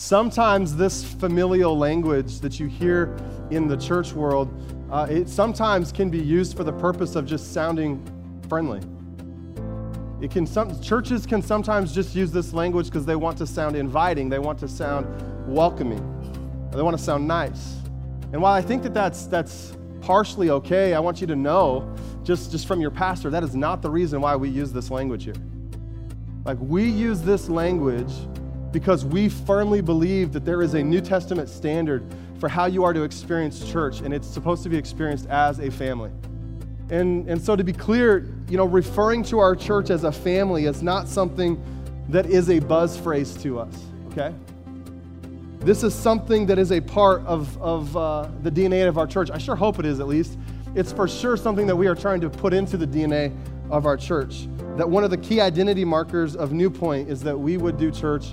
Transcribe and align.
Sometimes 0.00 0.76
this 0.76 1.02
familial 1.02 1.76
language 1.76 2.38
that 2.38 2.60
you 2.60 2.68
hear 2.68 3.16
in 3.50 3.66
the 3.66 3.76
church 3.76 4.12
world, 4.12 4.48
uh, 4.92 5.08
it 5.10 5.28
sometimes 5.28 5.90
can 5.90 6.08
be 6.08 6.20
used 6.20 6.56
for 6.56 6.62
the 6.62 6.72
purpose 6.72 7.16
of 7.16 7.26
just 7.26 7.52
sounding 7.52 8.00
friendly. 8.48 8.80
It 10.20 10.30
can 10.30 10.46
some, 10.46 10.80
churches 10.80 11.26
can 11.26 11.42
sometimes 11.42 11.92
just 11.92 12.14
use 12.14 12.30
this 12.30 12.52
language 12.52 12.86
because 12.86 13.04
they 13.06 13.16
want 13.16 13.38
to 13.38 13.46
sound 13.46 13.74
inviting, 13.74 14.28
they 14.28 14.38
want 14.38 14.60
to 14.60 14.68
sound 14.68 15.08
welcoming, 15.48 15.98
they 16.70 16.80
want 16.80 16.96
to 16.96 17.02
sound 17.02 17.26
nice. 17.26 17.78
And 18.32 18.40
while 18.40 18.52
I 18.52 18.62
think 18.62 18.84
that 18.84 18.94
that's, 18.94 19.26
that's 19.26 19.76
partially 20.00 20.50
okay, 20.50 20.94
I 20.94 21.00
want 21.00 21.20
you 21.20 21.26
to 21.26 21.36
know, 21.36 21.92
just, 22.22 22.52
just 22.52 22.68
from 22.68 22.80
your 22.80 22.92
pastor, 22.92 23.30
that 23.30 23.42
is 23.42 23.56
not 23.56 23.82
the 23.82 23.90
reason 23.90 24.20
why 24.20 24.36
we 24.36 24.48
use 24.48 24.72
this 24.72 24.92
language 24.92 25.24
here. 25.24 25.34
Like, 26.44 26.58
we 26.60 26.88
use 26.88 27.20
this 27.20 27.48
language 27.48 28.12
because 28.72 29.04
we 29.04 29.28
firmly 29.28 29.80
believe 29.80 30.32
that 30.32 30.44
there 30.44 30.62
is 30.62 30.74
a 30.74 30.82
New 30.82 31.00
Testament 31.00 31.48
standard 31.48 32.04
for 32.38 32.48
how 32.48 32.66
you 32.66 32.84
are 32.84 32.92
to 32.92 33.02
experience 33.02 33.68
church, 33.70 34.00
and 34.00 34.14
it's 34.14 34.28
supposed 34.28 34.62
to 34.62 34.68
be 34.68 34.76
experienced 34.76 35.26
as 35.26 35.58
a 35.58 35.70
family. 35.70 36.10
And, 36.90 37.28
and 37.28 37.40
so, 37.40 37.56
to 37.56 37.64
be 37.64 37.72
clear, 37.72 38.28
you 38.48 38.56
know, 38.56 38.64
referring 38.64 39.22
to 39.24 39.38
our 39.38 39.54
church 39.54 39.90
as 39.90 40.04
a 40.04 40.12
family 40.12 40.64
is 40.66 40.82
not 40.82 41.08
something 41.08 41.62
that 42.08 42.26
is 42.26 42.48
a 42.48 42.58
buzz 42.60 42.96
phrase 42.96 43.36
to 43.42 43.58
us, 43.58 43.74
okay? 44.10 44.34
This 45.60 45.82
is 45.82 45.94
something 45.94 46.46
that 46.46 46.58
is 46.58 46.72
a 46.72 46.80
part 46.80 47.22
of, 47.26 47.60
of 47.60 47.96
uh, 47.96 48.28
the 48.42 48.50
DNA 48.50 48.88
of 48.88 48.96
our 48.96 49.06
church. 49.06 49.30
I 49.30 49.38
sure 49.38 49.56
hope 49.56 49.78
it 49.78 49.84
is, 49.84 50.00
at 50.00 50.06
least. 50.06 50.38
It's 50.74 50.92
for 50.92 51.08
sure 51.08 51.36
something 51.36 51.66
that 51.66 51.76
we 51.76 51.88
are 51.88 51.94
trying 51.94 52.20
to 52.20 52.30
put 52.30 52.54
into 52.54 52.76
the 52.76 52.86
DNA 52.86 53.36
of 53.70 53.84
our 53.84 53.96
church. 53.96 54.46
That 54.76 54.88
one 54.88 55.04
of 55.04 55.10
the 55.10 55.16
key 55.16 55.40
identity 55.40 55.84
markers 55.84 56.36
of 56.36 56.52
New 56.52 56.70
Point 56.70 57.10
is 57.10 57.20
that 57.22 57.36
we 57.36 57.56
would 57.56 57.76
do 57.76 57.90
church 57.90 58.28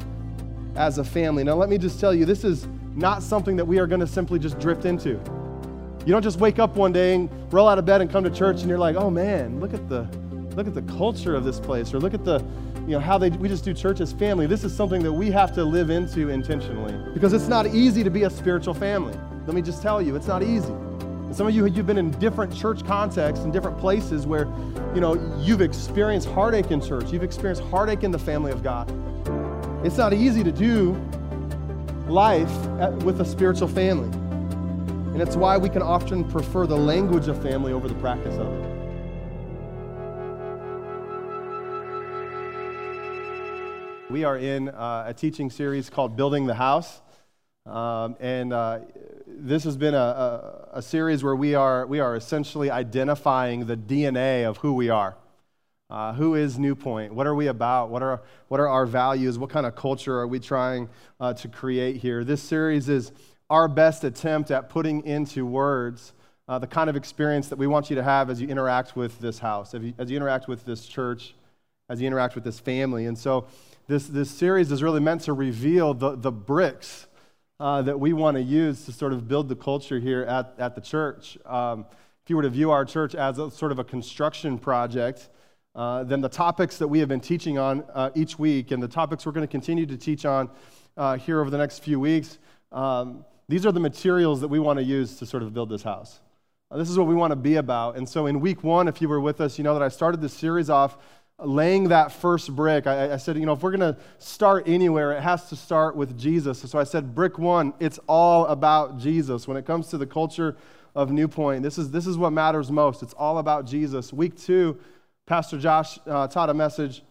as 0.75 0.97
a 0.97 1.03
family. 1.03 1.43
Now, 1.43 1.55
let 1.55 1.69
me 1.69 1.77
just 1.77 1.99
tell 1.99 2.13
you, 2.13 2.25
this 2.25 2.43
is 2.43 2.67
not 2.95 3.21
something 3.23 3.55
that 3.57 3.65
we 3.65 3.79
are 3.79 3.87
going 3.87 3.99
to 3.99 4.07
simply 4.07 4.39
just 4.39 4.59
drift 4.59 4.85
into. 4.85 5.19
You 6.05 6.11
don't 6.11 6.21
just 6.21 6.39
wake 6.39 6.59
up 6.59 6.75
one 6.75 6.93
day 6.93 7.15
and 7.15 7.29
roll 7.51 7.67
out 7.67 7.79
of 7.79 7.85
bed 7.85 8.01
and 8.01 8.09
come 8.09 8.23
to 8.23 8.29
church 8.29 8.61
and 8.61 8.69
you're 8.69 8.77
like, 8.77 8.95
oh 8.95 9.09
man, 9.09 9.59
look 9.59 9.73
at 9.73 9.89
the 9.89 10.07
look 10.55 10.67
at 10.67 10.73
the 10.73 10.83
culture 10.83 11.35
of 11.35 11.43
this 11.43 11.59
place, 11.59 11.93
or 11.93 11.99
look 11.99 12.13
at 12.13 12.23
the 12.23 12.39
you 12.81 12.91
know 12.91 12.99
how 12.99 13.17
they 13.17 13.29
we 13.31 13.49
just 13.49 13.65
do 13.65 13.73
church 13.73 13.99
as 13.99 14.13
family. 14.13 14.45
This 14.45 14.63
is 14.63 14.75
something 14.75 15.01
that 15.01 15.11
we 15.11 15.31
have 15.31 15.53
to 15.55 15.63
live 15.63 15.89
into 15.89 16.29
intentionally 16.29 16.95
because 17.13 17.33
it's 17.33 17.47
not 17.47 17.67
easy 17.67 18.03
to 18.03 18.11
be 18.11 18.23
a 18.23 18.29
spiritual 18.29 18.75
family. 18.75 19.17
Let 19.47 19.55
me 19.55 19.61
just 19.61 19.81
tell 19.81 20.01
you, 20.01 20.15
it's 20.15 20.27
not 20.27 20.43
easy. 20.43 20.71
And 20.71 21.35
some 21.35 21.47
of 21.47 21.55
you 21.55 21.65
you've 21.65 21.87
been 21.87 21.97
in 21.97 22.11
different 22.19 22.55
church 22.55 22.85
contexts 22.85 23.43
and 23.43 23.51
different 23.51 23.79
places 23.79 24.27
where 24.27 24.45
you 24.93 25.01
know 25.01 25.15
you've 25.39 25.61
experienced 25.61 26.27
heartache 26.29 26.69
in 26.69 26.79
church, 26.79 27.11
you've 27.11 27.23
experienced 27.23 27.63
heartache 27.63 28.03
in 28.03 28.11
the 28.11 28.19
family 28.19 28.51
of 28.51 28.61
God. 28.61 28.87
It's 29.85 29.97
not 29.97 30.13
easy 30.13 30.43
to 30.43 30.51
do 30.51 30.93
life 32.07 32.51
with 33.03 33.21
a 33.21 33.25
spiritual 33.25 33.67
family. 33.67 34.09
And 35.13 35.21
it's 35.21 35.35
why 35.35 35.57
we 35.57 35.69
can 35.69 35.83
often 35.83 36.23
prefer 36.23 36.65
the 36.65 36.75
language 36.75 37.27
of 37.27 37.39
family 37.43 37.71
over 37.71 37.87
the 37.87 37.93
practice 37.93 38.35
of 38.35 38.47
it. 38.51 38.71
We 44.09 44.23
are 44.23 44.39
in 44.39 44.69
uh, 44.69 45.03
a 45.05 45.13
teaching 45.13 45.51
series 45.51 45.91
called 45.91 46.17
Building 46.17 46.47
the 46.47 46.55
House. 46.55 47.03
Um, 47.67 48.15
and 48.19 48.53
uh, 48.53 48.79
this 49.27 49.65
has 49.65 49.77
been 49.77 49.93
a, 49.93 49.97
a, 49.97 50.69
a 50.79 50.81
series 50.81 51.23
where 51.23 51.35
we 51.35 51.53
are, 51.53 51.85
we 51.85 51.99
are 51.99 52.15
essentially 52.15 52.71
identifying 52.71 53.67
the 53.67 53.77
DNA 53.77 54.45
of 54.45 54.57
who 54.57 54.73
we 54.73 54.89
are. 54.89 55.15
Uh, 55.87 56.13
who 56.13 56.33
is 56.33 56.57
New 56.57 56.73
Point? 56.73 57.13
What 57.13 57.27
are 57.27 57.35
we 57.35 57.45
about? 57.47 57.91
What 57.91 58.01
are, 58.01 58.23
what 58.47 58.59
are 58.59 58.67
our 58.67 58.87
values? 58.87 59.37
What 59.37 59.51
kind 59.51 59.67
of 59.67 59.75
culture 59.75 60.17
are 60.19 60.25
we 60.25 60.39
trying 60.39 60.89
uh, 61.19 61.33
to 61.35 61.47
create 61.47 61.97
here? 61.97 62.23
This 62.23 62.41
series 62.41 62.89
is 62.89 63.11
our 63.51 63.67
best 63.67 64.03
attempt 64.03 64.49
at 64.49 64.67
putting 64.67 65.05
into 65.05 65.45
words 65.45 66.13
uh, 66.47 66.57
the 66.57 66.65
kind 66.65 66.89
of 66.89 66.95
experience 66.95 67.49
that 67.49 67.57
we 67.57 67.67
want 67.67 67.91
you 67.91 67.95
to 67.97 68.03
have 68.03 68.31
as 68.31 68.41
you 68.41 68.47
interact 68.47 68.95
with 68.95 69.19
this 69.19 69.37
house, 69.37 69.75
as 69.75 69.83
you, 69.83 69.93
as 69.99 70.09
you 70.09 70.17
interact 70.17 70.47
with 70.47 70.65
this 70.65 70.87
church, 70.87 71.35
as 71.87 72.01
you 72.01 72.07
interact 72.07 72.33
with 72.33 72.43
this 72.43 72.59
family. 72.59 73.05
And 73.05 73.17
so, 73.17 73.45
this, 73.87 74.07
this 74.07 74.31
series 74.31 74.71
is 74.71 74.81
really 74.81 74.99
meant 74.99 75.21
to 75.21 75.33
reveal 75.33 75.93
the, 75.93 76.15
the 76.15 76.31
bricks 76.31 77.05
uh, 77.59 77.83
that 77.83 77.99
we 77.99 78.13
want 78.13 78.35
to 78.37 78.41
use 78.41 78.85
to 78.85 78.91
sort 78.91 79.13
of 79.13 79.27
build 79.27 79.49
the 79.49 79.55
culture 79.55 79.99
here 79.99 80.23
at, 80.23 80.55
at 80.57 80.73
the 80.73 80.81
church. 80.81 81.37
Um, 81.45 81.85
if 82.23 82.31
you 82.31 82.35
were 82.35 82.41
to 82.41 82.49
view 82.49 82.71
our 82.71 82.85
church 82.85 83.13
as 83.13 83.37
a 83.37 83.51
sort 83.51 83.71
of 83.71 83.77
a 83.77 83.83
construction 83.83 84.57
project, 84.57 85.29
uh, 85.75 86.03
then 86.03 86.21
the 86.21 86.29
topics 86.29 86.77
that 86.77 86.87
we 86.87 86.99
have 86.99 87.09
been 87.09 87.19
teaching 87.19 87.57
on 87.57 87.83
uh, 87.93 88.09
each 88.15 88.39
week 88.39 88.71
and 88.71 88.81
the 88.81 88.87
topics 88.87 89.25
we're 89.25 89.31
going 89.33 89.45
to 89.45 89.51
continue 89.51 89.85
to 89.85 89.97
teach 89.97 90.25
on 90.25 90.49
uh, 90.97 91.17
here 91.17 91.41
over 91.41 91.49
the 91.49 91.57
next 91.57 91.79
few 91.79 91.99
weeks, 91.99 92.37
um, 92.71 93.25
these 93.49 93.65
are 93.65 93.71
the 93.71 93.79
materials 93.79 94.41
that 94.41 94.47
we 94.47 94.59
want 94.59 94.79
to 94.79 94.83
use 94.83 95.17
to 95.17 95.25
sort 95.25 95.43
of 95.43 95.53
build 95.53 95.69
this 95.69 95.83
house. 95.83 96.19
Uh, 96.71 96.77
this 96.77 96.89
is 96.89 96.97
what 96.97 97.07
we 97.07 97.13
want 97.13 97.31
to 97.31 97.35
be 97.35 97.57
about. 97.57 97.97
And 97.97 98.07
so 98.07 98.25
in 98.25 98.39
week 98.39 98.63
one, 98.63 98.87
if 98.87 99.01
you 99.01 99.09
were 99.09 99.19
with 99.19 99.41
us, 99.41 99.57
you 99.57 99.63
know 99.63 99.73
that 99.73 99.83
I 99.83 99.89
started 99.89 100.21
this 100.21 100.33
series 100.33 100.69
off 100.69 100.97
laying 101.39 101.89
that 101.89 102.11
first 102.11 102.55
brick. 102.55 102.87
I, 102.87 103.13
I 103.13 103.17
said, 103.17 103.37
you 103.37 103.45
know, 103.45 103.53
if 103.53 103.61
we're 103.61 103.75
going 103.75 103.93
to 103.93 103.99
start 104.19 104.67
anywhere, 104.67 105.11
it 105.11 105.21
has 105.21 105.49
to 105.49 105.55
start 105.55 105.95
with 105.95 106.17
Jesus. 106.17 106.59
So 106.59 106.79
I 106.79 106.85
said, 106.85 107.13
brick 107.13 107.37
one, 107.37 107.73
it's 107.79 107.99
all 108.07 108.45
about 108.47 108.97
Jesus. 108.97 109.47
When 109.47 109.57
it 109.57 109.65
comes 109.65 109.87
to 109.89 109.97
the 109.97 110.07
culture 110.07 110.55
of 110.95 111.11
New 111.11 111.27
Point, 111.27 111.61
this 111.61 111.77
is, 111.77 111.91
this 111.91 112.07
is 112.07 112.17
what 112.17 112.31
matters 112.31 112.71
most. 112.71 113.03
It's 113.03 113.13
all 113.13 113.39
about 113.39 113.65
Jesus. 113.65 114.13
Week 114.13 114.37
two, 114.37 114.79
Pastor 115.25 115.57
Josh 115.57 115.97
uh, 116.05 116.27
taught 116.27 116.51
a 116.51 116.53
message. 116.53 117.01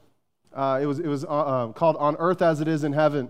Uh, 0.53 0.79
it 0.81 0.87
was, 0.87 1.01
it 1.01 1.09
was 1.09 1.25
uh, 1.25 1.29
uh 1.29 1.73
called 1.73 1.97
On 1.97 2.15
Earth 2.21 2.43
as 2.43 2.61
It 2.61 2.69
Is 2.69 2.85
in 2.85 2.93
Heaven. 2.93 3.29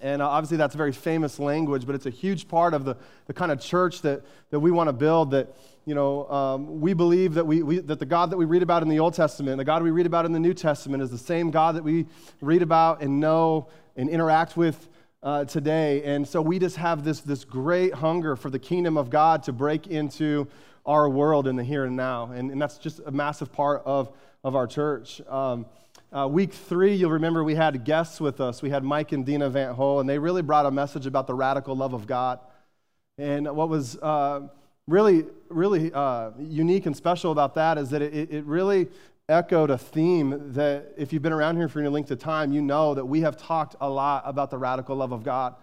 And 0.00 0.22
uh, 0.22 0.28
obviously, 0.28 0.56
that's 0.56 0.74
a 0.74 0.78
very 0.78 0.92
famous 0.92 1.38
language, 1.38 1.84
but 1.84 1.94
it's 1.94 2.06
a 2.06 2.10
huge 2.10 2.48
part 2.48 2.72
of 2.72 2.86
the, 2.86 2.96
the 3.26 3.34
kind 3.34 3.52
of 3.52 3.60
church 3.60 4.00
that, 4.00 4.22
that 4.48 4.58
we 4.58 4.70
want 4.70 4.88
to 4.88 4.94
build. 4.94 5.32
That, 5.32 5.54
you 5.84 5.94
know, 5.94 6.26
um, 6.30 6.80
we 6.80 6.94
believe 6.94 7.34
that, 7.34 7.46
we, 7.46 7.62
we, 7.62 7.80
that 7.80 7.98
the 7.98 8.06
God 8.06 8.30
that 8.30 8.38
we 8.38 8.46
read 8.46 8.62
about 8.62 8.82
in 8.82 8.88
the 8.88 9.00
Old 9.00 9.12
Testament, 9.12 9.58
the 9.58 9.64
God 9.64 9.82
we 9.82 9.90
read 9.90 10.06
about 10.06 10.24
in 10.24 10.32
the 10.32 10.40
New 10.40 10.54
Testament, 10.54 11.02
is 11.02 11.10
the 11.10 11.18
same 11.18 11.50
God 11.50 11.76
that 11.76 11.84
we 11.84 12.06
read 12.40 12.62
about 12.62 13.02
and 13.02 13.20
know 13.20 13.68
and 13.96 14.08
interact 14.08 14.56
with 14.56 14.88
uh, 15.22 15.44
today. 15.44 16.02
And 16.04 16.26
so 16.26 16.40
we 16.40 16.58
just 16.58 16.76
have 16.76 17.04
this, 17.04 17.20
this 17.20 17.44
great 17.44 17.92
hunger 17.92 18.34
for 18.34 18.48
the 18.48 18.58
kingdom 18.58 18.96
of 18.96 19.10
God 19.10 19.42
to 19.42 19.52
break 19.52 19.88
into 19.88 20.48
our 20.86 21.08
world 21.08 21.46
in 21.46 21.56
the 21.56 21.64
here 21.64 21.84
and 21.84 21.96
now. 21.96 22.32
And, 22.32 22.50
and 22.50 22.60
that's 22.60 22.78
just 22.78 23.00
a 23.04 23.10
massive 23.10 23.52
part 23.52 23.82
of, 23.84 24.12
of 24.42 24.56
our 24.56 24.66
church. 24.66 25.20
Um, 25.28 25.66
uh, 26.12 26.26
week 26.26 26.52
three, 26.52 26.94
you'll 26.94 27.10
remember 27.10 27.44
we 27.44 27.54
had 27.54 27.84
guests 27.84 28.20
with 28.20 28.40
us. 28.40 28.62
We 28.62 28.70
had 28.70 28.82
Mike 28.82 29.12
and 29.12 29.24
Dina 29.24 29.48
Van 29.48 29.74
Hole, 29.74 30.00
and 30.00 30.08
they 30.08 30.18
really 30.18 30.42
brought 30.42 30.66
a 30.66 30.70
message 30.70 31.06
about 31.06 31.26
the 31.26 31.34
radical 31.34 31.76
love 31.76 31.92
of 31.92 32.06
God. 32.06 32.40
And 33.16 33.54
what 33.54 33.68
was 33.68 33.96
uh, 33.98 34.48
really, 34.88 35.26
really 35.48 35.92
uh, 35.92 36.30
unique 36.38 36.86
and 36.86 36.96
special 36.96 37.30
about 37.30 37.54
that 37.54 37.78
is 37.78 37.90
that 37.90 38.02
it, 38.02 38.32
it 38.32 38.44
really 38.44 38.88
echoed 39.28 39.70
a 39.70 39.78
theme 39.78 40.52
that 40.54 40.92
if 40.96 41.12
you've 41.12 41.22
been 41.22 41.32
around 41.32 41.56
here 41.56 41.68
for 41.68 41.78
any 41.78 41.88
length 41.88 42.10
of 42.10 42.18
time, 42.18 42.52
you 42.52 42.60
know 42.60 42.94
that 42.94 43.04
we 43.04 43.20
have 43.20 43.36
talked 43.36 43.76
a 43.80 43.88
lot 43.88 44.22
about 44.26 44.50
the 44.50 44.58
radical 44.58 44.96
love 44.96 45.12
of 45.12 45.22
God. 45.22 45.54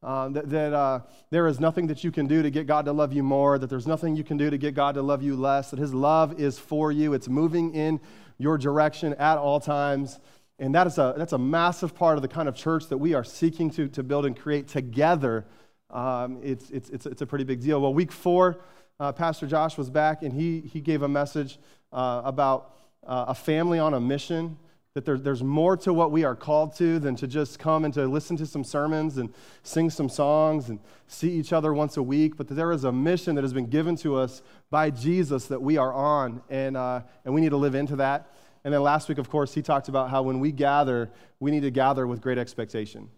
Uh, 0.00 0.28
that, 0.28 0.48
that 0.48 0.72
uh, 0.72 1.00
there 1.30 1.48
is 1.48 1.58
nothing 1.58 1.88
that 1.88 2.04
you 2.04 2.12
can 2.12 2.28
do 2.28 2.40
to 2.40 2.50
get 2.50 2.68
God 2.68 2.84
to 2.84 2.92
love 2.92 3.12
you 3.12 3.24
more, 3.24 3.58
that 3.58 3.68
there's 3.68 3.86
nothing 3.86 4.14
you 4.14 4.22
can 4.22 4.36
do 4.36 4.48
to 4.48 4.56
get 4.56 4.74
God 4.74 4.94
to 4.94 5.02
love 5.02 5.22
you 5.22 5.34
less, 5.34 5.70
that 5.70 5.78
His 5.80 5.92
love 5.92 6.40
is 6.40 6.56
for 6.56 6.92
you. 6.92 7.14
It's 7.14 7.28
moving 7.28 7.74
in 7.74 8.00
your 8.38 8.56
direction 8.58 9.14
at 9.14 9.38
all 9.38 9.58
times. 9.58 10.20
And 10.60 10.74
that 10.74 10.86
is 10.86 10.98
a, 10.98 11.14
that's 11.16 11.32
a 11.32 11.38
massive 11.38 11.96
part 11.96 12.16
of 12.16 12.22
the 12.22 12.28
kind 12.28 12.48
of 12.48 12.54
church 12.54 12.86
that 12.88 12.98
we 12.98 13.14
are 13.14 13.24
seeking 13.24 13.70
to, 13.70 13.88
to 13.88 14.04
build 14.04 14.24
and 14.24 14.38
create 14.38 14.68
together. 14.68 15.44
Um, 15.90 16.40
it's, 16.42 16.70
it's, 16.70 16.90
it's, 16.90 17.06
it's, 17.06 17.22
a 17.22 17.26
pretty 17.26 17.44
big 17.44 17.60
deal. 17.60 17.80
Well, 17.80 17.94
week 17.94 18.12
four, 18.12 18.60
uh, 19.00 19.12
Pastor 19.12 19.46
Josh 19.46 19.76
was 19.76 19.90
back 19.90 20.22
and 20.22 20.32
he, 20.32 20.60
he 20.60 20.80
gave 20.80 21.02
a 21.02 21.08
message 21.08 21.58
uh, 21.92 22.22
about 22.24 22.74
uh, 23.06 23.26
a 23.28 23.34
family 23.34 23.78
on 23.78 23.94
a 23.94 24.00
mission 24.00 24.58
that 24.98 25.04
there, 25.04 25.16
there's 25.16 25.44
more 25.44 25.76
to 25.76 25.94
what 25.94 26.10
we 26.10 26.24
are 26.24 26.34
called 26.34 26.74
to 26.74 26.98
than 26.98 27.14
to 27.14 27.28
just 27.28 27.60
come 27.60 27.84
and 27.84 27.94
to 27.94 28.04
listen 28.08 28.36
to 28.36 28.44
some 28.44 28.64
sermons 28.64 29.16
and 29.16 29.32
sing 29.62 29.90
some 29.90 30.08
songs 30.08 30.70
and 30.70 30.80
see 31.06 31.30
each 31.30 31.52
other 31.52 31.72
once 31.72 31.96
a 31.96 32.02
week, 32.02 32.36
but 32.36 32.48
that 32.48 32.54
there 32.54 32.72
is 32.72 32.82
a 32.82 32.90
mission 32.90 33.36
that 33.36 33.42
has 33.42 33.52
been 33.52 33.68
given 33.70 33.94
to 33.94 34.16
us 34.16 34.42
by 34.70 34.90
Jesus 34.90 35.46
that 35.46 35.62
we 35.62 35.76
are 35.76 35.92
on, 35.92 36.42
and, 36.50 36.76
uh, 36.76 37.00
and 37.24 37.32
we 37.32 37.40
need 37.40 37.50
to 37.50 37.56
live 37.56 37.76
into 37.76 37.94
that. 37.94 38.34
And 38.64 38.74
then 38.74 38.82
last 38.82 39.08
week, 39.08 39.18
of 39.18 39.30
course, 39.30 39.54
he 39.54 39.62
talked 39.62 39.88
about 39.88 40.10
how 40.10 40.22
when 40.22 40.40
we 40.40 40.50
gather, 40.50 41.12
we 41.38 41.52
need 41.52 41.62
to 41.62 41.70
gather 41.70 42.04
with 42.04 42.20
great 42.20 42.36
expectation. 42.36 43.08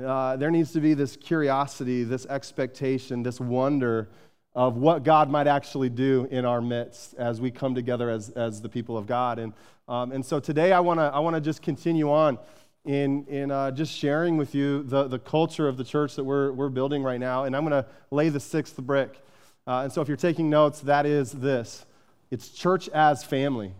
Uh, 0.00 0.36
there 0.36 0.52
needs 0.52 0.70
to 0.74 0.80
be 0.80 0.94
this 0.94 1.16
curiosity, 1.16 2.04
this 2.04 2.24
expectation, 2.26 3.24
this 3.24 3.40
wonder 3.40 4.08
of 4.54 4.76
what 4.76 5.04
God 5.04 5.30
might 5.30 5.46
actually 5.46 5.88
do 5.88 6.26
in 6.30 6.44
our 6.44 6.60
midst 6.60 7.14
as 7.14 7.40
we 7.40 7.50
come 7.50 7.74
together 7.74 8.10
as, 8.10 8.30
as 8.30 8.60
the 8.60 8.68
people 8.68 8.96
of 8.96 9.06
God. 9.06 9.38
And, 9.38 9.52
um, 9.88 10.12
and 10.12 10.24
so 10.24 10.40
today 10.40 10.72
I 10.72 10.80
want 10.80 10.98
to 10.98 11.04
I 11.04 11.20
wanna 11.20 11.40
just 11.40 11.62
continue 11.62 12.10
on 12.10 12.38
in, 12.84 13.24
in 13.26 13.50
uh, 13.50 13.70
just 13.70 13.92
sharing 13.92 14.36
with 14.36 14.54
you 14.54 14.82
the, 14.82 15.06
the 15.06 15.18
culture 15.18 15.68
of 15.68 15.76
the 15.76 15.84
church 15.84 16.16
that 16.16 16.24
we're, 16.24 16.52
we're 16.52 16.68
building 16.68 17.02
right 17.02 17.20
now. 17.20 17.44
And 17.44 17.54
I'm 17.54 17.66
going 17.66 17.82
to 17.82 17.88
lay 18.10 18.30
the 18.30 18.40
sixth 18.40 18.76
brick. 18.78 19.22
Uh, 19.66 19.82
and 19.82 19.92
so 19.92 20.00
if 20.00 20.08
you're 20.08 20.16
taking 20.16 20.48
notes, 20.48 20.80
that 20.80 21.06
is 21.06 21.32
this 21.32 21.84
it's 22.30 22.48
church 22.48 22.88
as 22.90 23.24
family. 23.24 23.74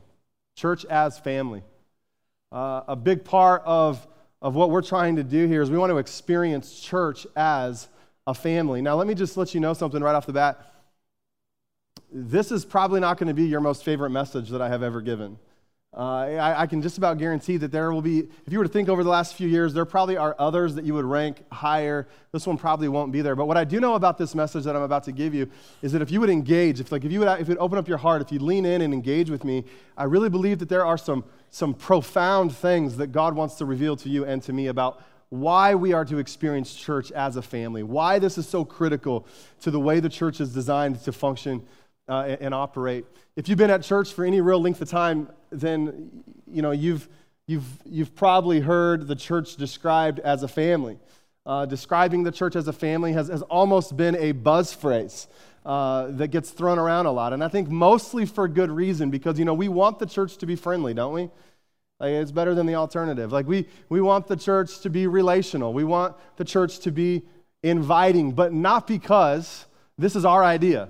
Church 0.57 0.85
as 0.87 1.19
family. 1.19 1.63
Uh, 2.53 2.83
a 2.89 2.97
big 2.97 3.25
part 3.25 3.63
of 3.65 4.07
of 4.43 4.55
what 4.55 4.71
we're 4.71 4.83
trying 4.83 5.17
to 5.17 5.25
do 5.25 5.47
here 5.47 5.61
is 5.61 5.71
we 5.71 5.77
want 5.77 5.91
to 5.91 5.99
experience 5.99 6.81
church 6.81 7.27
as 7.37 7.89
a 8.27 8.35
family. 8.35 8.83
Now, 8.83 8.97
let 8.97 9.07
me 9.07 9.15
just 9.15 9.37
let 9.37 9.55
you 9.55 9.61
know 9.61 9.75
something 9.75 10.03
right 10.03 10.15
off 10.15 10.27
the 10.27 10.33
bat. 10.33 10.61
This 12.13 12.51
is 12.51 12.65
probably 12.65 13.01
not 13.01 13.19
going 13.19 13.29
to 13.29 13.35
be 13.35 13.45
your 13.45 13.61
most 13.61 13.85
favorite 13.85 14.11
message 14.11 14.51
that 14.51 14.61
I 14.61 14.69
have 14.69 14.83
ever 14.83 15.01
given. 15.01 15.39
Uh, 15.93 16.03
I, 16.03 16.63
I, 16.63 16.67
can 16.69 16.81
just 16.83 16.99
about 16.99 17.19
guarantee 17.19 17.57
that 17.57 17.73
there 17.73 17.91
will 17.93 18.01
be, 18.01 18.21
if 18.21 18.53
you 18.53 18.59
were 18.59 18.65
to 18.65 18.71
think 18.71 18.89
over 18.89 19.03
the 19.03 19.11
last 19.11 19.35
few 19.35 19.49
years, 19.49 19.75
there 19.75 19.85
probably 19.85 20.17
are 20.17 20.37
others 20.39 20.77
that 20.77 20.85
you 20.85 20.95
would 20.95 21.05
rank 21.05 21.43
higher. 21.51 22.07
This 22.31 22.47
one 22.47 22.57
probably 22.57 22.87
won't 22.87 23.11
be 23.11 23.23
there. 23.23 23.35
But 23.35 23.47
what 23.47 23.57
I 23.57 23.65
do 23.65 23.81
know 23.81 23.97
about 23.97 24.17
this 24.17 24.37
message 24.37 24.63
that 24.65 24.77
I'm 24.77 24.83
about 24.83 25.03
to 25.05 25.13
give 25.13 25.35
you 25.35 25.51
is 25.83 25.91
that 25.91 26.01
if 26.01 26.13
you 26.13 26.21
would 26.21 26.31
engage, 26.31 26.79
if 26.79 26.93
like 26.93 27.05
if 27.05 27.11
you 27.11 27.19
would, 27.19 27.41
if 27.41 27.49
you'd 27.49 27.59
open 27.59 27.77
up 27.77 27.89
your 27.89 27.99
heart, 27.99 28.23
if 28.23 28.31
you 28.31 28.39
lean 28.39 28.67
in 28.67 28.83
and 28.83 28.95
engage 28.95 29.31
with 29.31 29.43
me, 29.43 29.65
I 29.97 30.05
really 30.05 30.29
believe 30.29 30.61
that 30.61 30.69
there 30.69 30.87
are 30.87 30.97
some 30.97 31.25
some 31.51 31.75
profound 31.75 32.55
things 32.55 32.97
that 32.99 33.09
God 33.09 33.35
wants 33.35 33.57
to 33.57 33.65
reveal 33.65 33.97
to 33.97 34.09
you 34.09 34.25
and 34.25 34.41
to 34.45 34.53
me 34.53 34.69
about 34.69 35.03
why 35.31 35.77
we 35.77 35.93
are 35.93 36.05
to 36.05 36.19
experience 36.19 36.75
church 36.75 37.13
as 37.13 37.37
a 37.37 37.43
family, 37.43 37.83
why 37.83 38.19
this 38.19 38.37
is 38.37 38.49
so 38.49 38.65
critical 38.65 39.27
to 39.61 39.71
the 39.71 39.81
way 39.81 40.01
the 40.01 40.09
church 40.09 40.41
is 40.41 40.53
designed 40.53 41.01
to 41.05 41.13
function 41.13 41.63
uh, 42.09 42.37
and 42.41 42.53
operate. 42.53 43.07
If 43.37 43.49
you've 43.49 43.59
been 43.59 43.71
at 43.71 43.83
church 43.83 44.13
for 44.13 44.25
any 44.25 44.41
real 44.41 44.61
length 44.61 44.83
of 44.83 44.91
time, 44.91 45.29
then 45.51 46.11
you 46.47 46.63
know 46.63 46.73
you've 46.73 47.09
you've 47.47 47.65
you've 47.85 48.15
probably 48.15 48.61
heard 48.61 49.07
the 49.07 49.15
church 49.15 49.57
described 49.57 50.19
as 50.19 50.43
a 50.43 50.49
family. 50.49 50.99
Uh, 51.47 51.65
describing 51.65 52.23
the 52.23 52.31
church 52.31 52.55
as 52.55 52.69
a 52.69 52.73
family 52.73 53.13
has, 53.13 53.29
has 53.29 53.41
almost 53.43 53.97
been 53.97 54.15
a 54.17 54.33
buzz 54.33 54.75
phrase 54.75 55.27
uh, 55.65 56.09
that 56.11 56.29
gets 56.29 56.51
thrown 56.51 56.79
around 56.79 57.07
a 57.07 57.11
lot, 57.11 57.33
and 57.33 57.43
I 57.43 57.49
think 57.49 57.71
mostly 57.71 58.27
for 58.27 58.47
good 58.49 58.71
reason 58.71 59.11
because 59.11 59.39
you 59.39 59.45
know 59.45 59.55
we 59.55 59.69
want 59.69 60.01
the 60.01 60.07
church 60.07 60.37
to 60.39 60.47
be 60.47 60.57
friendly, 60.57 60.93
don't 60.93 61.15
we? 61.15 61.31
Like, 62.01 62.13
it's 62.13 62.33
better 62.33 62.55
than 62.55 62.67
the 62.67 62.75
alternative. 62.75 63.31
Like 63.31 63.47
we 63.47 63.67
we 63.91 64.01
want 64.01 64.27
the 64.27 64.37
church 64.37 64.81
to 64.81 64.91
be 64.91 65.07
relational. 65.07 65.73
We 65.73 65.85
want 65.85 66.17
the 66.37 66.45
church 66.45 66.81
to 66.81 66.91
be 66.91 67.23
inviting, 67.63 68.33
but 68.33 68.53
not 68.53 68.87
because 68.87 69.67
this 69.99 70.17
is 70.17 70.25
our 70.25 70.43
idea. 70.43 70.89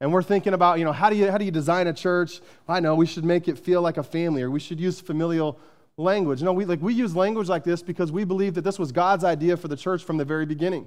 And 0.00 0.12
we're 0.12 0.22
thinking 0.22 0.52
about, 0.52 0.78
you 0.78 0.84
know, 0.84 0.92
how 0.92 1.08
do 1.08 1.16
you, 1.16 1.30
how 1.30 1.38
do 1.38 1.44
you 1.44 1.50
design 1.50 1.86
a 1.86 1.92
church? 1.92 2.40
I 2.68 2.80
know 2.80 2.94
we 2.94 3.06
should 3.06 3.24
make 3.24 3.48
it 3.48 3.58
feel 3.58 3.80
like 3.80 3.96
a 3.96 4.02
family 4.02 4.42
or 4.42 4.50
we 4.50 4.60
should 4.60 4.78
use 4.78 5.00
familial 5.00 5.58
language. 5.96 6.42
No, 6.42 6.52
we, 6.52 6.66
like, 6.66 6.82
we 6.82 6.92
use 6.92 7.16
language 7.16 7.48
like 7.48 7.64
this 7.64 7.82
because 7.82 8.12
we 8.12 8.24
believe 8.24 8.54
that 8.54 8.62
this 8.62 8.78
was 8.78 8.92
God's 8.92 9.24
idea 9.24 9.56
for 9.56 9.68
the 9.68 9.76
church 9.76 10.04
from 10.04 10.18
the 10.18 10.24
very 10.24 10.44
beginning. 10.44 10.86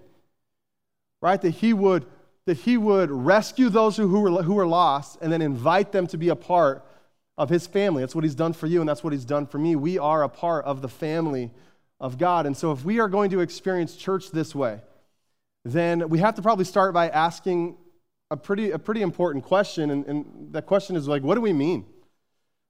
Right? 1.22 1.42
That 1.42 1.52
he 1.52 1.74
would, 1.74 2.06
that 2.46 2.58
he 2.58 2.78
would 2.78 3.10
rescue 3.10 3.70
those 3.70 3.98
who, 3.98 4.08
who, 4.08 4.22
were, 4.22 4.44
who 4.44 4.54
were 4.54 4.68
lost 4.68 5.18
and 5.22 5.32
then 5.32 5.42
invite 5.42 5.92
them 5.92 6.06
to 6.08 6.18
be 6.18 6.30
a 6.30 6.36
part 6.36 6.86
of 7.40 7.50
his 7.50 7.66
family. 7.66 8.04
That's 8.04 8.14
what 8.14 8.26
he's 8.26 8.36
done 8.36 8.52
for 8.52 8.68
you 8.68 8.82
and 8.82 8.88
that's 8.88 9.04
what 9.04 9.14
he's 9.14 9.26
done 9.26 9.48
for 9.48 9.58
me. 9.58 9.76
We 9.78 9.98
are 9.98 10.24
a 10.24 10.30
part 10.30 10.66
of 10.66 10.82
the 10.82 10.90
family 10.90 11.52
of 12.00 12.18
God. 12.18 12.46
And 12.46 12.56
so 12.56 12.74
if 12.74 12.84
we 12.84 13.00
are 13.00 13.08
going 13.08 13.32
to 13.32 13.40
experience 13.40 13.96
church 13.96 14.30
this 14.30 14.54
way, 14.54 14.82
then 15.64 16.10
we 16.10 16.20
have 16.20 16.36
to 16.36 16.42
probably 16.42 16.66
start 16.66 16.94
by 16.94 17.08
asking 17.08 17.78
a 18.30 18.38
pretty, 18.38 18.72
a 18.72 18.78
pretty 18.78 19.02
important 19.02 19.44
question, 19.44 19.90
and, 19.90 20.06
and 20.06 20.54
that 20.54 20.66
question 20.68 20.96
is 20.96 21.08
like, 21.08 21.24
what 21.24 21.36
do 21.36 21.42
we 21.42 21.54
mean? 21.54 21.86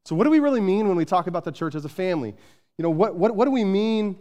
So, 0.06 0.16
what 0.16 0.24
do 0.24 0.30
we 0.30 0.40
really 0.40 0.62
mean 0.62 0.88
when 0.88 0.96
we 0.96 1.04
talk 1.04 1.28
about 1.28 1.44
the 1.44 1.52
church 1.52 1.76
as 1.76 1.84
a 1.84 1.90
family? 1.90 2.34
You 2.78 2.84
know, 2.84 2.90
what, 2.90 3.16
what, 3.16 3.36
what 3.36 3.46
do 3.46 3.52
we 3.52 3.66
mean 3.66 4.18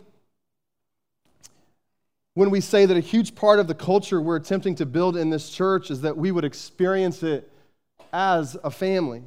when 2.34 2.50
we 2.50 2.60
say 2.60 2.86
that 2.86 2.96
a 2.96 3.00
huge 3.00 3.36
part 3.36 3.60
of 3.60 3.68
the 3.68 3.74
culture 3.74 4.20
we're 4.20 4.36
attempting 4.36 4.74
to 4.76 4.86
build 4.86 5.16
in 5.16 5.30
this 5.30 5.50
church 5.50 5.92
is 5.92 6.00
that 6.00 6.16
we 6.16 6.32
would 6.32 6.44
experience 6.44 7.22
it 7.22 7.48
as 8.12 8.56
a 8.64 8.70
family? 8.70 9.22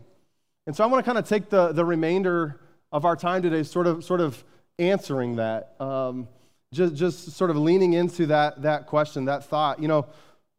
And 0.67 0.75
so 0.75 0.83
I 0.83 0.87
want 0.87 1.03
to 1.03 1.09
kind 1.09 1.17
of 1.17 1.27
take 1.27 1.49
the, 1.49 1.71
the 1.71 1.85
remainder 1.85 2.59
of 2.91 3.05
our 3.05 3.15
time 3.15 3.41
today 3.41 3.63
sort 3.63 3.87
of, 3.87 4.03
sort 4.03 4.21
of 4.21 4.43
answering 4.79 5.37
that, 5.37 5.75
um, 5.79 6.27
just, 6.73 6.95
just 6.95 7.31
sort 7.31 7.49
of 7.49 7.57
leaning 7.57 7.93
into 7.93 8.27
that, 8.27 8.61
that 8.61 8.87
question, 8.87 9.25
that 9.25 9.43
thought. 9.43 9.81
You 9.81 9.87
know, 9.87 10.07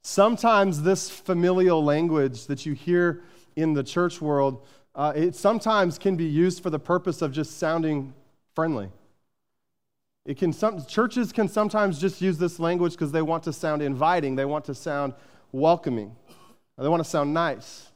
Sometimes 0.03 0.83
this 0.83 1.09
familial 1.09 1.83
language 1.83 2.47
that 2.47 2.67
you 2.67 2.73
hear 2.73 3.23
in 3.55 3.73
the 3.73 3.85
church 3.85 4.21
world, 4.21 4.67
uh, 4.97 5.13
it 5.15 5.37
sometimes 5.37 5.97
can 5.97 6.17
be 6.17 6.25
used 6.25 6.61
for 6.61 6.71
the 6.71 6.79
purpose 6.79 7.23
of 7.23 7.31
just 7.31 7.59
sounding 7.59 8.13
friendly. 8.55 8.91
It 10.27 10.39
can 10.39 10.53
some, 10.53 10.85
churches 10.87 11.33
can 11.33 11.49
sometimes 11.49 12.01
just 12.01 12.21
use 12.21 12.37
this 12.37 12.59
language 12.59 12.93
because 12.93 13.13
they 13.13 13.23
want 13.23 13.45
to 13.45 13.53
sound 13.53 13.81
inviting, 13.81 14.35
they 14.35 14.45
want 14.45 14.65
to 14.65 14.75
sound 14.75 15.15
welcoming, 15.53 16.17
they 16.77 16.89
want 16.89 17.03
to 17.03 17.09
sound 17.09 17.33
nice. 17.33 17.89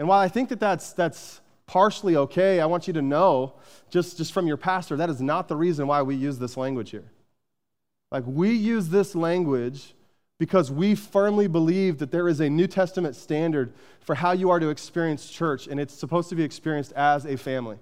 And 0.00 0.08
while 0.08 0.18
I 0.18 0.28
think 0.28 0.48
that 0.48 0.58
that's, 0.58 0.92
that's 0.92 1.40
partially 1.72 2.16
okay, 2.16 2.60
I 2.60 2.66
want 2.66 2.86
you 2.86 2.92
to 2.92 3.00
know, 3.00 3.54
just, 3.88 4.18
just 4.18 4.34
from 4.34 4.46
your 4.46 4.58
pastor, 4.58 4.94
that 4.98 5.08
is 5.08 5.22
not 5.22 5.48
the 5.48 5.56
reason 5.56 5.86
why 5.86 6.02
we 6.02 6.14
use 6.14 6.38
this 6.38 6.58
language 6.58 6.90
here. 6.90 7.10
Like, 8.10 8.24
we 8.26 8.50
use 8.52 8.90
this 8.90 9.14
language 9.14 9.94
because 10.38 10.70
we 10.70 10.94
firmly 10.94 11.46
believe 11.46 11.96
that 12.00 12.10
there 12.10 12.28
is 12.28 12.40
a 12.40 12.50
New 12.50 12.66
Testament 12.66 13.16
standard 13.16 13.72
for 14.00 14.14
how 14.14 14.32
you 14.32 14.50
are 14.50 14.60
to 14.60 14.68
experience 14.68 15.30
church, 15.30 15.66
and 15.66 15.80
it's 15.80 15.94
supposed 15.94 16.28
to 16.28 16.34
be 16.34 16.42
experienced 16.42 16.92
as 16.92 17.24
a 17.24 17.38
family. 17.38 17.78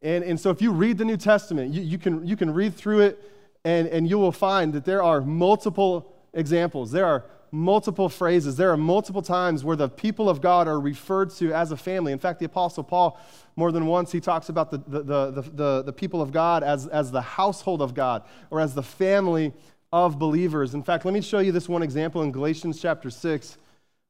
And, 0.00 0.24
and 0.24 0.40
so 0.40 0.48
if 0.48 0.62
you 0.62 0.72
read 0.72 0.96
the 0.96 1.04
New 1.04 1.18
Testament, 1.18 1.74
you, 1.74 1.82
you, 1.82 1.98
can, 1.98 2.26
you 2.26 2.36
can 2.36 2.54
read 2.54 2.74
through 2.74 3.00
it, 3.00 3.22
and, 3.66 3.86
and 3.88 4.08
you 4.08 4.18
will 4.18 4.32
find 4.32 4.72
that 4.72 4.86
there 4.86 5.02
are 5.02 5.20
multiple 5.20 6.10
examples. 6.32 6.90
There 6.90 7.04
are 7.04 7.26
multiple 7.50 8.08
phrases. 8.08 8.56
There 8.56 8.70
are 8.70 8.76
multiple 8.76 9.22
times 9.22 9.64
where 9.64 9.76
the 9.76 9.88
people 9.88 10.28
of 10.28 10.40
God 10.40 10.68
are 10.68 10.78
referred 10.78 11.30
to 11.36 11.52
as 11.52 11.72
a 11.72 11.76
family. 11.76 12.12
In 12.12 12.18
fact, 12.18 12.38
the 12.38 12.46
Apostle 12.46 12.84
Paul, 12.84 13.18
more 13.56 13.72
than 13.72 13.86
once, 13.86 14.12
he 14.12 14.20
talks 14.20 14.48
about 14.48 14.70
the, 14.70 14.78
the, 14.86 15.02
the, 15.02 15.42
the, 15.42 15.82
the 15.82 15.92
people 15.92 16.20
of 16.20 16.32
God 16.32 16.62
as, 16.62 16.86
as 16.86 17.10
the 17.10 17.22
household 17.22 17.82
of 17.82 17.94
God 17.94 18.22
or 18.50 18.60
as 18.60 18.74
the 18.74 18.82
family 18.82 19.52
of 19.92 20.18
believers. 20.18 20.74
In 20.74 20.82
fact, 20.82 21.04
let 21.04 21.14
me 21.14 21.20
show 21.20 21.38
you 21.38 21.52
this 21.52 21.68
one 21.68 21.82
example 21.82 22.22
in 22.22 22.32
Galatians 22.32 22.80
chapter 22.80 23.10
6, 23.10 23.58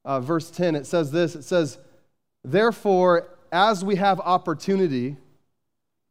uh, 0.05 0.19
verse 0.19 0.51
10. 0.51 0.75
It 0.75 0.85
says 0.85 1.11
this 1.11 1.35
It 1.35 1.43
says, 1.43 1.77
Therefore, 2.43 3.29
as 3.51 3.83
we 3.83 3.95
have 3.95 4.19
opportunity, 4.19 5.17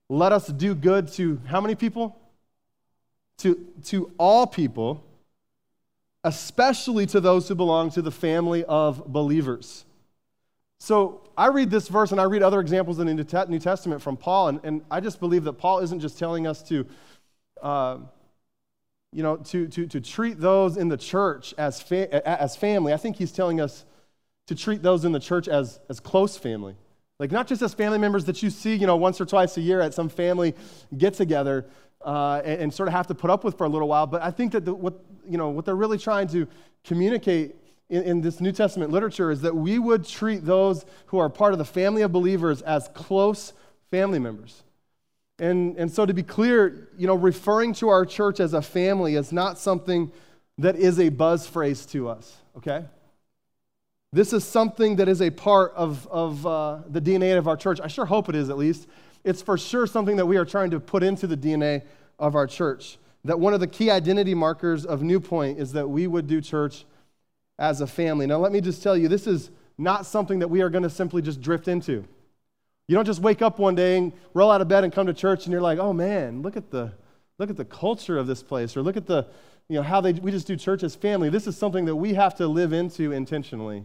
let 0.09 0.33
us 0.33 0.47
do 0.47 0.75
good 0.75 1.09
to 1.13 1.41
how 1.47 1.61
many 1.61 1.75
people? 1.75 2.17
To, 3.39 3.67
to 3.85 4.11
all 4.19 4.47
people, 4.47 5.05
especially 6.29 7.07
to 7.07 7.21
those 7.21 7.49
who 7.49 7.55
belong 7.55 7.91
to 7.91 8.03
the 8.03 8.11
family 8.11 8.63
of 8.65 9.07
believers. 9.07 9.87
So 10.79 11.23
I 11.37 11.49
read 11.49 11.71
this 11.71 11.89
verse 11.89 12.13
and 12.13 12.21
I 12.21 12.25
read 12.25 12.43
other 12.43 12.61
examples 12.61 12.99
in 12.99 13.07
the 13.07 13.47
New 13.49 13.59
Testament 13.59 14.03
from 14.03 14.17
Paul, 14.17 14.49
and, 14.49 14.61
and 14.63 14.83
I 14.91 15.01
just 15.01 15.21
believe 15.21 15.45
that 15.45 15.55
Paul 15.55 15.81
isn't 15.81 16.01
just 16.01 16.19
telling 16.19 16.47
us 16.47 16.63
to. 16.65 16.87
Uh, 17.63 17.99
you 19.11 19.23
know, 19.23 19.37
to, 19.37 19.67
to, 19.69 19.87
to 19.87 20.03
treat 20.03 20.39
those 20.39 20.77
in 20.77 20.89
the 20.89 20.97
church 20.97 21.55
as, 21.57 21.81
fa- 21.81 22.29
as 22.29 22.57
family. 22.57 22.93
I 22.93 22.99
think 22.99 23.17
he's 23.17 23.33
telling 23.33 23.59
us 23.59 23.87
to 24.49 24.55
treat 24.55 24.83
those 24.83 25.07
in 25.07 25.13
the 25.13 25.19
church 25.19 25.49
as, 25.49 25.81
as 25.89 25.99
close 25.99 26.37
family. 26.37 26.77
Like, 27.19 27.33
not 27.33 27.47
just 27.47 27.63
as 27.63 27.73
family 27.73 27.97
members 27.97 28.27
that 28.27 28.43
you 28.43 28.51
see, 28.51 28.75
you 28.75 28.87
know, 28.87 28.97
once 28.97 29.19
or 29.19 29.25
twice 29.25 29.57
a 29.57 29.63
year 29.63 29.81
at 29.81 29.95
some 29.95 30.11
family 30.11 30.55
get 30.95 31.15
together 31.15 31.65
uh, 32.05 32.43
and, 32.45 32.61
and, 32.63 32.75
sort 32.75 32.89
of 32.89 32.93
have 32.93 33.07
to 33.07 33.15
put 33.15 33.31
up 33.31 33.45
with 33.45 33.57
for 33.57 33.65
a 33.65 33.69
little 33.69 33.89
while, 33.89 34.07
but 34.07 34.23
I 34.23 34.31
think 34.31 34.53
that 34.53 34.67
the, 34.67 34.75
what, 34.75 35.03
you 35.29 35.39
know, 35.39 35.49
what 35.51 35.65
they're 35.65 35.77
really 35.77 35.99
trying 35.99 36.29
to 36.29 36.47
communicate 36.85 37.55
in, 37.91 38.03
in 38.03 38.21
this 38.21 38.41
New 38.41 38.53
Testament 38.53 38.91
literature 38.91 39.31
is 39.31 39.41
that 39.43 39.55
we 39.55 39.79
would 39.79 40.07
treat 40.07 40.45
those 40.45 40.85
who 41.07 41.19
are 41.19 41.29
part 41.29 41.53
of 41.53 41.59
the 41.59 41.65
family 41.65 42.03
of 42.03 42.13
believers 42.13 42.63
as 42.63 42.89
close 42.95 43.53
family 43.91 44.19
members. 44.19 44.63
And, 45.39 45.77
and 45.77 45.91
so, 45.91 46.05
to 46.05 46.13
be 46.13 46.25
clear, 46.25 46.89
you 46.99 47.07
know, 47.07 47.15
referring 47.15 47.73
to 47.75 47.89
our 47.89 48.05
church 48.05 48.41
as 48.41 48.55
a 48.55 48.63
family 48.63 49.15
is 49.15 49.33
not 49.33 49.59
something 49.59 50.11
that 50.59 50.75
is 50.75 50.99
a 50.99 51.11
buzz 51.11 51.47
phrase 51.47 51.87
to 51.87 52.09
us, 52.09 52.37
okay? 52.57 52.85
This 54.13 54.33
is 54.33 54.43
something 54.43 54.97
that 54.97 55.09
is 55.09 55.23
a 55.23 55.31
part 55.31 55.73
of, 55.75 56.09
of 56.09 56.47
uh, 56.47 56.79
the 56.89 57.01
DNA 57.01 57.39
of 57.39 57.47
our 57.47 57.57
church. 57.57 57.81
I 57.81 57.87
sure 57.87 58.07
hope 58.07 58.29
it 58.29 58.35
is, 58.35 58.51
at 58.51 58.59
least. 58.59 58.89
It's 59.23 59.43
for 59.43 59.57
sure 59.57 59.87
something 59.87 60.17
that 60.17 60.27
we 60.27 60.39
are 60.39 60.45
trying 60.45 60.71
to 60.71 60.81
put 60.81 61.03
into 61.03 61.27
the 61.27 61.37
DNA 61.37 61.83
of 62.19 62.35
our 62.35 62.47
church. 62.47 62.99
That 63.29 63.39
one 63.39 63.53
of 63.53 63.61
the 63.61 63.67
key 63.67 63.91
identity 63.91 64.33
markers 64.33 64.87
of 64.87 65.03
New 65.03 65.21
Point 65.21 65.59
is 65.59 65.75
that 65.75 65.87
we 65.87 66.07
would 66.07 66.27
do 66.27 66.41
church 66.41 66.87
as 67.59 67.83
a 67.83 67.87
family. 67.87 68.27
Now, 68.27 68.39
let 68.39 68.53
me 68.53 68.63
just 68.63 68.83
tell 68.83 68.97
you, 68.97 69.07
this 69.07 69.27
is 69.27 69.51
not 69.77 70.07
something 70.07 70.39
that 70.39 70.49
we 70.49 70.63
are 70.63 70.71
going 70.71 70.83
to 70.83 70.89
simply 70.89 71.21
just 71.21 71.43
drift 71.43 71.69
into. 71.69 72.07
You 72.87 72.95
don't 72.95 73.05
just 73.05 73.21
wake 73.21 73.43
up 73.43 73.59
one 73.59 73.75
day 73.75 73.99
and 73.99 74.15
roll 74.33 74.51
out 74.51 74.63
of 74.63 74.69
bed 74.69 74.83
and 74.83 74.91
come 74.91 75.09
to 75.09 75.13
church 75.13 75.45
and 75.45 75.53
you're 75.53 75.61
like, 75.61 75.79
oh 75.79 75.93
man, 75.93 76.41
look 76.41 76.57
at 76.57 76.71
the, 76.71 76.95
look 77.37 77.51
at 77.51 77.59
the 77.59 77.67
culture 77.67 78.17
of 78.17 78.27
this 78.27 78.43
place, 78.43 78.79
or 78.79 78.83
look 78.83 78.97
at 78.97 79.07
the, 79.07 79.27
you 79.69 79.77
know, 79.77 79.83
how 79.83 80.01
they, 80.01 80.15
we 80.15 80.31
just 80.31 80.47
do 80.47 80.57
church 80.57 80.83
as 80.83 80.95
family. 80.95 81.29
This 81.29 81.47
is 81.47 81.55
something 81.55 81.85
that 81.85 81.97
we 81.97 82.15
have 82.15 82.35
to 82.37 82.47
live 82.49 82.73
into 82.73 83.13
intentionally. 83.13 83.85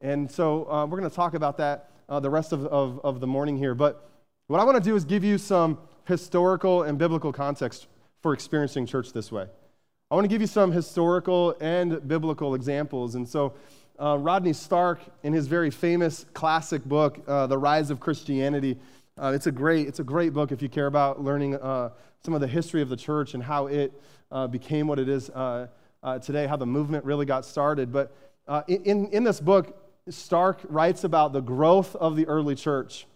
And 0.00 0.30
so 0.30 0.70
uh, 0.70 0.86
we're 0.86 1.00
going 1.00 1.10
to 1.10 1.16
talk 1.16 1.34
about 1.34 1.56
that 1.56 1.90
uh, 2.08 2.20
the 2.20 2.30
rest 2.30 2.52
of, 2.52 2.64
of, 2.66 3.00
of 3.02 3.18
the 3.18 3.26
morning 3.26 3.58
here. 3.58 3.74
But 3.74 4.08
what 4.46 4.60
I 4.60 4.64
want 4.64 4.76
to 4.76 4.88
do 4.88 4.94
is 4.94 5.04
give 5.04 5.24
you 5.24 5.36
some 5.36 5.78
historical 6.06 6.84
and 6.84 6.96
biblical 6.96 7.32
context 7.32 7.88
for 8.22 8.32
experiencing 8.32 8.86
church 8.86 9.12
this 9.12 9.30
way. 9.30 9.46
I 10.10 10.14
want 10.14 10.24
to 10.24 10.28
give 10.28 10.40
you 10.40 10.46
some 10.46 10.72
historical 10.72 11.54
and 11.60 12.06
biblical 12.08 12.54
examples. 12.54 13.14
And 13.14 13.28
so 13.28 13.54
uh, 14.00 14.16
Rodney 14.18 14.52
Stark, 14.52 15.00
in 15.22 15.32
his 15.32 15.46
very 15.46 15.70
famous 15.70 16.24
classic 16.32 16.84
book, 16.84 17.20
uh, 17.26 17.46
The 17.46 17.58
Rise 17.58 17.90
of 17.90 18.00
Christianity, 18.00 18.78
Uh, 19.18 19.34
it's, 19.36 19.46
a 19.46 19.52
great, 19.52 19.86
it's 19.86 20.00
a 20.00 20.04
great 20.04 20.32
book 20.32 20.52
if 20.52 20.62
you 20.62 20.70
care 20.70 20.86
about 20.86 21.20
learning 21.20 21.54
uh, 21.54 21.90
some 22.24 22.34
of 22.34 22.40
the 22.40 22.48
history 22.48 22.80
of 22.82 22.88
the 22.88 22.96
church 22.96 23.34
and 23.34 23.42
how 23.44 23.68
it 23.68 23.92
uh, 24.30 24.46
became 24.48 24.86
what 24.86 24.98
it 24.98 25.06
is 25.06 25.28
uh, 25.30 25.66
today, 26.22 26.46
how 26.48 26.56
the 26.56 26.66
movement 26.66 27.04
really 27.04 27.26
got 27.26 27.44
started. 27.44 27.92
But 27.92 28.10
in, 28.66 29.08
in 29.12 29.22
this 29.22 29.40
book, 29.40 29.76
Stark 30.08 30.60
writes 30.68 31.04
about 31.04 31.32
the 31.32 31.42
growth 31.42 31.94
of 31.96 32.16
the 32.16 32.26
early 32.26 32.54
church 32.54 33.06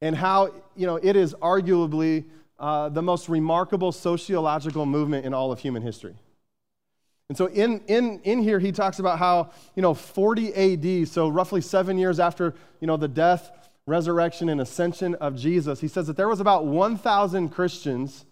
and 0.00 0.16
how 0.16 0.50
you 0.74 0.86
know, 0.86 0.98
it 1.00 1.14
is 1.14 1.34
arguably 1.34 2.24
Uh, 2.58 2.88
the 2.88 3.02
most 3.02 3.28
remarkable 3.28 3.92
sociological 3.92 4.86
movement 4.86 5.26
in 5.26 5.34
all 5.34 5.52
of 5.52 5.60
human 5.60 5.82
history. 5.82 6.14
And 7.28 7.36
so 7.36 7.46
in, 7.46 7.80
in, 7.86 8.20
in 8.20 8.42
here, 8.42 8.58
he 8.58 8.72
talks 8.72 8.98
about 8.98 9.18
how, 9.18 9.50
you 9.74 9.82
know, 9.82 9.94
40 9.94 10.54
AD, 10.54 11.08
so 11.08 11.28
roughly 11.28 11.60
seven 11.60 11.98
years 11.98 12.20
after, 12.20 12.54
you 12.80 12.86
know, 12.86 12.96
the 12.96 13.08
death, 13.08 13.50
resurrection, 13.86 14.48
and 14.48 14.60
ascension 14.60 15.16
of 15.16 15.36
Jesus, 15.36 15.80
he 15.80 15.88
says 15.88 16.06
that 16.06 16.16
there 16.16 16.28
was 16.28 16.40
about 16.40 16.64
1,000 16.64 17.48
Christians 17.48 18.24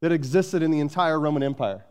that 0.00 0.12
existed 0.12 0.62
in 0.62 0.70
the 0.70 0.80
entire 0.80 1.20
Roman 1.20 1.42
Empire. 1.42 1.84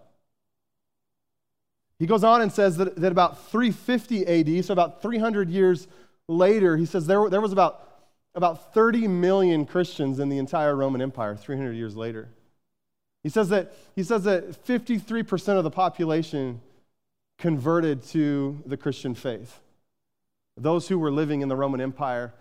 He 2.00 2.06
goes 2.06 2.24
on 2.24 2.42
and 2.42 2.52
says 2.52 2.78
that, 2.78 2.96
that 2.98 3.12
about 3.12 3.50
350 3.50 4.28
AD, 4.28 4.66
so 4.66 4.74
about 4.74 5.02
300 5.02 5.50
years 5.50 5.88
later, 6.28 6.78
he 6.78 6.86
says 6.86 7.08
there, 7.08 7.30
there 7.30 7.42
was 7.42 7.52
about, 7.52 7.87
about 8.38 8.72
30 8.76 9.08
million 9.08 9.66
Christians 9.66 10.20
in 10.20 10.30
the 10.30 10.38
entire 10.38 10.76
Roman 10.76 11.02
Empire 11.02 11.36
300 11.36 11.74
years 11.74 11.96
later. 11.96 12.30
He 13.24 13.30
says 13.30 13.50
that, 13.50 13.74
he 13.96 14.04
says 14.04 14.24
that 14.26 14.64
53% 14.66 15.58
of 15.58 15.64
the 15.64 15.72
population 15.72 16.62
converted 17.40 18.04
to 18.10 18.62
the 18.66 18.78
Christian 18.78 19.16
faith, 19.16 19.60
those 20.56 20.88
who 20.88 21.00
were 21.00 21.12
living 21.12 21.42
in 21.42 21.50
the 21.50 21.56
Roman 21.56 21.82
Empire 21.82 22.32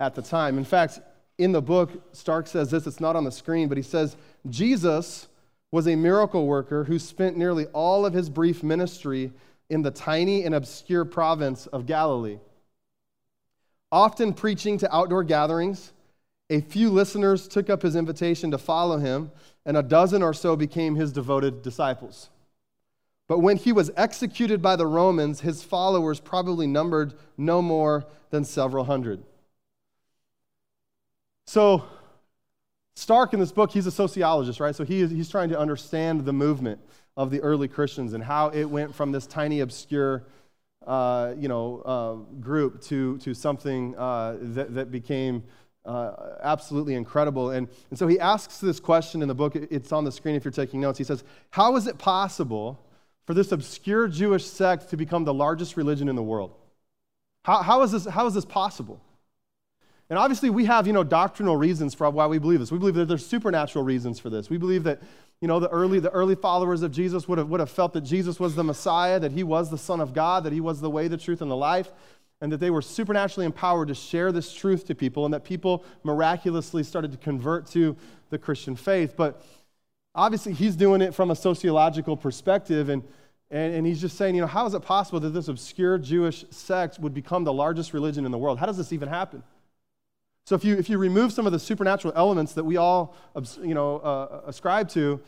at 0.00 0.16
the 0.16 0.22
time. 0.22 0.58
In 0.58 0.64
fact, 0.64 0.98
in 1.38 1.52
the 1.52 1.62
book, 1.62 1.92
Stark 2.12 2.48
says 2.48 2.72
this, 2.72 2.86
it's 2.86 3.00
not 3.00 3.14
on 3.14 3.22
the 3.22 3.30
screen, 3.30 3.68
but 3.68 3.76
he 3.76 3.84
says, 3.84 4.16
Jesus 4.50 5.28
was 5.70 5.86
a 5.86 5.94
miracle 5.94 6.46
worker 6.46 6.82
who 6.84 6.98
spent 6.98 7.36
nearly 7.36 7.66
all 7.66 8.04
of 8.04 8.12
his 8.12 8.28
brief 8.28 8.64
ministry 8.64 9.32
in 9.70 9.82
the 9.82 9.92
tiny 9.92 10.44
and 10.44 10.56
obscure 10.56 11.04
province 11.04 11.66
of 11.68 11.86
Galilee. 11.86 12.38
Often 13.92 14.34
preaching 14.34 14.78
to 14.78 14.94
outdoor 14.94 15.24
gatherings, 15.24 15.92
a 16.50 16.60
few 16.60 16.90
listeners 16.90 17.48
took 17.48 17.70
up 17.70 17.82
his 17.82 17.96
invitation 17.96 18.50
to 18.50 18.58
follow 18.58 18.98
him, 18.98 19.30
and 19.64 19.76
a 19.76 19.82
dozen 19.82 20.22
or 20.22 20.32
so 20.32 20.56
became 20.56 20.94
his 20.94 21.12
devoted 21.12 21.62
disciples. 21.62 22.30
But 23.28 23.40
when 23.40 23.56
he 23.56 23.72
was 23.72 23.90
executed 23.96 24.62
by 24.62 24.76
the 24.76 24.86
Romans, 24.86 25.40
his 25.40 25.62
followers 25.62 26.20
probably 26.20 26.66
numbered 26.66 27.14
no 27.36 27.60
more 27.60 28.06
than 28.30 28.44
several 28.44 28.84
hundred. 28.84 29.22
So, 31.46 31.84
Stark 32.96 33.34
in 33.34 33.40
this 33.40 33.52
book, 33.52 33.70
he's 33.70 33.86
a 33.86 33.90
sociologist, 33.90 34.58
right? 34.58 34.74
So 34.74 34.82
he 34.82 35.02
is, 35.02 35.10
he's 35.10 35.28
trying 35.28 35.50
to 35.50 35.58
understand 35.58 36.24
the 36.24 36.32
movement 36.32 36.80
of 37.14 37.30
the 37.30 37.40
early 37.40 37.68
Christians 37.68 38.14
and 38.14 38.24
how 38.24 38.48
it 38.48 38.64
went 38.64 38.94
from 38.94 39.12
this 39.12 39.26
tiny, 39.26 39.60
obscure, 39.60 40.24
uh, 40.86 41.34
you 41.38 41.48
know, 41.48 41.82
uh, 41.84 42.14
group 42.40 42.80
to, 42.82 43.18
to 43.18 43.34
something 43.34 43.96
uh, 43.96 44.36
that, 44.40 44.74
that 44.74 44.90
became 44.90 45.42
uh, 45.84 46.36
absolutely 46.42 46.94
incredible. 46.94 47.50
And, 47.50 47.68
and 47.90 47.98
so 47.98 48.06
he 48.06 48.18
asks 48.18 48.58
this 48.58 48.80
question 48.80 49.22
in 49.22 49.28
the 49.28 49.34
book. 49.34 49.56
It's 49.56 49.92
on 49.92 50.04
the 50.04 50.12
screen 50.12 50.34
if 50.34 50.44
you're 50.44 50.52
taking 50.52 50.80
notes. 50.80 50.98
He 50.98 51.04
says, 51.04 51.24
How 51.50 51.76
is 51.76 51.86
it 51.86 51.98
possible 51.98 52.80
for 53.24 53.34
this 53.34 53.52
obscure 53.52 54.08
Jewish 54.08 54.44
sect 54.44 54.90
to 54.90 54.96
become 54.96 55.24
the 55.24 55.34
largest 55.34 55.76
religion 55.76 56.08
in 56.08 56.16
the 56.16 56.22
world? 56.22 56.54
How, 57.42 57.62
how, 57.62 57.82
is, 57.82 57.92
this, 57.92 58.04
how 58.04 58.26
is 58.26 58.34
this 58.34 58.44
possible? 58.44 59.00
And 60.08 60.18
obviously, 60.18 60.50
we 60.50 60.66
have, 60.66 60.86
you 60.86 60.92
know, 60.92 61.02
doctrinal 61.02 61.56
reasons 61.56 61.94
for 61.94 62.08
why 62.10 62.26
we 62.26 62.38
believe 62.38 62.60
this. 62.60 62.70
We 62.70 62.78
believe 62.78 62.94
that 62.94 63.06
there's 63.06 63.26
supernatural 63.26 63.84
reasons 63.84 64.20
for 64.20 64.30
this. 64.30 64.48
We 64.48 64.56
believe 64.56 64.84
that, 64.84 65.00
you 65.40 65.48
know, 65.48 65.60
the 65.60 65.68
early, 65.68 66.00
the 66.00 66.10
early 66.10 66.34
followers 66.34 66.82
of 66.82 66.92
Jesus 66.92 67.28
would 67.28 67.38
have, 67.38 67.48
would 67.48 67.60
have 67.60 67.70
felt 67.70 67.92
that 67.92 68.02
Jesus 68.02 68.40
was 68.40 68.54
the 68.54 68.64
Messiah, 68.64 69.20
that 69.20 69.32
he 69.32 69.42
was 69.42 69.70
the 69.70 69.78
Son 69.78 70.00
of 70.00 70.14
God, 70.14 70.44
that 70.44 70.52
he 70.52 70.60
was 70.60 70.80
the 70.80 70.90
way, 70.90 71.08
the 71.08 71.16
truth, 71.16 71.42
and 71.42 71.50
the 71.50 71.56
life 71.56 71.90
and 72.40 72.52
that 72.52 72.58
they 72.58 72.70
were 72.70 72.82
supernaturally 72.82 73.46
empowered 73.46 73.88
to 73.88 73.94
share 73.94 74.30
this 74.30 74.52
truth 74.52 74.86
to 74.86 74.94
people, 74.94 75.24
and 75.24 75.32
that 75.32 75.44
people 75.44 75.84
miraculously 76.04 76.82
started 76.82 77.12
to 77.12 77.18
convert 77.18 77.66
to 77.68 77.96
the 78.30 78.38
Christian 78.38 78.76
faith. 78.76 79.14
But 79.16 79.42
obviously, 80.14 80.52
he's 80.52 80.76
doing 80.76 81.00
it 81.00 81.14
from 81.14 81.30
a 81.30 81.36
sociological 81.36 82.16
perspective, 82.16 82.88
and, 82.88 83.02
and, 83.50 83.74
and 83.76 83.86
he's 83.86 84.00
just 84.00 84.18
saying, 84.18 84.34
you 84.34 84.42
know, 84.42 84.46
how 84.46 84.66
is 84.66 84.74
it 84.74 84.82
possible 84.82 85.18
that 85.20 85.30
this 85.30 85.48
obscure 85.48 85.98
Jewish 85.98 86.44
sect 86.50 86.98
would 86.98 87.14
become 87.14 87.44
the 87.44 87.52
largest 87.52 87.94
religion 87.94 88.26
in 88.26 88.32
the 88.32 88.38
world? 88.38 88.58
How 88.58 88.66
does 88.66 88.76
this 88.76 88.92
even 88.92 89.08
happen? 89.08 89.42
So 90.46 90.54
if 90.54 90.64
you, 90.64 90.76
if 90.76 90.88
you 90.88 90.96
remove 90.96 91.32
some 91.32 91.44
of 91.44 91.52
the 91.52 91.58
supernatural 91.58 92.14
elements 92.14 92.52
that 92.52 92.62
we 92.62 92.76
all 92.76 93.16
you 93.60 93.74
know, 93.74 93.98
uh, 93.98 94.42
ascribe 94.46 94.88
to, 94.90 95.20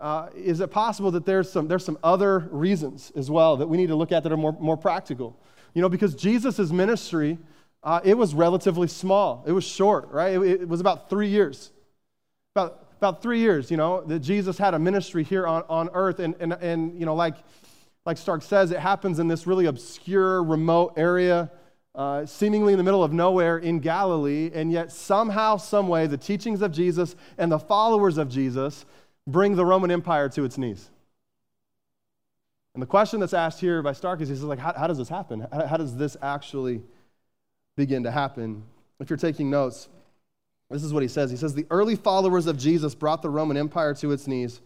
uh, 0.00 0.28
is 0.36 0.60
it 0.60 0.70
possible 0.70 1.10
that 1.10 1.26
there's 1.26 1.50
some, 1.50 1.66
there's 1.66 1.84
some 1.84 1.98
other 2.04 2.38
reasons 2.52 3.10
as 3.16 3.28
well 3.28 3.56
that 3.56 3.66
we 3.66 3.76
need 3.76 3.88
to 3.88 3.96
look 3.96 4.12
at 4.12 4.22
that 4.22 4.30
are 4.30 4.36
more, 4.36 4.56
more 4.60 4.76
practical? 4.76 5.36
You 5.74 5.82
know, 5.82 5.88
because 5.88 6.14
Jesus' 6.14 6.70
ministry, 6.70 7.38
uh, 7.82 8.02
it 8.04 8.16
was 8.16 8.34
relatively 8.34 8.86
small. 8.86 9.42
It 9.48 9.52
was 9.52 9.64
short, 9.64 10.08
right? 10.12 10.34
It, 10.34 10.62
it, 10.62 10.68
was 10.68 10.80
about 10.80 11.10
three 11.10 11.28
years. 11.28 11.72
About, 12.54 12.86
about 12.98 13.20
three 13.20 13.40
years, 13.40 13.68
you 13.68 13.76
know, 13.76 14.02
that 14.02 14.20
Jesus 14.20 14.58
had 14.58 14.74
a 14.74 14.78
ministry 14.78 15.24
here 15.24 15.44
on, 15.44 15.64
on 15.68 15.90
earth. 15.92 16.20
And, 16.20 16.36
and, 16.38 16.52
and, 16.52 16.96
you 16.96 17.04
know, 17.04 17.16
like, 17.16 17.34
like 18.06 18.16
Stark 18.16 18.42
says, 18.42 18.70
it 18.70 18.78
happens 18.78 19.18
in 19.18 19.26
this 19.26 19.44
really 19.44 19.66
obscure, 19.66 20.40
remote 20.40 20.92
area, 20.96 21.50
uh, 21.94 22.24
seemingly 22.26 22.72
in 22.72 22.78
the 22.78 22.82
middle 22.84 23.04
of 23.04 23.12
nowhere 23.12 23.58
in 23.58 23.80
Galilee. 23.80 24.50
And 24.54 24.72
yet, 24.72 24.92
somehow, 24.92 25.56
someway, 25.56 26.06
the 26.06 26.16
teachings 26.16 26.62
of 26.62 26.72
Jesus 26.72 27.16
and 27.38 27.52
the 27.52 27.58
followers 27.58 28.18
of 28.18 28.28
Jesus 28.28 28.84
bring 29.26 29.54
the 29.54 29.64
Roman 29.64 29.90
Empire 29.90 30.28
to 30.30 30.44
its 30.44 30.58
knees. 30.58 30.90
And 32.74 32.82
the 32.82 32.86
question 32.86 33.20
that's 33.20 33.34
asked 33.34 33.60
here 33.60 33.82
by 33.82 33.92
Stark 33.92 34.20
is, 34.20 34.28
he 34.28 34.34
says, 34.34 34.44
like, 34.44 34.58
how, 34.58 34.72
how 34.72 34.86
does 34.86 34.98
this 34.98 35.08
happen? 35.08 35.46
How, 35.52 35.66
how 35.66 35.76
does 35.76 35.96
this 35.96 36.16
actually 36.22 36.82
begin 37.76 38.04
to 38.04 38.10
happen? 38.10 38.62
If 38.98 39.10
you're 39.10 39.18
taking 39.18 39.50
notes, 39.50 39.88
this 40.70 40.82
is 40.82 40.92
what 40.92 41.02
he 41.02 41.08
says. 41.08 41.30
He 41.30 41.36
says, 41.36 41.54
The 41.54 41.66
early 41.70 41.96
followers 41.96 42.46
of 42.46 42.56
Jesus 42.56 42.94
brought 42.94 43.20
the 43.20 43.28
Roman 43.28 43.56
Empire 43.58 43.94
to 43.96 44.12
its 44.12 44.26
knees 44.26 44.60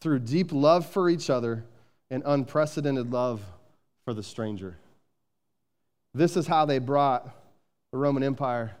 through 0.00 0.20
deep 0.20 0.52
love 0.52 0.86
for 0.86 1.10
each 1.10 1.28
other 1.30 1.64
and 2.10 2.22
unprecedented 2.24 3.10
love 3.10 3.42
for 4.04 4.14
the 4.14 4.22
stranger. 4.22 4.76
This 6.14 6.36
is 6.36 6.46
how 6.46 6.64
they 6.64 6.78
brought 6.78 7.28
the 7.92 7.98
Roman 7.98 8.22
Empire 8.22 8.76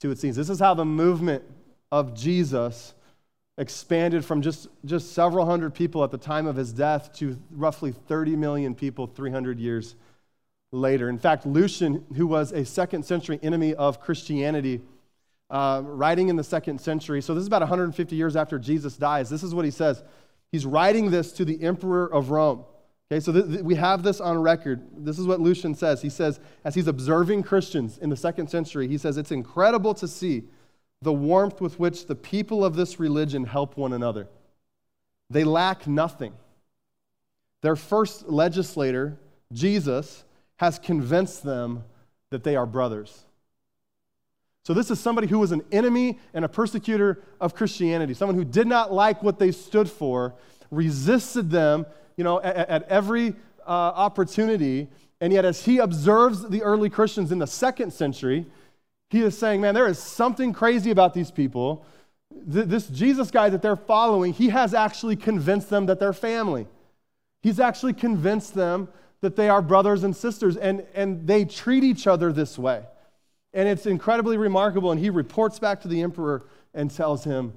to 0.00 0.10
its 0.10 0.22
knees. 0.22 0.36
This 0.36 0.50
is 0.50 0.58
how 0.58 0.74
the 0.74 0.84
movement 0.84 1.44
of 1.92 2.14
Jesus 2.14 2.94
expanded 3.58 4.24
from 4.24 4.40
just, 4.40 4.68
just 4.86 5.12
several 5.12 5.44
hundred 5.44 5.74
people 5.74 6.02
at 6.02 6.10
the 6.10 6.18
time 6.18 6.46
of 6.46 6.56
his 6.56 6.72
death 6.72 7.12
to 7.14 7.38
roughly 7.50 7.92
30 7.92 8.36
million 8.36 8.74
people 8.74 9.06
300 9.06 9.58
years 9.58 9.96
later. 10.72 11.08
In 11.08 11.18
fact, 11.18 11.44
Lucian, 11.44 12.04
who 12.16 12.26
was 12.26 12.52
a 12.52 12.64
second 12.64 13.04
century 13.04 13.38
enemy 13.42 13.74
of 13.74 14.00
Christianity, 14.00 14.80
uh, 15.50 15.82
writing 15.84 16.28
in 16.28 16.36
the 16.36 16.44
second 16.44 16.80
century, 16.80 17.20
so 17.20 17.34
this 17.34 17.42
is 17.42 17.48
about 17.48 17.60
150 17.60 18.16
years 18.16 18.36
after 18.36 18.58
Jesus 18.58 18.96
dies, 18.96 19.28
this 19.28 19.42
is 19.42 19.54
what 19.54 19.64
he 19.64 19.70
says. 19.70 20.02
He's 20.52 20.64
writing 20.64 21.10
this 21.10 21.32
to 21.32 21.44
the 21.44 21.62
emperor 21.62 22.12
of 22.12 22.30
Rome. 22.30 22.64
Okay, 23.10 23.20
so 23.20 23.32
th- 23.32 23.46
th- 23.46 23.60
we 23.62 23.74
have 23.74 24.02
this 24.02 24.20
on 24.20 24.38
record. 24.38 24.82
This 24.96 25.18
is 25.18 25.26
what 25.26 25.40
Lucian 25.40 25.74
says. 25.74 26.00
He 26.00 26.10
says, 26.10 26.38
as 26.64 26.74
he's 26.74 26.86
observing 26.86 27.42
Christians 27.42 27.98
in 27.98 28.08
the 28.08 28.16
second 28.16 28.48
century, 28.48 28.86
he 28.86 28.98
says, 28.98 29.16
It's 29.16 29.32
incredible 29.32 29.94
to 29.94 30.06
see 30.06 30.44
the 31.02 31.12
warmth 31.12 31.60
with 31.60 31.80
which 31.80 32.06
the 32.06 32.14
people 32.14 32.64
of 32.64 32.76
this 32.76 33.00
religion 33.00 33.44
help 33.44 33.76
one 33.76 33.92
another. 33.92 34.28
They 35.28 35.44
lack 35.44 35.86
nothing. 35.86 36.34
Their 37.62 37.76
first 37.76 38.28
legislator, 38.28 39.18
Jesus, 39.52 40.24
has 40.56 40.78
convinced 40.78 41.42
them 41.42 41.84
that 42.30 42.44
they 42.44 42.54
are 42.54 42.66
brothers. 42.66 43.24
So, 44.64 44.74
this 44.74 44.90
is 44.90 45.00
somebody 45.00 45.26
who 45.26 45.38
was 45.38 45.52
an 45.52 45.62
enemy 45.72 46.18
and 46.32 46.44
a 46.44 46.48
persecutor 46.48 47.22
of 47.40 47.54
Christianity, 47.54 48.14
someone 48.14 48.36
who 48.36 48.44
did 48.44 48.66
not 48.66 48.92
like 48.92 49.22
what 49.22 49.38
they 49.38 49.52
stood 49.52 49.90
for, 49.90 50.34
resisted 50.70 51.50
them, 51.50 51.86
you 52.16 52.24
know, 52.24 52.40
at, 52.40 52.68
at 52.68 52.82
every 52.88 53.34
uh, 53.66 53.70
opportunity. 53.70 54.88
And 55.20 55.32
yet, 55.32 55.44
as 55.44 55.64
he 55.64 55.78
observes 55.78 56.48
the 56.48 56.62
early 56.62 56.88
Christians 56.88 57.30
in 57.30 57.38
the 57.38 57.46
second 57.46 57.92
century, 57.92 58.46
he 59.10 59.22
is 59.22 59.36
saying, 59.36 59.60
man, 59.60 59.74
there 59.74 59.88
is 59.88 59.98
something 59.98 60.52
crazy 60.52 60.90
about 60.90 61.14
these 61.14 61.30
people. 61.30 61.84
This 62.30 62.86
Jesus 62.86 63.30
guy 63.30 63.48
that 63.50 63.60
they're 63.60 63.76
following, 63.76 64.32
he 64.32 64.50
has 64.50 64.72
actually 64.72 65.16
convinced 65.16 65.68
them 65.68 65.86
that 65.86 65.98
they're 65.98 66.12
family. 66.12 66.68
He's 67.42 67.58
actually 67.58 67.92
convinced 67.92 68.54
them 68.54 68.88
that 69.20 69.36
they 69.36 69.48
are 69.48 69.60
brothers 69.60 70.04
and 70.04 70.16
sisters, 70.16 70.56
and, 70.56 70.86
and 70.94 71.26
they 71.26 71.44
treat 71.44 71.84
each 71.84 72.06
other 72.06 72.32
this 72.32 72.58
way. 72.58 72.84
And 73.52 73.68
it's 73.68 73.84
incredibly 73.84 74.36
remarkable. 74.36 74.92
And 74.92 75.00
he 75.00 75.10
reports 75.10 75.58
back 75.58 75.80
to 75.82 75.88
the 75.88 76.02
emperor 76.02 76.46
and 76.72 76.90
tells 76.90 77.24
him 77.24 77.52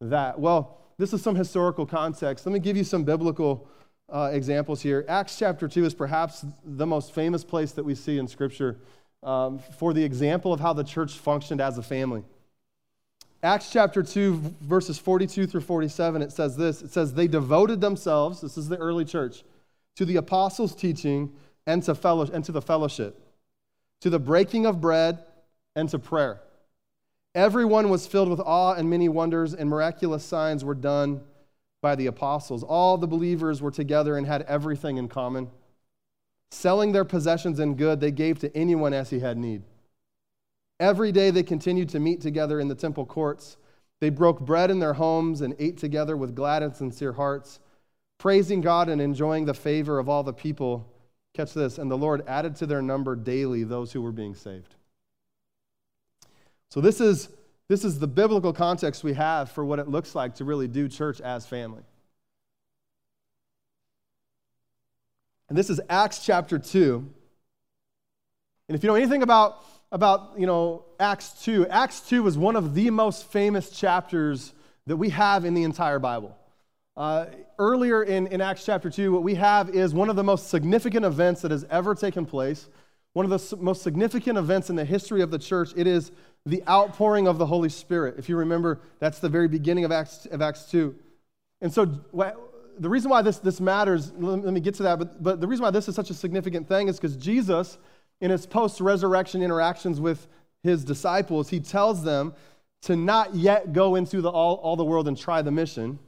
that. 0.00 0.38
Well, 0.38 0.76
this 0.98 1.12
is 1.12 1.22
some 1.22 1.36
historical 1.36 1.86
context. 1.86 2.44
Let 2.44 2.52
me 2.52 2.58
give 2.58 2.76
you 2.76 2.84
some 2.84 3.04
biblical 3.04 3.68
uh, 4.08 4.30
examples 4.32 4.82
here. 4.82 5.04
Acts 5.08 5.38
chapter 5.38 5.68
2 5.68 5.84
is 5.84 5.94
perhaps 5.94 6.44
the 6.64 6.86
most 6.86 7.12
famous 7.12 7.44
place 7.44 7.72
that 7.72 7.84
we 7.84 7.94
see 7.94 8.18
in 8.18 8.28
Scripture 8.28 8.76
um, 9.22 9.58
for 9.78 9.92
the 9.92 10.04
example 10.04 10.52
of 10.52 10.60
how 10.60 10.72
the 10.72 10.84
church 10.84 11.14
functioned 11.14 11.60
as 11.60 11.78
a 11.78 11.82
family. 11.82 12.22
Acts 13.42 13.70
chapter 13.70 14.02
2, 14.02 14.54
verses 14.62 14.98
42 14.98 15.46
through 15.46 15.60
47, 15.60 16.22
it 16.22 16.32
says 16.32 16.56
this 16.56 16.82
it 16.82 16.90
says, 16.90 17.14
They 17.14 17.26
devoted 17.26 17.80
themselves, 17.80 18.40
this 18.40 18.56
is 18.56 18.68
the 18.68 18.76
early 18.78 19.04
church, 19.04 19.44
to 19.96 20.04
the 20.04 20.16
apostles' 20.16 20.74
teaching 20.74 21.32
and 21.66 21.82
to, 21.82 21.94
fellow, 21.94 22.28
and 22.32 22.44
to 22.44 22.52
the 22.52 22.62
fellowship, 22.62 23.20
to 24.00 24.10
the 24.10 24.18
breaking 24.18 24.66
of 24.66 24.80
bread 24.80 25.18
and 25.74 25.88
to 25.90 25.98
prayer. 25.98 26.40
Everyone 27.34 27.90
was 27.90 28.06
filled 28.06 28.30
with 28.30 28.40
awe, 28.40 28.72
and 28.72 28.88
many 28.88 29.08
wonders 29.08 29.52
and 29.52 29.68
miraculous 29.68 30.24
signs 30.24 30.64
were 30.64 30.74
done 30.74 31.20
by 31.82 31.94
the 31.94 32.06
apostles. 32.06 32.62
All 32.62 32.96
the 32.96 33.06
believers 33.06 33.62
were 33.62 33.70
together 33.70 34.16
and 34.16 34.26
had 34.26 34.42
everything 34.42 34.96
in 34.96 35.08
common. 35.08 35.50
Selling 36.50 36.92
their 36.92 37.04
possessions 37.04 37.58
and 37.58 37.76
good, 37.76 38.00
they 38.00 38.10
gave 38.10 38.38
to 38.40 38.56
anyone 38.56 38.92
as 38.92 39.10
he 39.10 39.20
had 39.20 39.36
need. 39.36 39.62
Every 40.78 41.10
day 41.12 41.30
they 41.30 41.42
continued 41.42 41.88
to 41.90 42.00
meet 42.00 42.20
together 42.20 42.60
in 42.60 42.68
the 42.68 42.74
temple 42.74 43.06
courts. 43.06 43.56
They 44.00 44.10
broke 44.10 44.40
bread 44.40 44.70
in 44.70 44.78
their 44.78 44.92
homes 44.94 45.40
and 45.40 45.54
ate 45.58 45.78
together 45.78 46.16
with 46.16 46.34
glad 46.34 46.62
and 46.62 46.74
sincere 46.74 47.12
hearts, 47.12 47.60
praising 48.18 48.60
God 48.60 48.88
and 48.88 49.00
enjoying 49.00 49.46
the 49.46 49.54
favor 49.54 49.98
of 49.98 50.08
all 50.08 50.22
the 50.22 50.32
people. 50.32 50.86
Catch 51.34 51.54
this, 51.54 51.78
and 51.78 51.90
the 51.90 51.98
Lord 51.98 52.22
added 52.26 52.56
to 52.56 52.66
their 52.66 52.82
number 52.82 53.16
daily 53.16 53.64
those 53.64 53.92
who 53.92 54.02
were 54.02 54.12
being 54.12 54.34
saved. 54.34 54.74
So, 56.70 56.80
this 56.80 57.00
is, 57.00 57.28
this 57.68 57.84
is 57.84 57.98
the 57.98 58.06
biblical 58.06 58.52
context 58.52 59.02
we 59.04 59.14
have 59.14 59.50
for 59.50 59.64
what 59.64 59.78
it 59.78 59.88
looks 59.88 60.14
like 60.14 60.36
to 60.36 60.44
really 60.44 60.68
do 60.68 60.88
church 60.88 61.20
as 61.20 61.46
family. 61.46 61.82
And 65.48 65.56
this 65.56 65.70
is 65.70 65.80
Acts 65.88 66.24
chapter 66.24 66.58
2. 66.58 67.08
And 68.68 68.76
if 68.76 68.82
you 68.82 68.88
know 68.88 68.96
anything 68.96 69.22
about 69.22 69.62
about, 69.92 70.32
you 70.36 70.46
know, 70.46 70.84
Acts 70.98 71.44
2. 71.44 71.66
Acts 71.68 72.00
2 72.00 72.22
was 72.22 72.36
one 72.36 72.56
of 72.56 72.74
the 72.74 72.90
most 72.90 73.30
famous 73.30 73.70
chapters 73.70 74.52
that 74.86 74.96
we 74.96 75.10
have 75.10 75.44
in 75.44 75.54
the 75.54 75.62
entire 75.62 75.98
Bible. 75.98 76.36
Uh, 76.96 77.26
earlier 77.58 78.02
in, 78.02 78.26
in 78.28 78.40
Acts 78.40 78.64
chapter 78.64 78.90
2, 78.90 79.12
what 79.12 79.22
we 79.22 79.34
have 79.34 79.70
is 79.70 79.92
one 79.92 80.08
of 80.08 80.16
the 80.16 80.24
most 80.24 80.48
significant 80.48 81.04
events 81.04 81.42
that 81.42 81.50
has 81.50 81.64
ever 81.70 81.94
taken 81.94 82.24
place, 82.24 82.68
one 83.16 83.24
of 83.24 83.30
the 83.30 83.56
most 83.56 83.80
significant 83.80 84.36
events 84.36 84.68
in 84.68 84.76
the 84.76 84.84
history 84.84 85.22
of 85.22 85.30
the 85.30 85.38
church. 85.38 85.70
It 85.74 85.86
is 85.86 86.12
the 86.44 86.62
outpouring 86.68 87.26
of 87.26 87.38
the 87.38 87.46
Holy 87.46 87.70
Spirit. 87.70 88.16
If 88.18 88.28
you 88.28 88.36
remember, 88.36 88.78
that's 88.98 89.20
the 89.20 89.28
very 89.30 89.48
beginning 89.48 89.86
of 89.86 89.90
Acts, 89.90 90.26
of 90.26 90.42
Acts 90.42 90.70
2. 90.70 90.94
And 91.62 91.72
so, 91.72 91.86
the 91.86 92.90
reason 92.90 93.10
why 93.10 93.22
this, 93.22 93.38
this 93.38 93.58
matters, 93.58 94.12
let 94.18 94.52
me 94.52 94.60
get 94.60 94.74
to 94.74 94.82
that, 94.82 94.98
but, 94.98 95.22
but 95.22 95.40
the 95.40 95.46
reason 95.46 95.62
why 95.62 95.70
this 95.70 95.88
is 95.88 95.94
such 95.94 96.10
a 96.10 96.14
significant 96.14 96.68
thing 96.68 96.88
is 96.88 96.96
because 96.96 97.16
Jesus 97.16 97.78
in 98.20 98.30
his 98.30 98.44
post 98.44 98.82
resurrection 98.82 99.42
interactions 99.42 99.98
with 99.98 100.28
his 100.62 100.84
disciples, 100.84 101.48
he 101.48 101.58
tells 101.58 102.04
them 102.04 102.34
to 102.82 102.96
not 102.96 103.34
yet 103.34 103.72
go 103.72 103.94
into 103.94 104.20
the, 104.20 104.28
all, 104.28 104.56
all 104.56 104.76
the 104.76 104.84
world 104.84 105.08
and 105.08 105.16
try 105.16 105.40
the 105.40 105.50
mission, 105.50 105.98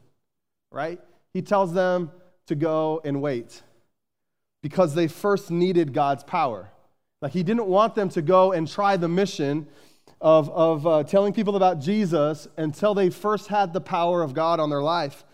right? 0.70 1.00
He 1.32 1.40
tells 1.40 1.72
them 1.72 2.10
to 2.48 2.54
go 2.54 3.00
and 3.02 3.22
wait 3.22 3.62
because 4.62 4.94
they 4.94 5.08
first 5.08 5.50
needed 5.50 5.94
God's 5.94 6.22
power. 6.22 6.70
Like 7.20 7.32
he 7.32 7.42
didn't 7.42 7.66
want 7.66 7.94
them 7.94 8.08
to 8.10 8.22
go 8.22 8.52
and 8.52 8.68
try 8.68 8.96
the 8.96 9.08
mission 9.08 9.66
of, 10.20 10.50
of 10.50 10.86
uh, 10.86 11.04
telling 11.04 11.32
people 11.32 11.56
about 11.56 11.80
Jesus 11.80 12.48
until 12.56 12.94
they 12.94 13.10
first 13.10 13.48
had 13.48 13.72
the 13.72 13.80
power 13.80 14.22
of 14.22 14.34
God 14.34 14.60
on 14.60 14.70
their 14.70 14.82
life. 14.82 15.24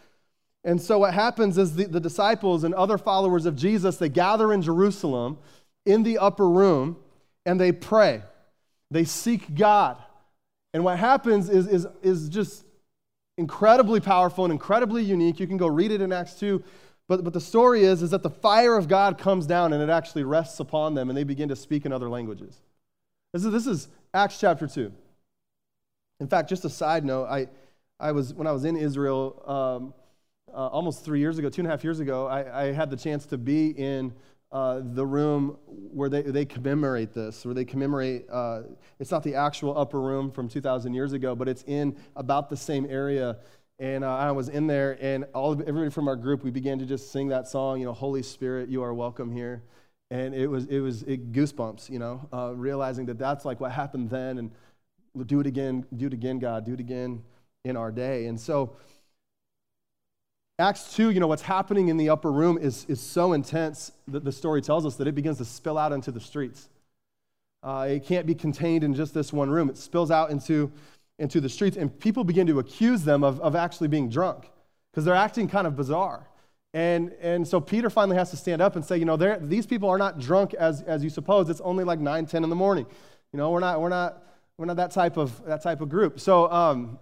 And 0.64 0.80
so 0.80 0.98
what 0.98 1.12
happens 1.12 1.58
is 1.58 1.76
the, 1.76 1.84
the 1.84 2.00
disciples 2.00 2.64
and 2.64 2.74
other 2.74 2.96
followers 2.96 3.44
of 3.44 3.54
Jesus, 3.54 3.96
they 3.96 4.08
gather 4.08 4.52
in 4.52 4.62
Jerusalem 4.62 5.38
in 5.84 6.02
the 6.02 6.18
upper 6.18 6.48
room 6.48 6.96
and 7.44 7.60
they 7.60 7.72
pray. 7.72 8.22
They 8.90 9.04
seek 9.04 9.54
God. 9.54 10.02
And 10.72 10.84
what 10.84 10.98
happens 10.98 11.50
is, 11.50 11.66
is, 11.66 11.86
is 12.02 12.28
just 12.28 12.64
incredibly 13.36 14.00
powerful 14.00 14.44
and 14.44 14.52
incredibly 14.52 15.02
unique. 15.02 15.38
You 15.38 15.46
can 15.46 15.56
go 15.56 15.66
read 15.66 15.90
it 15.90 16.00
in 16.00 16.12
Acts 16.12 16.34
2. 16.34 16.62
But, 17.08 17.22
but 17.22 17.32
the 17.32 17.40
story 17.40 17.84
is, 17.84 18.02
is 18.02 18.10
that 18.10 18.22
the 18.22 18.30
fire 18.30 18.76
of 18.76 18.88
God 18.88 19.18
comes 19.18 19.46
down 19.46 19.72
and 19.72 19.82
it 19.82 19.90
actually 19.90 20.24
rests 20.24 20.60
upon 20.60 20.94
them 20.94 21.10
and 21.10 21.16
they 21.16 21.24
begin 21.24 21.48
to 21.50 21.56
speak 21.56 21.84
in 21.84 21.92
other 21.92 22.08
languages. 22.08 22.60
This 23.32 23.44
is, 23.44 23.52
this 23.52 23.66
is 23.66 23.88
Acts 24.14 24.40
chapter 24.40 24.66
2. 24.66 24.92
In 26.20 26.28
fact, 26.28 26.48
just 26.48 26.64
a 26.64 26.70
side 26.70 27.04
note, 27.04 27.26
I, 27.26 27.48
I 28.00 28.12
was, 28.12 28.32
when 28.32 28.46
I 28.46 28.52
was 28.52 28.64
in 28.64 28.76
Israel 28.76 29.42
um, 29.46 29.94
uh, 30.54 30.68
almost 30.68 31.04
three 31.04 31.20
years 31.20 31.38
ago, 31.38 31.50
two 31.50 31.60
and 31.60 31.68
a 31.68 31.70
half 31.70 31.84
years 31.84 32.00
ago, 32.00 32.26
I, 32.26 32.68
I 32.68 32.72
had 32.72 32.88
the 32.88 32.96
chance 32.96 33.26
to 33.26 33.36
be 33.36 33.70
in 33.70 34.12
uh, 34.52 34.80
the 34.82 35.04
room 35.04 35.58
where 35.66 36.08
they, 36.08 36.22
they 36.22 36.44
commemorate 36.44 37.12
this, 37.12 37.44
where 37.44 37.54
they 37.54 37.64
commemorate, 37.64 38.24
uh, 38.30 38.62
it's 39.00 39.10
not 39.10 39.24
the 39.24 39.34
actual 39.34 39.76
upper 39.76 40.00
room 40.00 40.30
from 40.30 40.48
2,000 40.48 40.94
years 40.94 41.12
ago, 41.12 41.34
but 41.34 41.48
it's 41.48 41.64
in 41.64 41.96
about 42.14 42.48
the 42.48 42.56
same 42.56 42.86
area. 42.88 43.36
And 43.78 44.04
uh, 44.04 44.16
I 44.16 44.30
was 44.30 44.48
in 44.48 44.66
there, 44.68 44.96
and 45.00 45.24
all 45.34 45.52
of, 45.52 45.60
everybody 45.62 45.90
from 45.90 46.06
our 46.06 46.14
group, 46.14 46.44
we 46.44 46.50
began 46.50 46.78
to 46.78 46.86
just 46.86 47.10
sing 47.10 47.28
that 47.28 47.48
song, 47.48 47.80
you 47.80 47.86
know, 47.86 47.92
Holy 47.92 48.22
Spirit, 48.22 48.68
you 48.68 48.82
are 48.82 48.94
welcome 48.94 49.32
here. 49.32 49.62
And 50.10 50.32
it 50.34 50.46
was, 50.46 50.66
it 50.66 50.78
was 50.78 51.02
it, 51.02 51.32
goosebumps, 51.32 51.90
you 51.90 51.98
know, 51.98 52.28
uh, 52.32 52.52
realizing 52.54 53.06
that 53.06 53.18
that's 53.18 53.44
like 53.44 53.60
what 53.60 53.72
happened 53.72 54.10
then, 54.10 54.38
and 54.38 54.50
do 55.26 55.40
it 55.40 55.46
again, 55.46 55.84
do 55.96 56.06
it 56.06 56.12
again, 56.12 56.38
God, 56.38 56.64
do 56.64 56.74
it 56.74 56.80
again 56.80 57.22
in 57.64 57.76
our 57.76 57.90
day. 57.90 58.26
And 58.26 58.38
so, 58.38 58.76
Acts 60.60 60.94
2, 60.94 61.10
you 61.10 61.18
know, 61.18 61.26
what's 61.26 61.42
happening 61.42 61.88
in 61.88 61.96
the 61.96 62.10
upper 62.10 62.30
room 62.30 62.58
is, 62.58 62.84
is 62.88 63.00
so 63.00 63.32
intense 63.32 63.90
that 64.06 64.24
the 64.24 64.30
story 64.30 64.62
tells 64.62 64.86
us 64.86 64.94
that 64.96 65.08
it 65.08 65.16
begins 65.16 65.38
to 65.38 65.44
spill 65.44 65.78
out 65.78 65.92
into 65.92 66.12
the 66.12 66.20
streets. 66.20 66.68
Uh, 67.60 67.88
it 67.90 68.04
can't 68.04 68.24
be 68.24 68.36
contained 68.36 68.84
in 68.84 68.94
just 68.94 69.14
this 69.14 69.32
one 69.32 69.50
room. 69.50 69.68
It 69.68 69.76
spills 69.76 70.12
out 70.12 70.30
into, 70.30 70.70
into 71.18 71.40
the 71.40 71.48
streets, 71.48 71.76
and 71.76 71.96
people 72.00 72.24
begin 72.24 72.46
to 72.46 72.58
accuse 72.58 73.04
them 73.04 73.22
of, 73.22 73.40
of 73.40 73.54
actually 73.54 73.88
being 73.88 74.08
drunk 74.08 74.50
because 74.90 75.04
they're 75.04 75.14
acting 75.14 75.48
kind 75.48 75.66
of 75.66 75.76
bizarre. 75.76 76.28
And, 76.72 77.12
and 77.20 77.46
so 77.46 77.60
Peter 77.60 77.88
finally 77.88 78.16
has 78.16 78.30
to 78.30 78.36
stand 78.36 78.60
up 78.60 78.74
and 78.74 78.84
say, 78.84 78.96
you 78.98 79.04
know, 79.04 79.16
these 79.16 79.64
people 79.64 79.88
are 79.88 79.98
not 79.98 80.18
drunk 80.18 80.54
as, 80.54 80.82
as 80.82 81.04
you 81.04 81.10
suppose. 81.10 81.48
It's 81.48 81.60
only 81.60 81.84
like 81.84 82.00
9, 82.00 82.26
10 82.26 82.42
in 82.42 82.50
the 82.50 82.56
morning. 82.56 82.84
You 83.32 83.36
know, 83.36 83.50
we're 83.50 83.60
not, 83.60 83.80
we're 83.80 83.88
not, 83.88 84.24
we're 84.58 84.66
not 84.66 84.76
that, 84.76 84.90
type 84.90 85.16
of, 85.16 85.44
that 85.46 85.62
type 85.62 85.80
of 85.80 85.88
group. 85.88 86.18
So 86.18 86.50
um, 86.50 86.98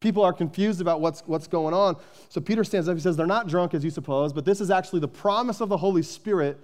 people 0.00 0.22
are 0.22 0.32
confused 0.34 0.82
about 0.82 1.00
what's, 1.00 1.22
what's 1.26 1.46
going 1.46 1.72
on. 1.72 1.96
So 2.28 2.38
Peter 2.40 2.64
stands 2.64 2.86
up. 2.86 2.94
He 2.94 3.00
says, 3.00 3.16
They're 3.16 3.26
not 3.26 3.48
drunk 3.48 3.72
as 3.72 3.82
you 3.82 3.90
suppose, 3.90 4.34
but 4.34 4.44
this 4.44 4.60
is 4.60 4.70
actually 4.70 5.00
the 5.00 5.08
promise 5.08 5.62
of 5.62 5.70
the 5.70 5.78
Holy 5.78 6.02
Spirit 6.02 6.60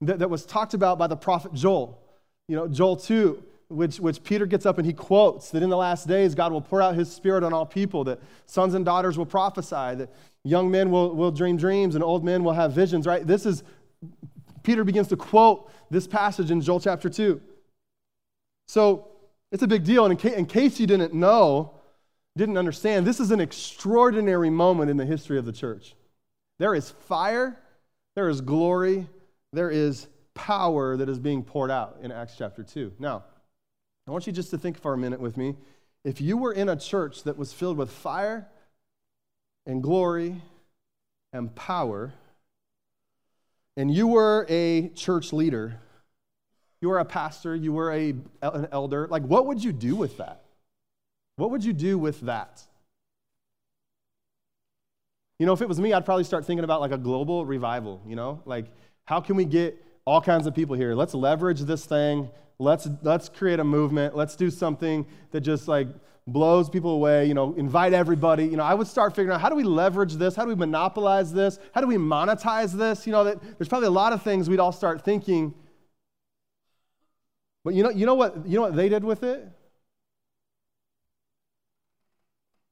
that, 0.00 0.18
that 0.18 0.30
was 0.30 0.44
talked 0.44 0.74
about 0.74 0.98
by 0.98 1.06
the 1.06 1.16
prophet 1.16 1.52
Joel. 1.54 2.02
You 2.48 2.56
know, 2.56 2.66
Joel 2.66 2.96
2, 2.96 3.40
which, 3.68 4.00
which 4.00 4.22
Peter 4.22 4.46
gets 4.46 4.66
up 4.66 4.78
and 4.78 4.86
he 4.86 4.92
quotes 4.92 5.50
that 5.50 5.62
in 5.62 5.68
the 5.68 5.76
last 5.76 6.08
days 6.08 6.34
God 6.34 6.52
will 6.52 6.60
pour 6.60 6.80
out 6.80 6.94
his 6.94 7.12
spirit 7.12 7.44
on 7.44 7.52
all 7.52 7.66
people, 7.66 8.04
that 8.04 8.20
sons 8.46 8.74
and 8.74 8.84
daughters 8.84 9.18
will 9.18 9.26
prophesy, 9.26 9.94
that 9.96 10.10
young 10.44 10.70
men 10.70 10.90
will, 10.90 11.14
will 11.14 11.30
dream 11.30 11.56
dreams 11.56 11.94
and 11.94 12.02
old 12.02 12.24
men 12.24 12.42
will 12.42 12.52
have 12.52 12.72
visions, 12.72 13.06
right? 13.06 13.26
This 13.26 13.44
is, 13.44 13.62
Peter 14.62 14.84
begins 14.84 15.08
to 15.08 15.16
quote 15.16 15.70
this 15.90 16.06
passage 16.06 16.50
in 16.50 16.60
Joel 16.60 16.80
chapter 16.80 17.10
2. 17.10 17.40
So 18.66 19.08
it's 19.52 19.62
a 19.62 19.66
big 19.66 19.84
deal. 19.84 20.04
And 20.04 20.12
in, 20.12 20.18
ca- 20.18 20.36
in 20.36 20.46
case 20.46 20.80
you 20.80 20.86
didn't 20.86 21.14
know, 21.14 21.74
didn't 22.36 22.56
understand, 22.56 23.06
this 23.06 23.20
is 23.20 23.30
an 23.30 23.40
extraordinary 23.40 24.50
moment 24.50 24.90
in 24.90 24.96
the 24.96 25.06
history 25.06 25.38
of 25.38 25.44
the 25.44 25.52
church. 25.52 25.94
There 26.58 26.74
is 26.74 26.90
fire, 26.90 27.58
there 28.14 28.28
is 28.28 28.40
glory, 28.40 29.06
there 29.52 29.70
is 29.70 30.08
power 30.34 30.96
that 30.96 31.08
is 31.08 31.18
being 31.18 31.42
poured 31.42 31.70
out 31.70 31.98
in 32.02 32.12
Acts 32.12 32.34
chapter 32.36 32.62
2. 32.62 32.92
Now, 32.98 33.24
I 34.08 34.10
want 34.10 34.26
you 34.26 34.32
just 34.32 34.50
to 34.52 34.58
think 34.58 34.80
for 34.80 34.94
a 34.94 34.98
minute 34.98 35.20
with 35.20 35.36
me. 35.36 35.54
If 36.02 36.18
you 36.18 36.38
were 36.38 36.52
in 36.52 36.70
a 36.70 36.76
church 36.76 37.24
that 37.24 37.36
was 37.36 37.52
filled 37.52 37.76
with 37.76 37.90
fire 37.90 38.48
and 39.66 39.82
glory 39.82 40.40
and 41.34 41.54
power, 41.54 42.14
and 43.76 43.92
you 43.92 44.06
were 44.06 44.46
a 44.48 44.88
church 44.90 45.34
leader, 45.34 45.78
you 46.80 46.88
were 46.88 46.98
a 47.00 47.04
pastor, 47.04 47.54
you 47.54 47.70
were 47.74 47.92
a, 47.92 48.14
an 48.40 48.68
elder, 48.72 49.06
like 49.08 49.24
what 49.24 49.44
would 49.44 49.62
you 49.62 49.72
do 49.72 49.94
with 49.94 50.16
that? 50.16 50.42
What 51.36 51.50
would 51.50 51.62
you 51.62 51.74
do 51.74 51.98
with 51.98 52.22
that? 52.22 52.62
You 55.38 55.44
know, 55.44 55.52
if 55.52 55.60
it 55.60 55.68
was 55.68 55.78
me, 55.78 55.92
I'd 55.92 56.06
probably 56.06 56.24
start 56.24 56.46
thinking 56.46 56.64
about 56.64 56.80
like 56.80 56.92
a 56.92 56.98
global 56.98 57.44
revival, 57.44 58.00
you 58.06 58.16
know? 58.16 58.42
Like, 58.46 58.66
how 59.04 59.20
can 59.20 59.36
we 59.36 59.44
get 59.44 59.84
all 60.08 60.22
kinds 60.22 60.46
of 60.46 60.54
people 60.54 60.74
here? 60.74 60.94
Let's 60.94 61.12
leverage 61.12 61.60
this 61.60 61.84
thing. 61.84 62.30
Let's, 62.58 62.88
let's 63.02 63.28
create 63.28 63.60
a 63.60 63.64
movement. 63.64 64.16
Let's 64.16 64.36
do 64.36 64.50
something 64.50 65.06
that 65.32 65.42
just 65.42 65.68
like 65.68 65.86
blows 66.26 66.70
people 66.70 66.92
away, 66.92 67.26
you 67.26 67.34
know, 67.34 67.54
invite 67.54 67.92
everybody. 67.92 68.44
You 68.44 68.56
know, 68.56 68.62
I 68.62 68.72
would 68.72 68.86
start 68.86 69.14
figuring 69.14 69.34
out 69.34 69.40
how 69.42 69.50
do 69.50 69.54
we 69.54 69.64
leverage 69.64 70.14
this? 70.14 70.34
How 70.34 70.44
do 70.44 70.48
we 70.48 70.54
monopolize 70.54 71.32
this? 71.32 71.58
How 71.74 71.82
do 71.82 71.86
we 71.86 71.96
monetize 71.96 72.72
this? 72.72 73.06
You 73.06 73.12
know, 73.12 73.24
that 73.24 73.58
there's 73.58 73.68
probably 73.68 73.88
a 73.88 73.92
lot 73.92 74.14
of 74.14 74.22
things 74.22 74.48
we'd 74.48 74.60
all 74.60 74.72
start 74.72 75.04
thinking. 75.04 75.54
But 77.62 77.74
you 77.74 77.82
know, 77.82 77.90
you 77.90 78.06
know 78.06 78.14
what, 78.14 78.46
you 78.46 78.56
know 78.56 78.62
what 78.62 78.76
they 78.76 78.88
did 78.88 79.04
with 79.04 79.22
it? 79.22 79.46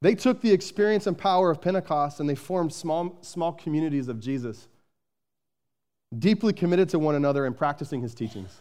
They 0.00 0.14
took 0.14 0.40
the 0.40 0.52
experience 0.52 1.06
and 1.06 1.16
power 1.16 1.50
of 1.50 1.60
Pentecost 1.60 2.18
and 2.18 2.28
they 2.28 2.34
formed 2.34 2.72
small, 2.72 3.18
small 3.20 3.52
communities 3.52 4.08
of 4.08 4.20
Jesus, 4.20 4.68
deeply 6.16 6.52
committed 6.52 6.88
to 6.90 6.98
one 6.98 7.14
another 7.14 7.46
and 7.46 7.56
practicing 7.56 8.00
his 8.00 8.14
teachings. 8.14 8.60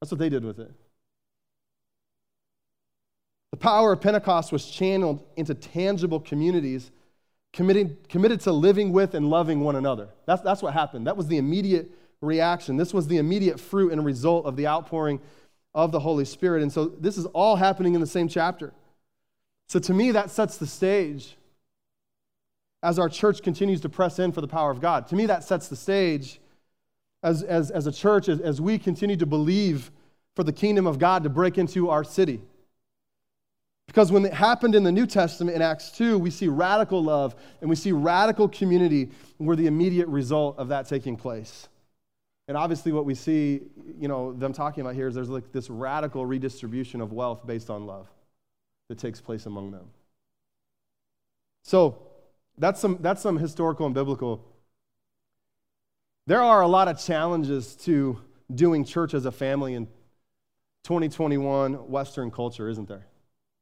That's 0.00 0.10
what 0.10 0.18
they 0.18 0.28
did 0.28 0.44
with 0.44 0.58
it. 0.58 0.70
The 3.50 3.56
power 3.56 3.92
of 3.92 4.00
Pentecost 4.00 4.52
was 4.52 4.70
channeled 4.70 5.24
into 5.36 5.54
tangible 5.54 6.20
communities 6.20 6.90
committed, 7.52 8.08
committed 8.08 8.40
to 8.40 8.52
living 8.52 8.92
with 8.92 9.14
and 9.14 9.30
loving 9.30 9.60
one 9.60 9.76
another. 9.76 10.08
That's, 10.26 10.42
that's 10.42 10.62
what 10.62 10.74
happened. 10.74 11.06
That 11.06 11.16
was 11.16 11.26
the 11.26 11.38
immediate 11.38 11.90
reaction. 12.20 12.76
This 12.76 12.92
was 12.92 13.08
the 13.08 13.16
immediate 13.18 13.58
fruit 13.58 13.92
and 13.92 14.04
result 14.04 14.46
of 14.46 14.56
the 14.56 14.66
outpouring 14.66 15.20
of 15.74 15.92
the 15.92 16.00
Holy 16.00 16.24
Spirit. 16.24 16.62
And 16.62 16.72
so 16.72 16.86
this 16.86 17.16
is 17.16 17.26
all 17.26 17.56
happening 17.56 17.94
in 17.94 18.00
the 18.00 18.06
same 18.06 18.28
chapter. 18.28 18.72
So 19.68 19.78
to 19.80 19.94
me, 19.94 20.12
that 20.12 20.30
sets 20.30 20.56
the 20.56 20.66
stage 20.66 21.36
as 22.82 22.98
our 22.98 23.08
church 23.08 23.42
continues 23.42 23.80
to 23.80 23.88
press 23.88 24.18
in 24.18 24.32
for 24.32 24.40
the 24.40 24.48
power 24.48 24.70
of 24.70 24.80
God. 24.80 25.08
To 25.08 25.16
me, 25.16 25.26
that 25.26 25.44
sets 25.44 25.68
the 25.68 25.76
stage 25.76 26.40
as, 27.22 27.42
as, 27.42 27.70
as 27.70 27.86
a 27.86 27.92
church, 27.92 28.28
as, 28.28 28.40
as 28.40 28.60
we 28.60 28.78
continue 28.78 29.16
to 29.16 29.26
believe 29.26 29.90
for 30.36 30.44
the 30.44 30.52
kingdom 30.52 30.86
of 30.86 30.98
God 30.98 31.22
to 31.24 31.28
break 31.28 31.58
into 31.58 31.90
our 31.90 32.04
city. 32.04 32.40
Because 33.88 34.12
when 34.12 34.24
it 34.26 34.34
happened 34.34 34.74
in 34.74 34.84
the 34.84 34.92
New 34.92 35.06
Testament 35.06 35.56
in 35.56 35.62
Acts 35.62 35.90
2, 35.92 36.18
we 36.18 36.30
see 36.30 36.46
radical 36.46 37.02
love 37.02 37.34
and 37.60 37.70
we 37.70 37.74
see 37.74 37.90
radical 37.90 38.46
community 38.48 39.10
were 39.38 39.56
the 39.56 39.66
immediate 39.66 40.06
result 40.08 40.58
of 40.58 40.68
that 40.68 40.86
taking 40.86 41.16
place. 41.16 41.68
And 42.48 42.56
obviously, 42.56 42.92
what 42.92 43.04
we 43.04 43.14
see, 43.14 43.62
you 43.98 44.08
know, 44.08 44.32
them 44.32 44.52
talking 44.52 44.80
about 44.82 44.94
here 44.94 45.08
is 45.08 45.14
there's 45.14 45.28
like 45.28 45.52
this 45.52 45.68
radical 45.68 46.24
redistribution 46.24 47.00
of 47.00 47.12
wealth 47.12 47.46
based 47.46 47.68
on 47.68 47.86
love 47.86 48.08
that 48.88 48.98
takes 48.98 49.20
place 49.20 49.46
among 49.46 49.70
them. 49.70 49.86
So 51.62 51.98
that's 52.56 52.80
some, 52.80 52.98
that's 53.00 53.20
some 53.20 53.38
historical 53.38 53.86
and 53.86 53.94
biblical. 53.94 54.44
There 56.28 56.42
are 56.42 56.60
a 56.60 56.68
lot 56.68 56.88
of 56.88 57.02
challenges 57.02 57.74
to 57.86 58.20
doing 58.54 58.84
church 58.84 59.14
as 59.14 59.24
a 59.24 59.32
family 59.32 59.72
in 59.72 59.86
2021 60.84 61.88
Western 61.90 62.30
culture, 62.30 62.68
isn't 62.68 62.86
there? 62.86 63.06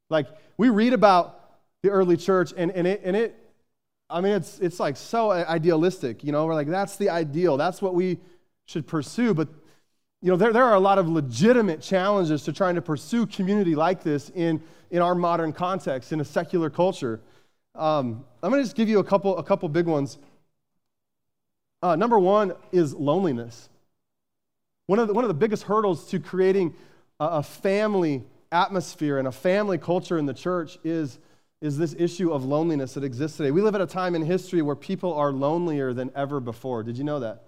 Like, 0.09 0.27
we 0.57 0.67
read 0.67 0.91
about 0.91 1.49
the 1.81 1.91
early 1.91 2.17
church, 2.17 2.51
and, 2.57 2.69
and, 2.71 2.85
it, 2.85 2.99
and 3.05 3.15
it, 3.15 3.35
I 4.09 4.19
mean, 4.19 4.33
it's, 4.33 4.59
it's 4.59 4.81
like 4.81 4.97
so 4.97 5.31
idealistic, 5.31 6.25
you 6.25 6.33
know? 6.33 6.45
We're 6.45 6.55
like, 6.55 6.67
that's 6.67 6.97
the 6.97 7.09
ideal, 7.09 7.55
that's 7.55 7.81
what 7.81 7.95
we 7.95 8.19
should 8.65 8.85
pursue. 8.85 9.33
But, 9.33 9.47
you 10.21 10.29
know, 10.29 10.35
there, 10.35 10.51
there 10.51 10.65
are 10.65 10.75
a 10.75 10.79
lot 10.81 10.97
of 10.97 11.07
legitimate 11.07 11.81
challenges 11.81 12.43
to 12.43 12.51
trying 12.51 12.75
to 12.75 12.81
pursue 12.81 13.27
community 13.27 13.75
like 13.75 14.03
this 14.03 14.29
in, 14.35 14.61
in 14.91 15.01
our 15.01 15.15
modern 15.15 15.53
context, 15.53 16.11
in 16.11 16.19
a 16.19 16.25
secular 16.25 16.69
culture. 16.69 17.21
Um, 17.75 18.25
I'm 18.43 18.49
going 18.49 18.61
to 18.61 18.65
just 18.65 18.75
give 18.75 18.89
you 18.89 18.99
a 18.99 19.05
couple, 19.05 19.37
a 19.37 19.43
couple 19.43 19.69
big 19.69 19.85
ones. 19.85 20.17
Uh, 21.87 21.95
number 21.95 22.19
one 22.19 22.51
is 22.73 22.93
loneliness. 22.93 23.69
One 24.87 24.99
of, 24.99 25.07
the, 25.07 25.13
one 25.13 25.23
of 25.23 25.29
the 25.29 25.33
biggest 25.33 25.63
hurdles 25.63 26.09
to 26.09 26.19
creating 26.19 26.75
a, 27.17 27.25
a 27.25 27.43
family 27.43 28.25
atmosphere 28.51 29.19
and 29.19 29.25
a 29.25 29.31
family 29.31 29.77
culture 29.77 30.17
in 30.17 30.25
the 30.25 30.33
church 30.33 30.77
is, 30.83 31.17
is 31.61 31.77
this 31.77 31.95
issue 31.97 32.33
of 32.33 32.43
loneliness 32.43 32.95
that 32.95 33.05
exists 33.05 33.37
today. 33.37 33.51
We 33.51 33.61
live 33.61 33.73
at 33.73 33.79
a 33.79 33.87
time 33.87 34.15
in 34.15 34.21
history 34.21 34.61
where 34.61 34.75
people 34.75 35.13
are 35.13 35.31
lonelier 35.31 35.93
than 35.93 36.11
ever 36.13 36.41
before. 36.41 36.83
Did 36.83 36.97
you 36.97 37.05
know 37.05 37.21
that? 37.21 37.43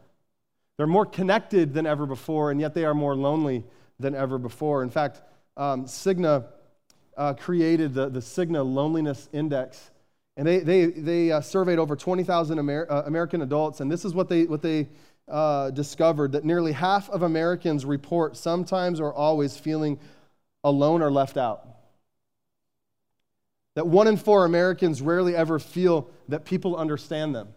They're 0.78 0.88
more 0.88 1.06
connected 1.06 1.74
than 1.74 1.86
ever 1.86 2.06
before, 2.06 2.50
and 2.50 2.62
yet 2.62 2.74
they 2.74 2.86
are 2.86 2.94
more 2.94 3.18
lonely 3.18 3.66
than 4.00 4.16
ever 4.16 4.38
before. 4.38 4.84
In 4.84 4.90
fact, 4.90 5.22
um, 5.58 5.84
Cigna 5.84 6.46
uh, 7.18 7.34
created 7.34 7.94
the, 7.94 8.08
the 8.08 8.22
Cigna 8.22 8.64
Loneliness 8.66 9.28
Index, 9.34 9.92
and 10.40 10.48
they, 10.48 10.60
they, 10.60 10.86
they 10.86 11.32
uh, 11.34 11.42
surveyed 11.42 11.80
over 11.80 11.98
20,000 11.98 12.60
Amer- 12.60 12.90
uh, 12.90 13.02
American 13.06 13.42
adults, 13.42 13.82
and 13.82 13.92
this 13.92 14.06
is 14.06 14.14
what 14.14 14.30
they, 14.30 14.46
what 14.46 14.62
they 14.62 14.88
uh, 15.28 15.70
discovered 15.72 16.32
that 16.32 16.46
nearly 16.46 16.72
half 16.72 17.10
of 17.10 17.24
Americans 17.24 17.84
report 17.84 18.38
sometimes 18.38 19.02
or 19.02 19.14
always 19.14 19.58
feeling 19.58 20.00
alone 20.64 21.02
or 21.02 21.12
left 21.12 21.36
out. 21.36 21.68
That 23.76 23.88
one 23.88 24.08
in 24.08 24.16
four 24.16 24.46
Americans 24.46 25.02
rarely 25.02 25.36
ever 25.36 25.60
feel 25.60 26.10
that 26.30 26.46
people 26.46 26.78
understand 26.78 27.36
them. 27.36 27.50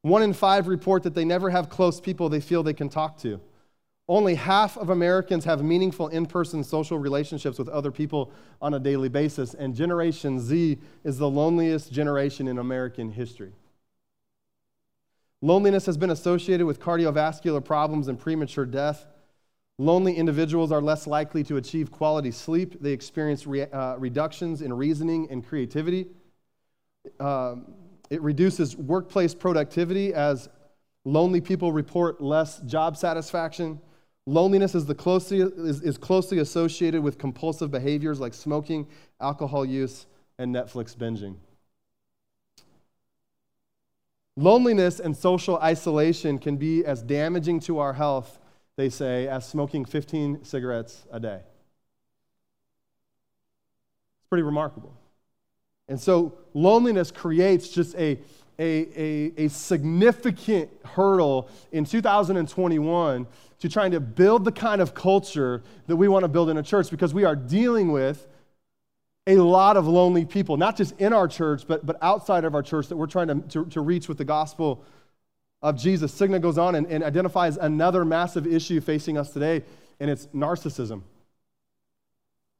One 0.00 0.22
in 0.22 0.32
five 0.32 0.66
report 0.66 1.02
that 1.02 1.12
they 1.14 1.26
never 1.26 1.50
have 1.50 1.68
close 1.68 2.00
people 2.00 2.30
they 2.30 2.40
feel 2.40 2.62
they 2.62 2.72
can 2.72 2.88
talk 2.88 3.18
to. 3.18 3.38
Only 4.06 4.34
half 4.34 4.76
of 4.76 4.90
Americans 4.90 5.44
have 5.46 5.62
meaningful 5.64 6.08
in 6.08 6.26
person 6.26 6.62
social 6.62 6.98
relationships 6.98 7.58
with 7.58 7.70
other 7.70 7.90
people 7.90 8.30
on 8.60 8.74
a 8.74 8.78
daily 8.78 9.08
basis, 9.08 9.54
and 9.54 9.74
Generation 9.74 10.38
Z 10.40 10.78
is 11.04 11.16
the 11.16 11.28
loneliest 11.28 11.90
generation 11.90 12.46
in 12.46 12.58
American 12.58 13.10
history. 13.10 13.52
Loneliness 15.40 15.86
has 15.86 15.96
been 15.96 16.10
associated 16.10 16.66
with 16.66 16.80
cardiovascular 16.80 17.64
problems 17.64 18.08
and 18.08 18.18
premature 18.18 18.66
death. 18.66 19.06
Lonely 19.78 20.14
individuals 20.14 20.70
are 20.70 20.82
less 20.82 21.06
likely 21.06 21.42
to 21.44 21.56
achieve 21.56 21.90
quality 21.90 22.30
sleep. 22.30 22.82
They 22.82 22.92
experience 22.92 23.46
re, 23.46 23.62
uh, 23.62 23.96
reductions 23.96 24.62
in 24.62 24.72
reasoning 24.72 25.28
and 25.30 25.46
creativity. 25.46 26.06
Um, 27.20 27.74
it 28.10 28.22
reduces 28.22 28.76
workplace 28.76 29.34
productivity 29.34 30.14
as 30.14 30.48
lonely 31.04 31.40
people 31.40 31.72
report 31.72 32.20
less 32.20 32.60
job 32.60 32.96
satisfaction. 32.96 33.80
Loneliness 34.26 34.74
is, 34.74 34.86
the 34.86 34.94
closely, 34.94 35.40
is, 35.40 35.82
is 35.82 35.98
closely 35.98 36.38
associated 36.38 37.02
with 37.02 37.18
compulsive 37.18 37.70
behaviors 37.70 38.20
like 38.20 38.32
smoking, 38.32 38.86
alcohol 39.20 39.64
use, 39.64 40.06
and 40.38 40.54
Netflix 40.54 40.96
binging. 40.96 41.36
Loneliness 44.36 44.98
and 44.98 45.16
social 45.16 45.58
isolation 45.58 46.38
can 46.38 46.56
be 46.56 46.84
as 46.84 47.02
damaging 47.02 47.60
to 47.60 47.78
our 47.78 47.92
health 47.92 48.40
they 48.76 48.88
say, 48.88 49.28
as 49.28 49.46
smoking 49.46 49.84
15 49.84 50.44
cigarettes 50.44 51.04
a 51.12 51.20
day. 51.20 51.40
It's 54.18 54.28
pretty 54.28 54.42
remarkable. 54.42 54.92
And 55.88 56.00
so 56.00 56.38
loneliness 56.54 57.10
creates 57.10 57.68
just 57.68 57.94
a, 57.96 58.18
a, 58.58 58.62
a, 58.62 59.44
a, 59.44 59.48
significant 59.48 60.70
hurdle 60.84 61.48
in 61.72 61.84
2021 61.84 63.26
to 63.58 63.68
trying 63.68 63.90
to 63.90 64.00
build 64.00 64.44
the 64.44 64.52
kind 64.52 64.80
of 64.80 64.94
culture 64.94 65.62
that 65.86 65.96
we 65.96 66.06
want 66.08 66.22
to 66.22 66.28
build 66.28 66.50
in 66.50 66.56
a 66.58 66.62
church 66.62 66.90
because 66.90 67.12
we 67.12 67.24
are 67.24 67.34
dealing 67.34 67.90
with 67.90 68.26
a 69.26 69.36
lot 69.36 69.76
of 69.76 69.86
lonely 69.86 70.24
people, 70.24 70.56
not 70.56 70.76
just 70.76 70.98
in 71.00 71.12
our 71.12 71.26
church, 71.26 71.66
but, 71.66 71.84
but 71.84 71.96
outside 72.02 72.44
of 72.44 72.54
our 72.54 72.62
church 72.62 72.88
that 72.88 72.96
we're 72.96 73.06
trying 73.06 73.28
to, 73.28 73.40
to, 73.48 73.64
to 73.66 73.80
reach 73.80 74.06
with 74.06 74.18
the 74.18 74.24
gospel 74.24 74.84
of 75.62 75.78
Jesus, 75.78 76.12
Cigna 76.12 76.40
goes 76.40 76.58
on 76.58 76.74
and, 76.74 76.86
and 76.88 77.02
identifies 77.02 77.56
another 77.56 78.04
massive 78.04 78.46
issue 78.46 78.80
facing 78.80 79.16
us 79.16 79.30
today, 79.30 79.64
and 79.98 80.10
it's 80.10 80.26
narcissism. 80.26 81.00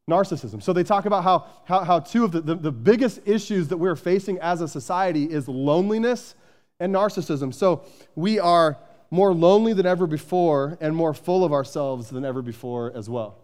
Narcissism. 0.08 0.62
So 0.62 0.72
they 0.72 0.84
talk 0.84 1.06
about 1.06 1.24
how, 1.24 1.46
how, 1.64 1.84
how 1.84 2.00
two 2.00 2.24
of 2.24 2.32
the, 2.32 2.40
the, 2.40 2.54
the 2.54 2.72
biggest 2.72 3.20
issues 3.24 3.68
that 3.68 3.78
we're 3.78 3.96
facing 3.96 4.38
as 4.40 4.60
a 4.60 4.68
society 4.68 5.24
is 5.24 5.48
loneliness 5.48 6.34
and 6.78 6.94
narcissism. 6.94 7.54
So 7.54 7.84
we 8.14 8.38
are 8.38 8.76
more 9.10 9.32
lonely 9.32 9.72
than 9.72 9.86
ever 9.86 10.06
before 10.06 10.76
and 10.80 10.94
more 10.94 11.14
full 11.14 11.44
of 11.44 11.52
ourselves 11.52 12.10
than 12.10 12.24
ever 12.24 12.42
before 12.42 12.92
as 12.94 13.08
well. 13.08 13.38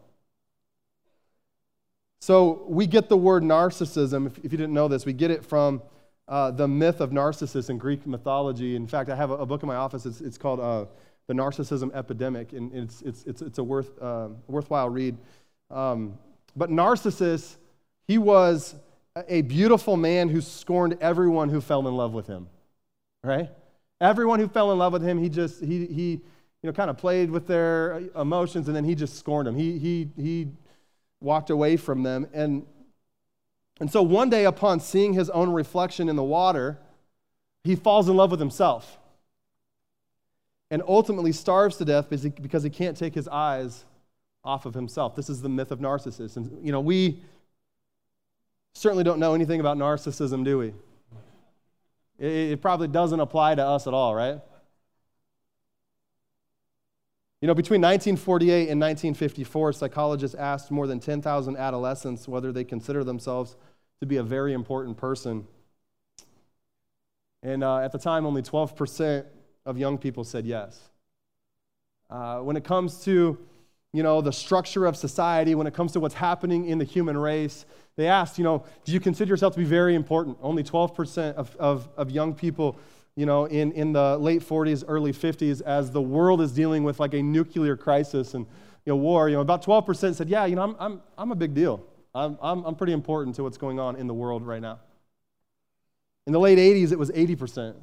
So 2.20 2.64
we 2.68 2.86
get 2.86 3.08
the 3.08 3.16
word 3.16 3.42
narcissism, 3.42 4.26
if, 4.26 4.36
if 4.38 4.52
you 4.52 4.58
didn't 4.58 4.74
know 4.74 4.88
this, 4.88 5.06
we 5.06 5.14
get 5.14 5.30
it 5.30 5.44
from 5.44 5.80
uh, 6.28 6.50
the 6.50 6.68
myth 6.68 7.00
of 7.00 7.12
Narcissus 7.12 7.70
in 7.70 7.78
Greek 7.78 8.06
mythology. 8.06 8.76
In 8.76 8.86
fact, 8.86 9.08
I 9.08 9.16
have 9.16 9.30
a, 9.30 9.36
a 9.36 9.46
book 9.46 9.62
in 9.62 9.66
my 9.66 9.76
office. 9.76 10.04
It's, 10.04 10.20
it's 10.20 10.36
called 10.36 10.60
uh, 10.60 10.84
The 11.26 11.34
Narcissism 11.34 11.94
Epidemic, 11.94 12.52
and 12.52 12.70
it's, 12.74 13.00
it's, 13.00 13.24
it's, 13.24 13.40
it's 13.40 13.58
a 13.58 13.64
worth, 13.64 13.90
uh, 14.02 14.28
worthwhile 14.46 14.90
read. 14.90 15.16
Um, 15.70 16.18
but 16.56 16.70
Narcissus, 16.70 17.56
he 18.06 18.18
was 18.18 18.74
a 19.28 19.42
beautiful 19.42 19.96
man 19.96 20.28
who 20.28 20.40
scorned 20.40 20.98
everyone 21.00 21.48
who 21.48 21.60
fell 21.60 21.86
in 21.86 21.94
love 21.94 22.12
with 22.12 22.26
him, 22.26 22.48
right? 23.22 23.50
Everyone 24.00 24.40
who 24.40 24.48
fell 24.48 24.72
in 24.72 24.78
love 24.78 24.92
with 24.92 25.02
him, 25.02 25.18
he 25.18 25.28
just, 25.28 25.62
he, 25.62 25.86
he 25.86 26.10
you 26.12 26.20
know, 26.64 26.72
kind 26.72 26.90
of 26.90 26.96
played 26.96 27.30
with 27.30 27.46
their 27.46 28.02
emotions, 28.16 28.66
and 28.68 28.76
then 28.76 28.84
he 28.84 28.94
just 28.94 29.18
scorned 29.18 29.46
them. 29.46 29.56
He, 29.56 29.78
he, 29.78 30.08
he 30.16 30.48
walked 31.20 31.50
away 31.50 31.76
from 31.76 32.02
them. 32.02 32.26
And 32.32 32.66
and 33.80 33.90
so 33.90 34.02
one 34.02 34.28
day, 34.28 34.44
upon 34.44 34.78
seeing 34.78 35.14
his 35.14 35.30
own 35.30 35.50
reflection 35.50 36.08
in 36.10 36.16
the 36.16 36.22
water, 36.22 36.78
he 37.64 37.74
falls 37.74 38.08
in 38.08 38.16
love 38.16 38.30
with 38.30 38.38
himself 38.38 38.98
and 40.70 40.82
ultimately 40.86 41.32
starves 41.32 41.78
to 41.78 41.84
death 41.84 42.08
because 42.08 42.62
he 42.62 42.70
can't 42.70 42.96
take 42.96 43.14
his 43.14 43.26
eyes 43.26 43.84
off 44.44 44.66
of 44.66 44.74
himself. 44.74 45.14
This 45.14 45.28
is 45.28 45.42
the 45.42 45.48
myth 45.48 45.70
of 45.70 45.80
narcissism. 45.80 46.64
You 46.64 46.72
know, 46.72 46.80
we 46.80 47.22
certainly 48.74 49.04
don't 49.04 49.18
know 49.18 49.34
anything 49.34 49.60
about 49.60 49.76
narcissism, 49.76 50.44
do 50.44 50.58
we? 50.58 50.74
It, 52.18 52.60
probably 52.60 52.88
doesn't 52.88 53.18
apply 53.20 53.54
to 53.54 53.64
us 53.64 53.86
at 53.86 53.94
all, 53.94 54.14
right? 54.14 54.38
You 57.40 57.46
know, 57.46 57.54
between 57.54 57.80
1948 57.80 58.68
and 58.68 58.78
1954, 58.78 59.72
psychologists 59.72 60.36
asked 60.36 60.70
more 60.70 60.86
than 60.86 61.00
10,000 61.00 61.56
adolescents 61.56 62.28
whether 62.28 62.52
they 62.52 62.64
consider 62.64 63.04
themselves 63.04 63.56
to 64.00 64.06
be 64.06 64.18
a 64.18 64.22
very 64.22 64.52
important 64.52 64.98
person. 64.98 65.46
And 67.42 67.64
uh, 67.64 67.78
at 67.78 67.92
the 67.92 67.98
time, 67.98 68.26
only 68.26 68.42
12% 68.42 69.24
of 69.64 69.78
young 69.78 69.96
people 69.96 70.24
said 70.24 70.44
yes. 70.44 70.90
Uh, 72.10 72.40
when 72.40 72.56
it 72.56 72.64
comes 72.64 73.02
to 73.04 73.38
you 73.92 74.02
know, 74.02 74.20
the 74.20 74.32
structure 74.32 74.86
of 74.86 74.96
society, 74.96 75.54
when 75.54 75.66
it 75.66 75.74
comes 75.74 75.92
to 75.92 76.00
what's 76.00 76.14
happening 76.14 76.66
in 76.66 76.78
the 76.78 76.84
human 76.84 77.16
race, 77.16 77.64
they 77.96 78.06
asked, 78.06 78.38
you 78.38 78.44
know, 78.44 78.64
do 78.84 78.92
you 78.92 79.00
consider 79.00 79.30
yourself 79.30 79.54
to 79.54 79.58
be 79.58 79.64
very 79.64 79.94
important? 79.94 80.38
Only 80.40 80.62
12% 80.62 81.34
of, 81.34 81.56
of, 81.56 81.88
of 81.96 82.10
young 82.10 82.34
people, 82.34 82.78
you 83.16 83.26
know, 83.26 83.46
in, 83.46 83.72
in 83.72 83.92
the 83.92 84.16
late 84.18 84.42
40s, 84.42 84.84
early 84.86 85.12
50s, 85.12 85.60
as 85.62 85.90
the 85.90 86.00
world 86.00 86.40
is 86.40 86.52
dealing 86.52 86.84
with 86.84 87.00
like 87.00 87.14
a 87.14 87.22
nuclear 87.22 87.76
crisis 87.76 88.34
and, 88.34 88.46
you 88.86 88.92
know, 88.92 88.96
war, 88.96 89.28
you 89.28 89.34
know, 89.34 89.42
about 89.42 89.64
12% 89.64 90.14
said, 90.14 90.28
yeah, 90.28 90.46
you 90.46 90.54
know, 90.54 90.62
I'm, 90.62 90.76
I'm, 90.78 91.02
I'm 91.18 91.32
a 91.32 91.36
big 91.36 91.52
deal. 91.52 91.84
I'm, 92.14 92.38
I'm, 92.40 92.64
I'm 92.64 92.74
pretty 92.76 92.92
important 92.92 93.36
to 93.36 93.42
what's 93.42 93.58
going 93.58 93.80
on 93.80 93.96
in 93.96 94.06
the 94.06 94.14
world 94.14 94.46
right 94.46 94.62
now. 94.62 94.78
In 96.26 96.32
the 96.32 96.40
late 96.40 96.58
80s, 96.58 96.92
it 96.92 96.98
was 96.98 97.10
80%. 97.10 97.74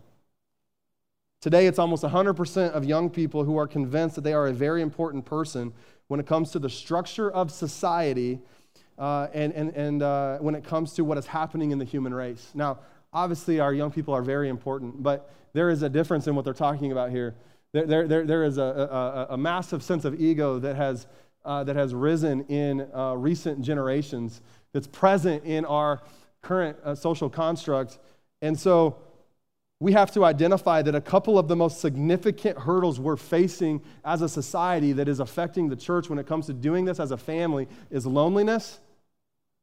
Today, 1.40 1.68
it's 1.68 1.78
almost 1.78 2.04
100% 2.04 2.72
of 2.72 2.84
young 2.84 3.12
people 3.12 3.44
who 3.44 3.58
are 3.58 3.68
convinced 3.68 4.16
that 4.16 4.24
they 4.24 4.34
are 4.34 4.48
a 4.48 4.54
very 4.54 4.82
important 4.82 5.24
person 5.24 5.72
when 6.08 6.20
it 6.20 6.26
comes 6.26 6.50
to 6.52 6.60
the 6.60 6.70
structure 6.70 7.30
of 7.30 7.52
society 7.52 8.40
uh, 8.98 9.28
and, 9.34 9.54
and, 9.54 9.70
and 9.76 10.02
uh, 10.02 10.38
when 10.40 10.56
it 10.56 10.64
comes 10.64 10.94
to 10.94 11.04
what 11.04 11.16
is 11.16 11.28
happening 11.28 11.70
in 11.70 11.78
the 11.78 11.86
human 11.86 12.12
race. 12.12 12.52
Now, 12.56 12.80
obviously, 13.14 13.60
our 13.60 13.72
young 13.72 13.92
people 13.92 14.16
are 14.16 14.24
very 14.24 14.50
important, 14.50 15.04
but 15.04 15.32
there 15.54 15.70
is 15.70 15.84
a 15.84 15.90
difference 15.90 16.26
in 16.26 16.36
what 16.36 16.44
they're 16.44 16.56
talking 16.56 16.92
about 16.92 17.12
here. 17.12 17.36
There, 17.72 17.86
there, 17.86 18.08
there, 18.08 18.26
there 18.26 18.44
is 18.44 18.58
a, 18.58 19.28
a, 19.30 19.34
a, 19.34 19.38
massive 19.38 19.84
sense 19.84 20.06
of 20.06 20.20
ego 20.20 20.58
that 20.58 20.76
has, 20.76 21.06
uh, 21.46 21.64
that 21.66 21.76
has 21.76 21.94
risen 21.94 22.46
in 22.46 22.88
uh, 22.96 23.14
recent 23.16 23.62
generations, 23.62 24.42
that's 24.72 24.88
present 24.88 25.44
in 25.44 25.66
our 25.66 26.02
current 26.42 26.78
uh, 26.84 26.96
social 26.96 27.30
construct. 27.30 28.00
And 28.42 28.60
so, 28.60 28.98
we 29.80 29.92
have 29.92 30.12
to 30.12 30.26
identify 30.26 30.82
that 30.82 30.96
a 30.96 31.02
couple 31.02 31.38
of 31.38 31.48
the 31.48 31.56
most 31.56 31.80
significant 31.80 32.58
hurdles 32.58 33.00
we're 33.00 33.16
facing 33.16 33.82
as 34.04 34.22
a 34.22 34.30
society 34.30 34.92
that 34.94 35.08
is 35.08 35.20
affecting 35.20 35.70
the 35.70 35.76
church 35.76 36.10
when 36.10 36.18
it 36.18 36.26
comes 36.26 36.48
to 36.48 36.54
doing 36.54 36.86
this 36.86 37.00
as 37.00 37.12
a 37.12 37.18
family 37.18 37.68
is 37.92 38.06
loneliness. 38.06 38.80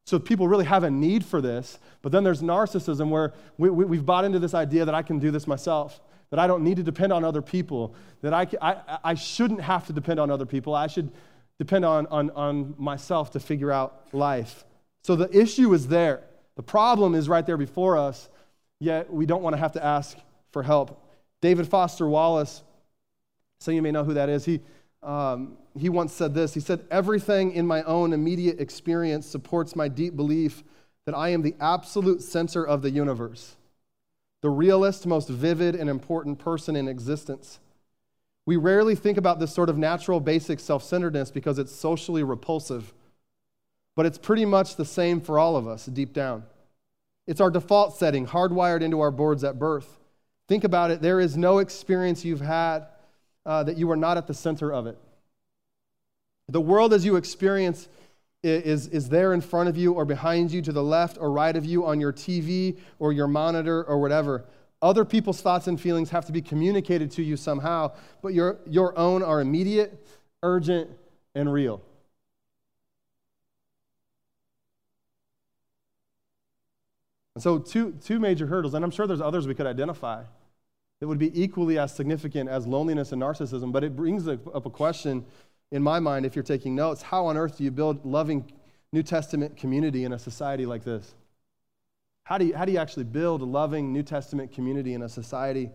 So 0.07 0.19
people 0.19 0.47
really 0.47 0.67
have 0.67 0.85
a 0.85 0.91
need 0.91 1.25
for 1.25 1.41
this. 1.41 1.79
But 2.01 2.13
then 2.13 2.23
there's 2.23 2.43
narcissism 2.43 3.09
where 3.09 3.33
we, 3.59 3.69
have 3.69 3.77
we, 3.77 3.99
bought 3.99 4.25
into 4.25 4.39
this 4.39 4.55
idea 4.55 4.85
that 4.85 4.95
I 4.95 5.03
can 5.03 5.19
do 5.19 5.33
this 5.33 5.47
myself, 5.47 6.01
that 6.31 6.39
I 6.39 6.47
don't 6.47 6.63
need 6.63 6.77
to 6.77 6.85
depend 6.85 7.13
on 7.13 7.25
other 7.25 7.43
people, 7.43 7.95
that 8.21 8.33
I, 8.33 8.47
I, 8.61 8.99
I 9.03 9.15
shouldn't 9.15 9.63
have 9.63 9.87
to 9.89 9.93
depend 9.93 10.21
on 10.21 10.31
other 10.31 10.47
people. 10.47 10.75
I 10.75 10.87
should 10.87 11.11
depend 11.59 11.85
on, 11.85 12.07
on, 12.07 12.31
on 12.31 12.75
myself 12.79 13.33
to 13.33 13.41
figure 13.41 13.73
out 13.73 14.07
life. 14.13 14.65
So 15.03 15.17
the 15.17 15.35
issue 15.37 15.73
is 15.75 15.89
there. 15.89 16.23
The 16.57 16.63
problem 16.63 17.17
is 17.17 17.29
right 17.29 17.45
there 17.45 17.57
before 17.57 17.97
us 17.99 18.29
yet 18.81 19.13
we 19.13 19.27
don't 19.27 19.43
want 19.43 19.55
to 19.55 19.61
have 19.61 19.73
to 19.73 19.85
ask 19.85 20.17
for 20.51 20.63
help. 20.63 21.01
David 21.41 21.69
Foster 21.69 22.09
Wallace, 22.09 22.63
some 23.61 23.75
you 23.75 23.83
may 23.83 23.91
know 23.91 24.05
who 24.05 24.15
that 24.15 24.29
is, 24.29 24.45
he, 24.45 24.61
um, 25.03 25.59
he 25.79 25.89
once 25.89 26.13
said 26.13 26.35
this 26.35 26.55
He 26.55 26.61
said, 26.61 26.85
Everything 26.91 27.53
in 27.53 27.67
my 27.67 27.83
own 27.83 28.13
immediate 28.13 28.61
experience 28.61 29.27
supports 29.27 29.77
my 29.77 29.89
deep 29.89 30.17
belief 30.17 30.65
that 31.05 31.15
I 31.15 31.31
am 31.31 31.43
the 31.43 31.55
absolute 31.61 32.23
center 32.23 32.67
of 32.67 32.83
the 32.83 32.91
universe, 32.91 33.57
the 34.41 34.49
realest, 34.51 35.07
most 35.07 35.29
vivid, 35.29 35.75
and 35.75 35.91
important 35.91 36.39
person 36.39 36.77
in 36.77 36.89
existence. 36.89 37.61
We 38.47 38.57
rarely 38.57 38.95
think 38.95 39.19
about 39.19 39.39
this 39.39 39.53
sort 39.53 39.69
of 39.69 39.79
natural, 39.79 40.21
basic 40.21 40.61
self 40.61 40.83
centeredness 40.83 41.31
because 41.31 41.59
it's 41.59 41.73
socially 41.73 42.23
repulsive. 42.23 42.93
But 43.97 44.07
it's 44.07 44.19
pretty 44.19 44.45
much 44.45 44.77
the 44.77 44.85
same 44.85 45.21
for 45.21 45.39
all 45.39 45.57
of 45.57 45.69
us 45.69 45.87
deep 45.87 46.13
down. 46.13 46.45
It's 47.27 47.41
our 47.41 47.51
default 47.51 47.97
setting, 47.97 48.27
hardwired 48.27 48.83
into 48.83 49.01
our 49.01 49.11
boards 49.11 49.45
at 49.45 49.59
birth. 49.59 49.99
Think 50.47 50.65
about 50.65 50.91
it. 50.91 51.01
There 51.01 51.21
is 51.21 51.37
no 51.37 51.59
experience 51.59 52.25
you've 52.25 52.41
had 52.41 52.87
uh, 53.47 53.63
that 53.65 53.77
you 53.77 53.91
are 53.91 53.97
not 53.97 54.17
at 54.17 54.27
the 54.27 54.35
center 54.35 54.73
of 54.73 54.87
it. 54.87 54.99
The 56.49 56.61
world 56.61 56.93
as 56.93 57.05
you 57.05 57.17
experience 57.17 57.89
is, 58.43 58.89
is 58.89 59.09
there 59.09 59.33
in 59.33 59.41
front 59.41 59.71
of 59.71 59.77
you 59.77 59.93
or 59.93 60.05
behind 60.05 60.51
you, 60.51 60.61
to 60.63 60.73
the 60.73 60.83
left 60.83 61.17
or 61.19 61.31
right 61.31 61.57
of 61.57 61.65
you, 61.65 61.87
on 61.87 61.99
your 61.99 62.13
TV 62.13 62.77
or 62.99 63.13
your 63.13 63.27
monitor 63.27 63.83
or 63.85 63.99
whatever. 63.99 64.45
Other 64.83 65.07
people's 65.07 65.41
thoughts 65.41 65.67
and 65.67 65.81
feelings 65.81 66.11
have 66.11 66.27
to 66.27 66.33
be 66.33 66.43
communicated 66.43 67.11
to 67.13 67.23
you 67.23 67.39
somehow, 67.39 67.93
but 68.21 68.35
your, 68.35 68.59
your 68.67 68.97
own 68.99 69.23
are 69.23 69.41
immediate, 69.41 70.07
urgent, 70.43 70.91
and 71.35 71.51
real. 71.51 71.81
And 77.35 77.43
so, 77.43 77.59
two, 77.59 77.93
two 78.05 78.21
major 78.21 78.47
hurdles, 78.47 78.75
and 78.75 78.85
I'm 78.85 78.91
sure 78.91 79.07
there's 79.07 79.21
others 79.21 79.47
we 79.47 79.55
could 79.55 79.67
identify 79.67 80.23
that 81.01 81.09
would 81.09 81.19
be 81.19 81.39
equally 81.41 81.79
as 81.79 81.95
significant 81.95 82.49
as 82.49 82.67
loneliness 82.67 83.13
and 83.13 83.21
narcissism, 83.21 83.73
but 83.73 83.83
it 83.83 83.97
brings 83.97 84.29
up 84.29 84.67
a 84.67 84.71
question 84.71 85.25
in 85.73 85.83
my 85.83 85.99
mind, 85.99 86.25
if 86.25 86.37
you're 86.37 86.45
taking 86.45 86.77
notes 86.77 87.03
how 87.03 87.27
on 87.27 87.37
earth 87.37 87.59
do 87.59 87.65
you 87.65 87.71
build 87.73 88.05
loving 88.07 88.51
New 88.93 89.03
Testament 89.03 89.57
community 89.57 90.05
in 90.05 90.13
a 90.13 90.19
society 90.19 90.67
like 90.67 90.85
this? 90.85 91.15
How 92.23 92.39
do 92.39 92.47
you, 92.47 92.55
how 92.55 92.65
do 92.65 92.73
you 92.73 92.79
actually 92.79 93.05
build 93.05 93.43
a 93.43 93.45
loving 93.45 93.93
New 93.93 94.05
Testament 94.05 94.53
community 94.53 94.95
in 94.95 95.03
a 95.03 95.09
society 95.09 95.71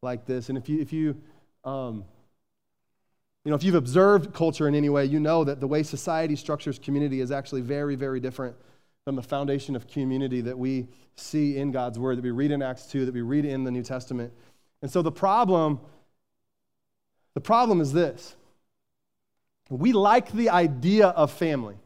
like 0.00 0.24
this? 0.24 0.48
And 0.48 0.56
if 0.56 0.70
you, 0.70 0.80
if 0.80 0.92
you, 0.92 1.20
um, 1.64 2.04
you 3.44 3.50
know, 3.50 3.56
if 3.56 3.62
you've 3.62 3.74
observed 3.74 4.32
culture 4.32 4.66
in 4.66 4.74
any 4.74 4.88
way, 4.88 5.04
you 5.04 5.20
know 5.20 5.44
that 5.44 5.60
the 5.60 5.66
way 5.66 5.82
society 5.82 6.34
structures 6.34 6.78
community 6.78 7.20
is 7.20 7.30
actually 7.30 7.60
very, 7.60 7.94
very 7.94 8.20
different 8.20 8.56
from 9.04 9.16
the 9.16 9.22
foundation 9.22 9.74
of 9.74 9.88
community 9.88 10.40
that 10.42 10.56
we 10.56 10.86
see 11.16 11.56
in 11.56 11.72
God's 11.72 11.98
Word, 11.98 12.18
that 12.18 12.22
we 12.22 12.30
read 12.30 12.52
in 12.52 12.62
Acts 12.62 12.86
2, 12.86 13.04
that 13.06 13.14
we 13.14 13.20
read 13.20 13.44
in 13.44 13.64
the 13.64 13.70
New 13.70 13.82
Testament. 13.82 14.32
And 14.80 14.90
so 14.90 15.02
the 15.02 15.12
problem, 15.12 15.80
the 17.34 17.40
problem 17.40 17.80
is 17.80 17.92
this. 17.92 18.36
We 19.68 19.92
like 19.92 20.30
the 20.32 20.50
idea 20.50 21.08
of 21.08 21.32
family, 21.32 21.76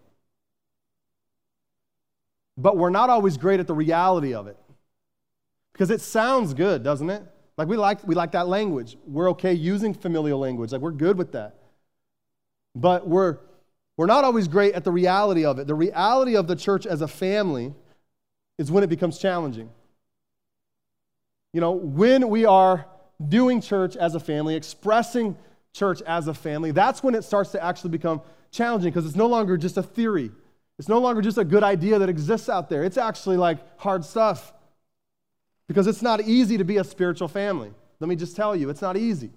but 2.59 2.77
we're 2.77 2.91
not 2.91 3.11
always 3.11 3.37
great 3.37 3.61
at 3.61 3.67
the 3.67 3.75
reality 3.75 4.35
of 4.35 4.47
it. 4.47 4.57
Because 5.73 5.91
it 5.91 6.01
sounds 6.01 6.53
good, 6.55 6.83
doesn't 6.83 7.09
it? 7.09 7.23
Like 7.57 7.69
we 7.69 7.77
like, 7.77 8.07
we 8.07 8.15
like 8.15 8.33
that 8.33 8.49
language. 8.49 8.97
We're 9.07 9.31
okay 9.31 9.53
using 9.53 9.95
familial 9.95 10.39
language. 10.39 10.73
Like 10.73 10.81
we're 10.81 10.91
good 10.91 11.17
with 11.17 11.33
that. 11.33 11.55
But 12.75 13.09
we're 13.09 13.39
we're 13.97 14.07
not 14.07 14.25
always 14.25 14.49
great 14.49 14.75
at 14.75 14.85
the 14.85 14.91
reality 14.91 15.45
of 15.45 15.59
it. 15.59 15.67
The 15.67 15.75
reality 15.75 16.37
of 16.37 16.47
the 16.47 16.57
church 16.57 16.87
as 16.87 17.01
a 17.01 17.09
family 17.09 17.75
is 18.59 18.71
when 18.71 18.85
it 18.85 18.89
becomes 18.89 19.19
challenging. 19.19 19.71
You 21.53 21.61
know, 21.61 21.73
when 21.73 22.29
we 22.29 22.45
are 22.45 22.87
doing 23.27 23.61
church 23.61 23.97
as 23.97 24.15
a 24.15 24.21
family, 24.21 24.55
expressing 24.55 25.37
church 25.73 26.03
as 26.03 26.29
a 26.29 26.35
family, 26.35 26.71
that's 26.71 27.03
when 27.03 27.15
it 27.15 27.23
starts 27.23 27.53
to 27.53 27.63
actually 27.63 27.91
become 27.91 28.21
challenging 28.51 28.91
because 28.91 29.07
it's 29.07 29.17
no 29.17 29.27
longer 29.27 29.57
just 29.57 29.77
a 29.79 29.83
theory. 29.83 30.31
It's 30.79 30.89
no 30.89 30.99
longer 30.99 31.23
just 31.23 31.39
a 31.39 31.45
good 31.45 31.63
idea 31.63 31.99
that 31.99 32.11
exists 32.11 32.51
out 32.51 32.69
there. 32.69 32.85
It's 32.85 32.99
actually 32.99 33.39
like 33.39 33.59
hard 33.79 34.05
stuff 34.05 34.53
because 35.69 35.87
it's 35.87 36.03
not 36.03 36.21
easy 36.21 36.59
to 36.59 36.65
be 36.65 36.77
a 36.77 36.85
spiritual 36.85 37.29
family. 37.29 37.73
Let 37.99 38.09
me 38.09 38.17
just 38.17 38.37
tell 38.37 38.55
you, 38.55 38.69
it's 38.69 38.83
not 38.83 38.99
easy. 38.99 39.31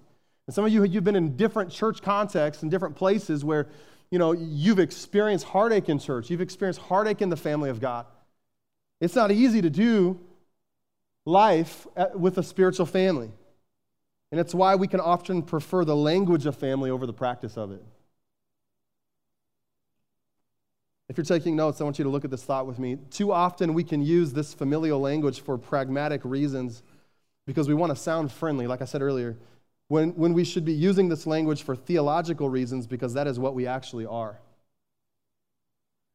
And 0.46 0.54
some 0.54 0.64
of 0.64 0.72
you, 0.72 0.84
you've 0.84 1.04
been 1.04 1.16
in 1.16 1.36
different 1.36 1.70
church 1.70 2.02
contexts 2.02 2.62
and 2.62 2.70
different 2.70 2.96
places 2.96 3.44
where 3.44 3.68
you 4.10 4.18
know, 4.18 4.32
you've 4.32 4.78
experienced 4.78 5.46
heartache 5.46 5.88
in 5.88 5.98
church, 5.98 6.30
you've 6.30 6.40
experienced 6.40 6.80
heartache 6.80 7.22
in 7.22 7.28
the 7.28 7.36
family 7.36 7.70
of 7.70 7.80
God. 7.80 8.06
It's 9.00 9.14
not 9.14 9.30
easy 9.30 9.62
to 9.62 9.70
do 9.70 10.18
life 11.24 11.86
with 12.14 12.38
a 12.38 12.42
spiritual 12.42 12.86
family. 12.86 13.30
And 14.32 14.40
it's 14.40 14.54
why 14.54 14.74
we 14.76 14.86
can 14.86 15.00
often 15.00 15.42
prefer 15.42 15.84
the 15.84 15.96
language 15.96 16.46
of 16.46 16.56
family 16.56 16.90
over 16.90 17.06
the 17.06 17.12
practice 17.12 17.56
of 17.56 17.72
it. 17.72 17.82
If 21.08 21.16
you're 21.16 21.24
taking 21.24 21.56
notes, 21.56 21.80
I 21.80 21.84
want 21.84 21.98
you 21.98 22.04
to 22.04 22.10
look 22.10 22.24
at 22.24 22.30
this 22.30 22.44
thought 22.44 22.66
with 22.66 22.78
me. 22.78 22.96
Too 23.10 23.32
often 23.32 23.74
we 23.74 23.82
can 23.82 24.00
use 24.00 24.32
this 24.32 24.54
familial 24.54 25.00
language 25.00 25.40
for 25.40 25.58
pragmatic 25.58 26.20
reasons 26.24 26.84
because 27.46 27.66
we 27.66 27.74
want 27.74 27.90
to 27.90 27.96
sound 27.96 28.30
friendly, 28.30 28.68
like 28.68 28.82
I 28.82 28.84
said 28.84 29.02
earlier 29.02 29.36
when, 29.90 30.10
when 30.10 30.32
we 30.34 30.44
should 30.44 30.64
be 30.64 30.72
using 30.72 31.08
this 31.08 31.26
language 31.26 31.64
for 31.64 31.74
theological 31.74 32.48
reasons 32.48 32.86
because 32.86 33.12
that 33.14 33.26
is 33.26 33.40
what 33.40 33.56
we 33.56 33.66
actually 33.66 34.06
are. 34.06 34.38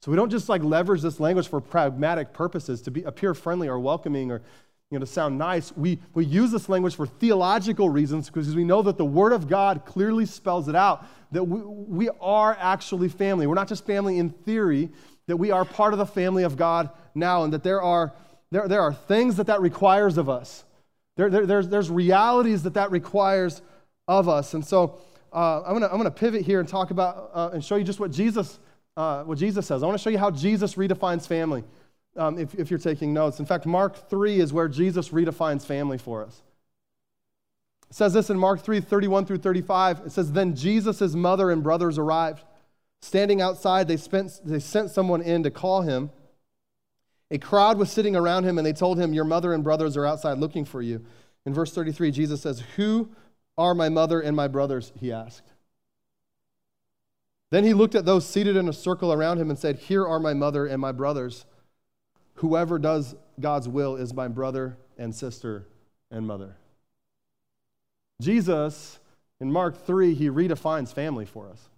So 0.01 0.11
we 0.11 0.15
don't 0.15 0.29
just 0.29 0.47
like 0.47 0.63
leverage 0.63 1.01
this 1.01 1.19
language 1.19 1.49
for 1.49 1.59
pragmatic 1.59 2.31
purposes 2.31 2.81
to 2.83 2.91
be 2.91 3.03
appear 3.03 3.33
friendly 3.33 3.67
or 3.67 3.77
welcoming 3.77 4.31
or 4.31 4.41
you 4.89 4.97
know 4.97 5.03
to 5.03 5.11
sound 5.11 5.37
nice. 5.37 5.75
We, 5.75 5.99
we 6.13 6.23
use 6.23 6.51
this 6.51 6.69
language 6.69 6.95
for 6.95 7.05
theological 7.05 7.89
reasons 7.89 8.29
because 8.29 8.55
we 8.55 8.63
know 8.63 8.81
that 8.81 8.97
the 8.97 9.03
Word 9.03 9.33
of 9.33 9.49
God 9.49 9.83
clearly 9.85 10.25
spells 10.25 10.69
it 10.69 10.75
out 10.75 11.05
that 11.33 11.43
we, 11.43 11.59
we 11.59 12.09
are 12.21 12.55
actually 12.57 13.09
family. 13.09 13.45
We're 13.45 13.55
not 13.55 13.67
just 13.67 13.85
family 13.85 14.19
in 14.19 14.29
theory, 14.29 14.89
that 15.27 15.35
we 15.35 15.51
are 15.51 15.65
part 15.65 15.91
of 15.91 15.99
the 15.99 16.05
family 16.05 16.43
of 16.43 16.55
God 16.55 16.91
now, 17.13 17.43
and 17.43 17.51
that 17.51 17.63
there 17.63 17.81
are, 17.81 18.13
there, 18.51 18.69
there 18.69 18.81
are 18.81 18.93
things 18.93 19.35
that 19.35 19.47
that 19.47 19.59
requires 19.59 20.17
of 20.17 20.29
us. 20.29 20.63
There, 21.15 21.29
there, 21.29 21.45
there's, 21.45 21.69
there's 21.69 21.89
realities 21.89 22.63
that 22.63 22.73
that 22.73 22.91
requires 22.91 23.61
of 24.07 24.27
us. 24.27 24.53
And 24.53 24.65
so 24.65 24.99
uh, 25.33 25.61
I'm 25.63 25.71
going 25.71 25.81
to 25.81 25.91
I'm 25.91 25.97
gonna 25.97 26.11
pivot 26.11 26.43
here 26.43 26.59
and 26.59 26.67
talk 26.67 26.91
about 26.91 27.31
uh, 27.33 27.49
and 27.53 27.63
show 27.63 27.75
you 27.75 27.83
just 27.83 27.99
what 27.99 28.11
Jesus, 28.11 28.59
uh, 28.97 29.23
what 29.23 29.37
Jesus 29.37 29.65
says. 29.65 29.83
I 29.83 29.85
want 29.85 29.97
to 29.97 30.03
show 30.03 30.09
you 30.09 30.17
how 30.17 30.31
Jesus 30.31 30.75
redefines 30.75 31.27
family 31.27 31.63
um, 32.17 32.37
if, 32.37 32.55
if 32.55 32.69
you're 32.69 32.79
taking 32.79 33.13
notes. 33.13 33.39
In 33.39 33.45
fact, 33.45 33.65
Mark 33.65 34.09
3 34.09 34.39
is 34.39 34.53
where 34.53 34.67
Jesus 34.67 35.09
redefines 35.09 35.65
family 35.65 35.97
for 35.97 36.23
us. 36.23 36.41
It 37.89 37.95
says 37.95 38.13
this 38.13 38.29
in 38.29 38.37
Mark 38.37 38.61
3 38.61 38.81
31 38.81 39.25
through 39.25 39.37
35. 39.37 40.01
It 40.05 40.11
says, 40.11 40.31
Then 40.31 40.55
Jesus' 40.55 41.13
mother 41.13 41.51
and 41.51 41.63
brothers 41.63 41.97
arrived. 41.97 42.43
Standing 43.01 43.41
outside, 43.41 43.87
they, 43.87 43.97
spent, 43.97 44.39
they 44.43 44.59
sent 44.59 44.89
someone 44.89 45.21
in 45.21 45.43
to 45.43 45.51
call 45.51 45.81
him. 45.81 46.09
A 47.31 47.37
crowd 47.37 47.77
was 47.77 47.91
sitting 47.91 48.15
around 48.15 48.43
him, 48.43 48.57
and 48.57 48.65
they 48.65 48.73
told 48.73 48.99
him, 48.99 49.13
Your 49.13 49.25
mother 49.25 49.53
and 49.53 49.63
brothers 49.63 49.97
are 49.97 50.05
outside 50.05 50.37
looking 50.37 50.65
for 50.65 50.81
you. 50.81 51.03
In 51.45 51.53
verse 51.53 51.73
33, 51.73 52.11
Jesus 52.11 52.41
says, 52.41 52.61
Who 52.75 53.09
are 53.57 53.73
my 53.73 53.89
mother 53.89 54.19
and 54.21 54.35
my 54.35 54.47
brothers? 54.47 54.91
He 54.99 55.11
asked. 55.11 55.51
Then 57.51 57.63
he 57.63 57.73
looked 57.73 57.95
at 57.95 58.05
those 58.05 58.27
seated 58.27 58.55
in 58.55 58.67
a 58.67 58.73
circle 58.73 59.13
around 59.13 59.39
him 59.39 59.49
and 59.49 59.57
said, 59.57 59.77
Here 59.77 60.05
are 60.05 60.19
my 60.19 60.33
mother 60.33 60.65
and 60.65 60.81
my 60.81 60.91
brothers. 60.91 61.45
Whoever 62.35 62.77
does 62.77 63.15
God's 63.39 63.69
will 63.69 63.95
is 63.95 64.13
my 64.13 64.27
brother 64.27 64.77
and 64.97 65.15
sister 65.15 65.67
and 66.11 66.27
mother. 66.27 66.57
Jesus, 68.21 68.99
in 69.39 69.51
Mark 69.51 69.85
3, 69.85 70.13
he 70.13 70.29
redefines 70.29 70.93
family 70.93 71.25
for 71.25 71.49
us. 71.49 71.69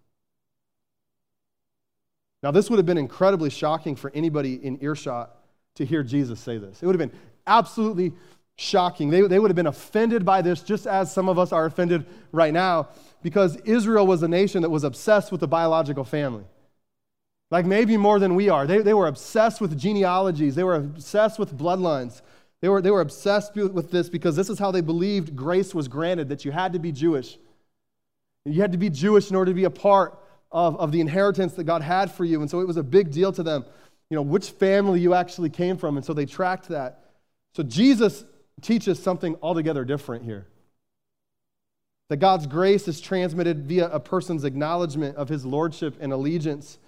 Now, 2.43 2.51
this 2.51 2.69
would 2.69 2.77
have 2.77 2.86
been 2.86 2.97
incredibly 2.97 3.49
shocking 3.49 3.95
for 3.95 4.12
anybody 4.13 4.53
in 4.53 4.77
earshot 4.81 5.37
to 5.78 5.86
hear 5.86 6.04
Jesus 6.04 6.40
say 6.40 6.58
this. 6.58 6.82
It 6.82 6.86
would 6.86 7.00
have 7.00 7.10
been 7.10 7.20
absolutely 7.46 8.13
shocking. 8.56 9.10
They, 9.10 9.22
they 9.22 9.40
would 9.40 9.50
have 9.50 9.56
been 9.56 9.68
offended 9.68 10.26
by 10.26 10.42
this 10.42 10.62
just 10.62 10.88
as 10.88 11.12
some 11.12 11.30
of 11.30 11.40
us 11.40 11.52
are 11.52 11.66
offended 11.66 12.06
right 12.32 12.54
now 12.54 12.90
because 13.22 13.56
Israel 13.58 14.06
was 14.06 14.24
a 14.24 14.28
nation 14.28 14.62
that 14.63 14.70
was 14.70 14.84
obsessed 14.84 15.32
with 15.32 15.42
the 15.42 15.48
biological 15.48 16.04
family. 16.04 16.44
Like 17.50 17.66
maybe 17.66 17.96
more 17.96 18.20
than 18.20 18.36
we 18.36 18.50
are. 18.50 18.68
They, 18.68 18.80
they 18.80 18.94
were 18.94 19.08
obsessed 19.08 19.62
with 19.62 19.78
genealogies, 19.78 20.56
they 20.56 20.63
were 20.63 20.76
obsessed 20.76 21.40
with 21.40 21.58
bloodlines. 21.58 22.22
They 22.60 22.70
were, 22.70 22.82
they 22.82 22.90
were 22.90 23.02
obsessed 23.02 23.56
with 23.56 23.92
this 23.92 24.10
because 24.10 24.36
this 24.36 24.50
is 24.50 24.58
how 24.58 24.72
they 24.72 24.82
believed 24.82 25.36
grace 25.36 25.76
was 25.76 25.88
granted 25.88 26.30
that 26.30 26.44
you 26.44 26.52
had 26.52 26.74
to 26.74 26.80
be 26.80 26.92
Jewish. 26.92 27.38
You 28.46 28.62
had 28.62 28.72
to 28.72 28.80
be 28.80 28.90
Jewish 28.90 29.30
in 29.30 29.36
order 29.36 29.52
to 29.52 29.56
be 29.56 29.66
a 29.66 29.70
part 29.70 30.18
of, 30.52 30.76
of 30.80 30.92
the 30.92 31.00
inheritance 31.00 31.54
that 31.54 31.66
God 31.66 31.84
had 31.84 32.12
for 32.12 32.26
you. 32.26 32.42
And 32.42 32.50
so 32.50 32.60
it 32.60 32.68
was 32.68 32.78
a 32.78 32.84
big 32.84 33.12
deal 33.12 33.32
to 33.34 33.44
them, 33.44 33.66
you 34.10 34.15
know, 34.15 34.22
which 34.22 34.52
family 34.52 35.00
you 35.00 35.13
actually 35.13 35.50
came 35.50 35.78
from. 35.78 35.98
And 35.98 36.06
so 36.06 36.13
they 36.13 36.26
tracked 36.26 36.70
that. 36.70 37.04
So 37.56 37.63
Jesus 37.63 38.26
teaches 38.62 39.02
something 39.02 39.36
altogether 39.41 39.84
different 39.84 40.24
here. 40.24 40.48
That 42.10 42.17
God's 42.17 42.48
grace 42.48 42.88
is 42.88 43.02
transmitted 43.02 43.65
via 43.65 43.89
a 43.89 44.00
person's 44.00 44.43
acknowledgement 44.43 45.17
of 45.17 45.28
his 45.28 45.46
lordship 45.46 45.98
and 46.00 46.13
allegiance 46.13 46.80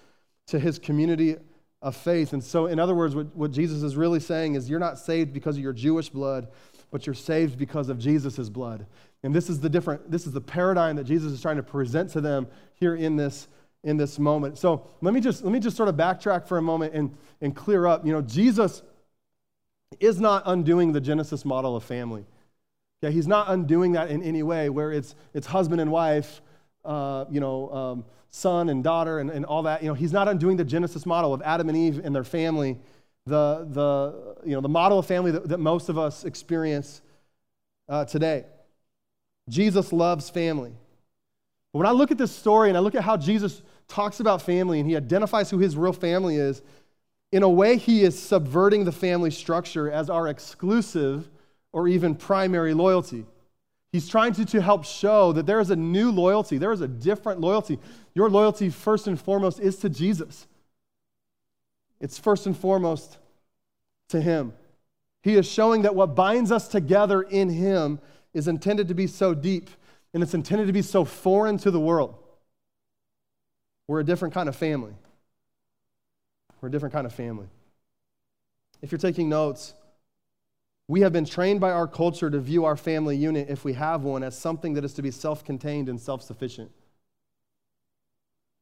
to 0.46 0.58
his 0.58 0.78
community 0.78 1.36
of 1.82 1.96
faith. 1.96 2.32
And 2.32 2.42
so, 2.42 2.66
in 2.66 2.78
other 2.78 2.94
words, 2.94 3.14
what, 3.14 3.34
what 3.36 3.50
Jesus 3.50 3.82
is 3.82 3.96
really 3.96 4.20
saying 4.20 4.54
is 4.54 4.68
you're 4.68 4.78
not 4.78 4.98
saved 4.98 5.32
because 5.32 5.56
of 5.56 5.62
your 5.62 5.72
Jewish 5.72 6.08
blood, 6.08 6.48
but 6.90 7.06
you're 7.06 7.14
saved 7.14 7.58
because 7.58 7.88
of 7.88 7.98
Jesus' 7.98 8.48
blood. 8.48 8.86
And 9.22 9.34
this 9.34 9.50
is 9.50 9.60
the 9.60 9.68
different, 9.68 10.10
this 10.10 10.26
is 10.26 10.32
the 10.32 10.40
paradigm 10.40 10.96
that 10.96 11.04
Jesus 11.04 11.32
is 11.32 11.42
trying 11.42 11.56
to 11.56 11.62
present 11.62 12.10
to 12.10 12.20
them 12.20 12.46
here 12.74 12.94
in 12.94 13.16
this, 13.16 13.48
in 13.84 13.96
this 13.96 14.18
moment. 14.18 14.58
So 14.58 14.86
let 15.00 15.14
me 15.14 15.20
just 15.20 15.42
let 15.42 15.52
me 15.52 15.60
just 15.60 15.76
sort 15.76 15.88
of 15.88 15.94
backtrack 15.94 16.46
for 16.46 16.58
a 16.58 16.62
moment 16.62 16.94
and, 16.94 17.16
and 17.40 17.54
clear 17.54 17.86
up. 17.86 18.04
You 18.04 18.12
know, 18.12 18.22
Jesus 18.22 18.82
is 19.98 20.20
not 20.20 20.42
undoing 20.46 20.92
the 20.92 21.00
Genesis 21.00 21.44
model 21.44 21.76
of 21.76 21.84
family. 21.84 22.24
Okay, 23.02 23.12
he's 23.12 23.26
not 23.26 23.48
undoing 23.48 23.92
that 23.92 24.10
in 24.10 24.22
any 24.22 24.42
way, 24.42 24.68
where 24.68 24.92
it's 24.92 25.14
it's 25.32 25.46
husband 25.46 25.80
and 25.80 25.90
wife, 25.90 26.42
uh, 26.84 27.24
you 27.30 27.40
know, 27.40 27.72
um, 27.72 28.04
son 28.30 28.68
and 28.68 28.84
daughter, 28.84 29.18
and, 29.18 29.30
and 29.30 29.46
all 29.46 29.62
that. 29.62 29.82
You 29.82 29.88
know, 29.88 29.94
he's 29.94 30.12
not 30.12 30.28
undoing 30.28 30.56
the 30.58 30.64
Genesis 30.64 31.06
model 31.06 31.32
of 31.32 31.40
Adam 31.42 31.68
and 31.68 31.78
Eve 31.78 32.00
and 32.04 32.14
their 32.14 32.24
family, 32.24 32.78
the 33.26 33.66
the 33.70 34.36
you 34.44 34.54
know 34.54 34.60
the 34.60 34.68
model 34.68 34.98
of 34.98 35.06
family 35.06 35.30
that, 35.30 35.48
that 35.48 35.58
most 35.58 35.88
of 35.88 35.96
us 35.96 36.24
experience 36.24 37.00
uh, 37.88 38.04
today. 38.04 38.44
Jesus 39.48 39.92
loves 39.92 40.28
family. 40.28 40.72
But 41.72 41.78
when 41.78 41.86
I 41.86 41.92
look 41.92 42.10
at 42.10 42.18
this 42.18 42.32
story 42.32 42.68
and 42.68 42.76
I 42.76 42.80
look 42.80 42.94
at 42.94 43.02
how 43.02 43.16
Jesus 43.16 43.62
talks 43.88 44.20
about 44.20 44.42
family 44.42 44.80
and 44.80 44.88
he 44.88 44.96
identifies 44.96 45.50
who 45.50 45.58
his 45.58 45.76
real 45.76 45.92
family 45.92 46.36
is, 46.36 46.62
in 47.32 47.42
a 47.42 47.48
way, 47.48 47.76
he 47.76 48.02
is 48.02 48.20
subverting 48.20 48.84
the 48.84 48.92
family 48.92 49.30
structure 49.30 49.90
as 49.90 50.10
our 50.10 50.26
exclusive 50.26 51.28
or 51.72 51.86
even 51.86 52.14
primary 52.14 52.74
loyalty. 52.74 53.24
He's 53.92 54.08
trying 54.08 54.32
to, 54.34 54.44
to 54.46 54.60
help 54.60 54.84
show 54.84 55.32
that 55.32 55.46
there 55.46 55.60
is 55.60 55.70
a 55.70 55.76
new 55.76 56.10
loyalty, 56.10 56.58
there 56.58 56.72
is 56.72 56.80
a 56.80 56.88
different 56.88 57.40
loyalty. 57.40 57.78
Your 58.14 58.28
loyalty, 58.30 58.68
first 58.68 59.06
and 59.06 59.20
foremost, 59.20 59.60
is 59.60 59.76
to 59.78 59.88
Jesus. 59.88 60.46
It's 62.00 62.18
first 62.18 62.46
and 62.46 62.56
foremost 62.56 63.18
to 64.08 64.20
Him. 64.20 64.52
He 65.22 65.34
is 65.34 65.48
showing 65.48 65.82
that 65.82 65.94
what 65.94 66.14
binds 66.14 66.50
us 66.50 66.66
together 66.68 67.22
in 67.22 67.50
Him 67.50 68.00
is 68.32 68.48
intended 68.48 68.88
to 68.88 68.94
be 68.94 69.06
so 69.06 69.34
deep 69.34 69.70
and 70.12 70.22
it's 70.22 70.34
intended 70.34 70.66
to 70.66 70.72
be 70.72 70.82
so 70.82 71.04
foreign 71.04 71.58
to 71.58 71.70
the 71.70 71.80
world. 71.80 72.16
We're 73.86 74.00
a 74.00 74.04
different 74.04 74.34
kind 74.34 74.48
of 74.48 74.56
family. 74.56 74.94
We're 76.60 76.68
a 76.68 76.72
different 76.72 76.92
kind 76.92 77.06
of 77.06 77.14
family. 77.14 77.46
If 78.82 78.92
you're 78.92 78.98
taking 78.98 79.28
notes, 79.28 79.74
we 80.88 81.02
have 81.02 81.12
been 81.12 81.24
trained 81.24 81.60
by 81.60 81.70
our 81.70 81.86
culture 81.86 82.30
to 82.30 82.40
view 82.40 82.64
our 82.64 82.76
family 82.76 83.16
unit, 83.16 83.48
if 83.48 83.64
we 83.64 83.74
have 83.74 84.02
one, 84.02 84.22
as 84.22 84.36
something 84.36 84.74
that 84.74 84.84
is 84.84 84.94
to 84.94 85.02
be 85.02 85.10
self 85.10 85.44
contained 85.44 85.88
and 85.88 86.00
self 86.00 86.22
sufficient. 86.22 86.70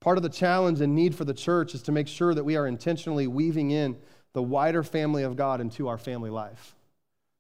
Part 0.01 0.17
of 0.17 0.23
the 0.23 0.29
challenge 0.29 0.81
and 0.81 0.95
need 0.95 1.15
for 1.15 1.25
the 1.25 1.35
church 1.35 1.75
is 1.75 1.83
to 1.83 1.93
make 1.93 2.07
sure 2.07 2.35
that 2.35 2.45
we 2.45 2.57
are 2.57 2.67
intentionally 2.67 3.27
weaving 3.27 3.71
in 3.71 3.97
the 4.33 4.43
wider 4.43 4.83
family 4.83 5.23
of 5.23 5.37
God 5.37 5.61
into 5.61 5.89
our 5.89 5.99
family 5.99 6.31
life. 6.31 6.77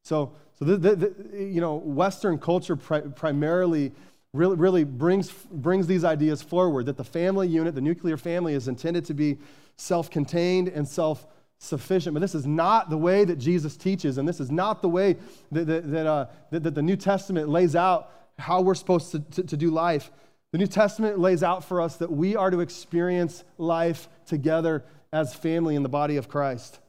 So, 0.03 0.33
so 0.59 0.65
the, 0.65 0.77
the, 0.77 0.97
the, 0.97 1.45
you 1.45 1.61
know, 1.61 1.77
Western 1.77 2.39
culture 2.39 2.75
pri- 2.75 3.03
primarily 3.03 3.93
really, 4.33 4.57
really 4.57 4.85
brings, 4.85 5.31
brings 5.31 5.87
these 5.87 6.05
ideas 6.05 6.43
forward 6.43 6.87
that 6.87 6.97
the 6.97 7.05
family 7.05 7.49
unit, 7.49 7.75
the 7.75 7.81
nuclear 7.81 8.17
family, 8.17 8.55
is 8.55 8.69
intended 8.69 9.05
to 9.07 9.15
be 9.15 9.39
self 9.77 10.11
contained 10.11 10.69
and 10.69 10.87
self 10.87 11.27
sufficient. 11.59 12.15
But 12.15 12.21
this 12.21 12.35
is 12.35 12.47
not 12.47 12.91
the 12.91 12.99
way 12.99 13.25
that 13.25 13.37
Jesus 13.37 13.77
teaches, 13.77 14.19
and 14.19 14.29
this 14.29 14.41
is 14.41 14.51
not 14.51 14.83
the 14.83 14.89
way 14.89 15.17
that, 15.53 15.67
that, 15.67 15.91
that, 15.93 16.07
uh, 16.07 16.27
that, 16.51 16.65
that 16.65 16.75
the 16.75 16.83
New 16.83 16.97
Testament 16.97 17.49
lays 17.49 17.77
out 17.77 18.13
how 18.39 18.61
we're 18.61 18.75
supposed 18.75 19.13
to, 19.13 19.21
to, 19.21 19.43
to 19.45 19.57
do 19.57 19.71
life. 19.71 20.11
The 20.53 20.59
New 20.59 20.67
Testament 20.67 21.19
lays 21.19 21.43
out 21.43 21.65
for 21.65 21.81
us 21.81 21.97
that 21.97 22.11
we 22.11 22.35
are 22.35 22.51
to 22.51 22.61
experience 22.61 23.45
life 23.59 24.09
together 24.27 24.85
as 25.13 25.35
family 25.35 25.77
in 25.77 25.83
the 25.83 25.89
body 25.89 26.17
of 26.17 26.29
Christ 26.29 26.81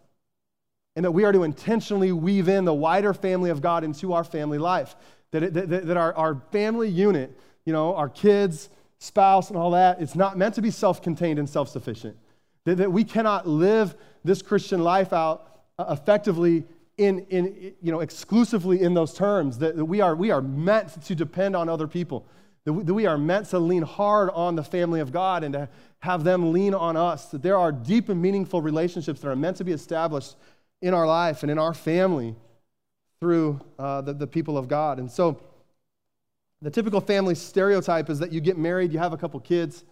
and 1.00 1.06
that 1.06 1.12
we 1.12 1.24
are 1.24 1.32
to 1.32 1.44
intentionally 1.44 2.12
weave 2.12 2.50
in 2.50 2.66
the 2.66 2.74
wider 2.74 3.14
family 3.14 3.50
of 3.52 3.62
God 3.62 3.86
into 3.86 4.12
our 4.12 4.26
family 4.26 4.58
life. 4.58 4.98
That, 5.32 5.44
it, 5.44 5.54
that, 5.54 5.88
that 5.88 5.96
our, 5.96 6.14
our 6.14 6.42
family 6.52 6.90
unit, 6.90 7.40
you 7.64 7.72
know, 7.72 7.96
our 7.96 8.10
kids, 8.10 8.68
spouse, 8.98 9.48
and 9.48 9.58
all 9.58 9.72
that, 9.72 10.02
it's 10.02 10.14
not 10.14 10.38
meant 10.38 10.56
to 10.56 10.62
be 10.62 10.70
self 10.70 11.02
contained 11.02 11.40
and 11.40 11.48
self 11.48 11.70
sufficient. 11.70 12.18
That, 12.66 12.80
that 12.80 12.92
we 12.92 13.06
cannot 13.06 13.48
live 13.48 13.96
this 14.26 14.42
Christian 14.42 14.84
life 14.84 15.14
out 15.14 15.62
uh, 15.78 15.86
effectively 15.88 16.66
in, 16.98 17.20
in, 17.30 17.74
you 17.82 17.94
know, 17.94 18.02
exclusively 18.02 18.82
in 18.82 18.94
those 18.94 19.14
terms. 19.14 19.58
That, 19.60 19.78
that 19.78 19.86
we, 19.86 20.02
are, 20.02 20.18
we 20.18 20.32
are 20.32 20.42
meant 20.42 21.02
to 21.02 21.16
depend 21.16 21.56
on 21.56 21.70
other 21.70 21.88
people. 21.88 22.28
That 22.66 22.74
we, 22.74 22.84
that 22.84 22.94
we 22.94 23.06
are 23.06 23.18
meant 23.18 23.46
to 23.52 23.60
lean 23.60 23.84
hard 23.84 24.32
on 24.32 24.58
the 24.58 24.66
family 24.66 25.00
of 25.00 25.14
God 25.14 25.46
and 25.46 25.54
to 25.54 25.70
have 26.00 26.26
them 26.26 26.52
lean 26.52 26.74
on 26.74 26.98
us. 26.98 27.28
That 27.28 27.42
there 27.42 27.58
are 27.58 27.72
deep 27.72 28.10
and 28.10 28.22
meaningful 28.22 28.62
relationships 28.62 29.22
that 29.22 29.30
are 29.30 29.36
meant 29.38 29.56
to 29.56 29.64
be 29.64 29.72
established 29.72 30.36
in 30.82 30.94
our 30.94 31.08
life 31.08 31.44
and 31.44 31.52
in 31.52 31.60
our 31.60 31.74
family 31.74 32.36
through 33.20 33.60
uh, 33.78 34.02
the, 34.02 34.14
the 34.14 34.28
people 34.28 34.58
of 34.58 34.68
God. 34.68 35.00
And 35.00 35.12
so, 35.12 35.42
the 36.62 36.70
typical 36.70 37.00
family 37.00 37.36
stereotype 37.36 38.10
is 38.10 38.20
that 38.20 38.34
you 38.34 38.42
get 38.42 38.58
married, 38.58 38.92
you 38.92 39.00
have 39.00 39.14
a 39.14 39.18
couple 39.18 39.40
kids, 39.40 39.86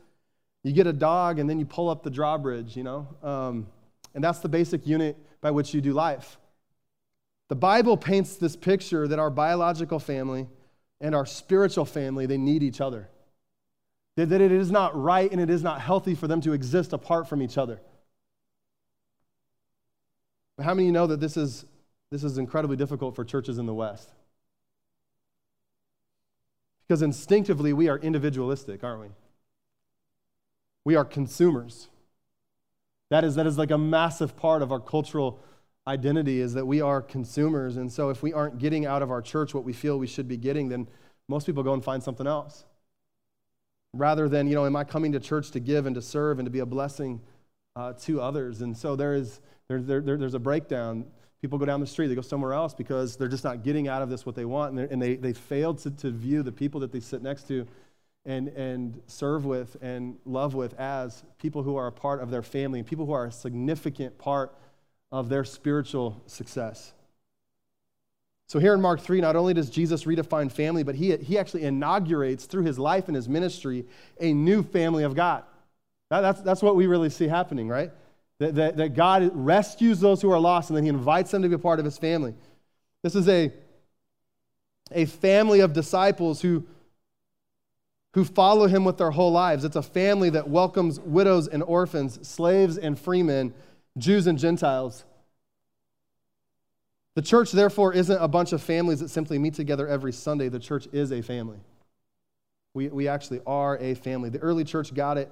you 0.64 0.74
get 0.74 0.86
a 0.86 0.94
dog, 0.94 1.40
and 1.40 1.50
then 1.50 1.60
you 1.60 1.66
pull 1.66 1.90
up 1.90 2.04
the 2.04 2.10
drawbridge, 2.10 2.76
you 2.76 2.84
know? 2.84 3.08
Um, 3.24 3.68
and 4.14 4.24
that's 4.24 4.40
the 4.40 4.50
basic 4.50 4.86
unit 4.86 5.16
by 5.40 5.52
which 5.52 5.74
you 5.74 5.80
do 5.80 5.94
life. 5.94 6.38
The 7.48 7.56
Bible 7.56 7.96
paints 7.96 8.36
this 8.36 8.58
picture 8.58 9.08
that 9.08 9.20
our 9.20 9.30
biological 9.30 10.00
family 10.00 10.48
and 11.00 11.16
our 11.16 11.26
spiritual 11.26 11.86
family, 11.86 12.26
they 12.26 12.38
need 12.38 12.64
each 12.64 12.82
other. 12.82 13.10
That 14.18 14.42
it 14.42 14.52
is 14.52 14.72
not 14.72 15.00
right 15.00 15.32
and 15.32 15.40
it 15.40 15.50
is 15.50 15.64
not 15.64 15.80
healthy 15.80 16.16
for 16.16 16.28
them 16.28 16.42
to 16.42 16.54
exist 16.54 16.92
apart 16.92 17.30
from 17.30 17.42
each 17.42 17.58
other. 17.58 17.80
But 20.58 20.66
how 20.66 20.74
many 20.74 20.88
you 20.88 20.92
know 20.92 21.08
that 21.08 21.20
this 21.20 21.38
is, 21.38 21.66
this 22.12 22.24
is 22.24 22.38
incredibly 22.38 22.76
difficult 22.76 23.16
for 23.16 23.24
churches 23.24 23.60
in 23.60 23.68
the 23.68 23.74
West? 23.74 24.10
Because 26.88 27.02
instinctively, 27.02 27.74
we 27.74 27.90
are 27.90 27.98
individualistic, 28.00 28.84
aren't 28.84 29.02
we? 29.02 29.08
We 30.84 30.96
are 30.96 31.06
consumers. 31.06 31.90
That 33.10 33.24
is, 33.24 33.36
that 33.36 33.46
is 33.46 33.58
like 33.58 33.72
a 33.72 33.78
massive 33.78 34.36
part 34.36 34.62
of 34.62 34.72
our 34.72 34.80
cultural 34.80 35.40
identity 35.86 36.42
is 36.42 36.54
that 36.54 36.66
we 36.66 36.82
are 36.82 37.02
consumers. 37.02 37.78
And 37.78 37.92
so 37.92 38.10
if 38.10 38.22
we 38.24 38.34
aren't 38.34 38.58
getting 38.58 38.86
out 38.86 39.02
of 39.02 39.12
our 39.12 39.22
church 39.22 39.54
what 39.54 39.64
we 39.64 39.74
feel 39.74 39.98
we 39.98 40.08
should 40.08 40.28
be 40.28 40.38
getting, 40.38 40.70
then 40.70 40.88
most 41.28 41.46
people 41.46 41.64
go 41.64 41.74
and 41.74 41.84
find 41.84 42.02
something 42.02 42.28
else. 42.28 42.66
Rather 43.94 44.28
than, 44.28 44.48
you 44.48 44.56
know, 44.56 44.66
am 44.66 44.76
I 44.76 44.84
coming 44.84 45.14
to 45.14 45.20
church 45.20 45.52
to 45.52 45.60
give 45.60 45.86
and 45.86 45.96
to 45.96 46.02
serve 46.02 46.40
and 46.40 46.46
to 46.46 46.50
be 46.50 46.60
a 46.60 46.66
blessing 46.66 47.22
uh, 47.76 47.94
to 48.02 48.22
others? 48.22 48.62
And 48.62 48.76
so 48.78 48.96
there 48.96 49.14
is 49.14 49.40
there, 49.70 49.82
there, 49.82 50.02
there, 50.02 50.18
there's 50.18 50.34
a 50.34 50.40
breakdown. 50.40 51.06
People 51.42 51.60
go 51.60 51.66
down 51.66 51.80
the 51.80 51.88
street, 51.88 52.08
they 52.08 52.16
go 52.16 52.22
somewhere 52.22 52.54
else 52.54 52.74
because 52.74 53.16
they're 53.18 53.28
just 53.28 53.44
not 53.44 53.64
getting 53.64 53.88
out 53.88 54.02
of 54.02 54.10
this 54.10 54.26
what 54.26 54.36
they 54.36 54.46
want, 54.46 54.78
and, 54.78 54.92
and 54.92 55.02
they, 55.02 55.16
they 55.16 55.34
failed 55.34 55.78
to, 55.80 55.92
to 55.92 56.10
view 56.10 56.42
the 56.42 56.52
people 56.52 56.80
that 56.82 56.92
they 56.92 57.00
sit 57.00 57.22
next 57.22 57.48
to 57.50 57.68
and, 58.26 58.48
and 58.50 59.02
serve 59.08 59.46
with 59.46 59.78
and 59.82 60.18
love 60.26 60.54
with 60.54 60.74
as 60.80 61.24
people 61.38 61.64
who 61.64 61.76
are 61.76 61.88
a 61.88 61.92
part 61.92 62.22
of 62.22 62.32
their 62.32 62.42
family 62.42 62.80
and 62.80 62.88
people 62.88 63.06
who 63.06 63.12
are 63.12 63.28
a 63.28 63.32
significant 63.32 64.18
part 64.18 64.56
of 65.12 65.30
their 65.30 65.44
spiritual 65.44 66.22
success. 66.26 66.94
So, 68.50 68.60
here 68.60 68.74
in 68.74 68.82
Mark 68.82 69.02
3, 69.02 69.20
not 69.20 69.36
only 69.36 69.54
does 69.54 69.70
Jesus 69.70 70.06
redefine 70.06 70.50
family, 70.50 70.84
but 70.84 70.96
he, 70.96 71.16
he 71.18 71.38
actually 71.38 71.64
inaugurates 71.64 72.46
through 72.46 72.64
his 72.64 72.80
life 72.80 73.08
and 73.08 73.16
his 73.16 73.28
ministry 73.28 73.86
a 74.22 74.34
new 74.34 74.64
family 74.64 75.04
of 75.04 75.16
God. 75.16 75.44
That, 76.10 76.22
that's, 76.22 76.42
that's 76.42 76.62
what 76.64 76.78
we 76.78 76.88
really 76.88 77.10
see 77.10 77.28
happening, 77.28 77.68
right? 77.68 77.92
That, 78.40 78.56
that, 78.56 78.78
that 78.78 78.96
God 78.96 79.32
rescues 79.34 80.00
those 80.00 80.22
who 80.22 80.32
are 80.32 80.40
lost 80.40 80.70
and 80.70 80.78
then 80.78 80.84
he 80.84 80.90
invites 80.90 81.32
them 81.32 81.42
to 81.42 81.50
be 81.50 81.56
a 81.56 81.60
part 81.60 81.80
of 81.80 81.86
his 81.86 81.98
family. 81.98 82.36
This 83.02 83.16
is 83.16 83.28
a, 83.28 83.52
a 84.92 85.06
family 85.06 85.60
of 85.62 85.74
disciples 85.74 86.42
who, 86.42 86.66
who 88.14 88.24
follow 88.24 88.68
him 88.68 88.86
with 88.86 88.98
their 88.98 89.12
whole 89.12 89.32
lives. 89.32 89.64
It's 89.64 89.76
a 89.76 89.82
family 89.82 90.30
that 90.32 90.50
welcomes 90.50 91.00
widows 91.00 91.48
and 91.48 91.64
orphans, 91.64 92.28
slaves 92.28 92.78
and 92.78 92.98
freemen, 93.00 93.54
Jews 93.98 94.28
and 94.28 94.38
Gentiles. 94.38 95.04
The 97.16 97.24
church, 97.24 97.52
therefore, 97.52 97.94
isn't 97.94 98.22
a 98.22 98.28
bunch 98.28 98.54
of 98.54 98.62
families 98.62 99.00
that 99.00 99.10
simply 99.10 99.40
meet 99.40 99.56
together 99.56 99.88
every 99.88 100.14
Sunday. 100.14 100.50
The 100.50 100.60
church 100.60 100.88
is 100.92 101.12
a 101.12 101.24
family. 101.24 101.58
We, 102.76 102.90
we 102.90 103.08
actually 103.08 103.42
are 103.48 103.76
a 103.80 103.96
family. 103.96 104.30
The 104.30 104.38
early 104.38 104.64
church 104.64 104.94
got 104.94 105.18
it. 105.18 105.32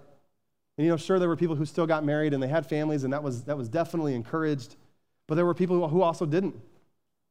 And 0.78 0.86
you 0.86 0.91
know, 0.91 0.97
sure, 0.97 1.19
there 1.19 1.30
were 1.30 1.38
people 1.38 1.55
who 1.55 1.65
still 1.65 1.88
got 1.88 2.03
married 2.03 2.34
and 2.34 2.43
they 2.43 2.47
had 2.47 2.65
families, 2.65 3.03
and 3.03 3.13
that 3.13 3.23
was, 3.23 3.43
that 3.45 3.57
was 3.57 3.69
definitely 3.69 4.13
encouraged. 4.13 4.76
But 5.28 5.36
there 5.36 5.45
were 5.45 5.53
people 5.53 5.88
who 5.88 6.01
also 6.01 6.26
didn't. 6.26 6.55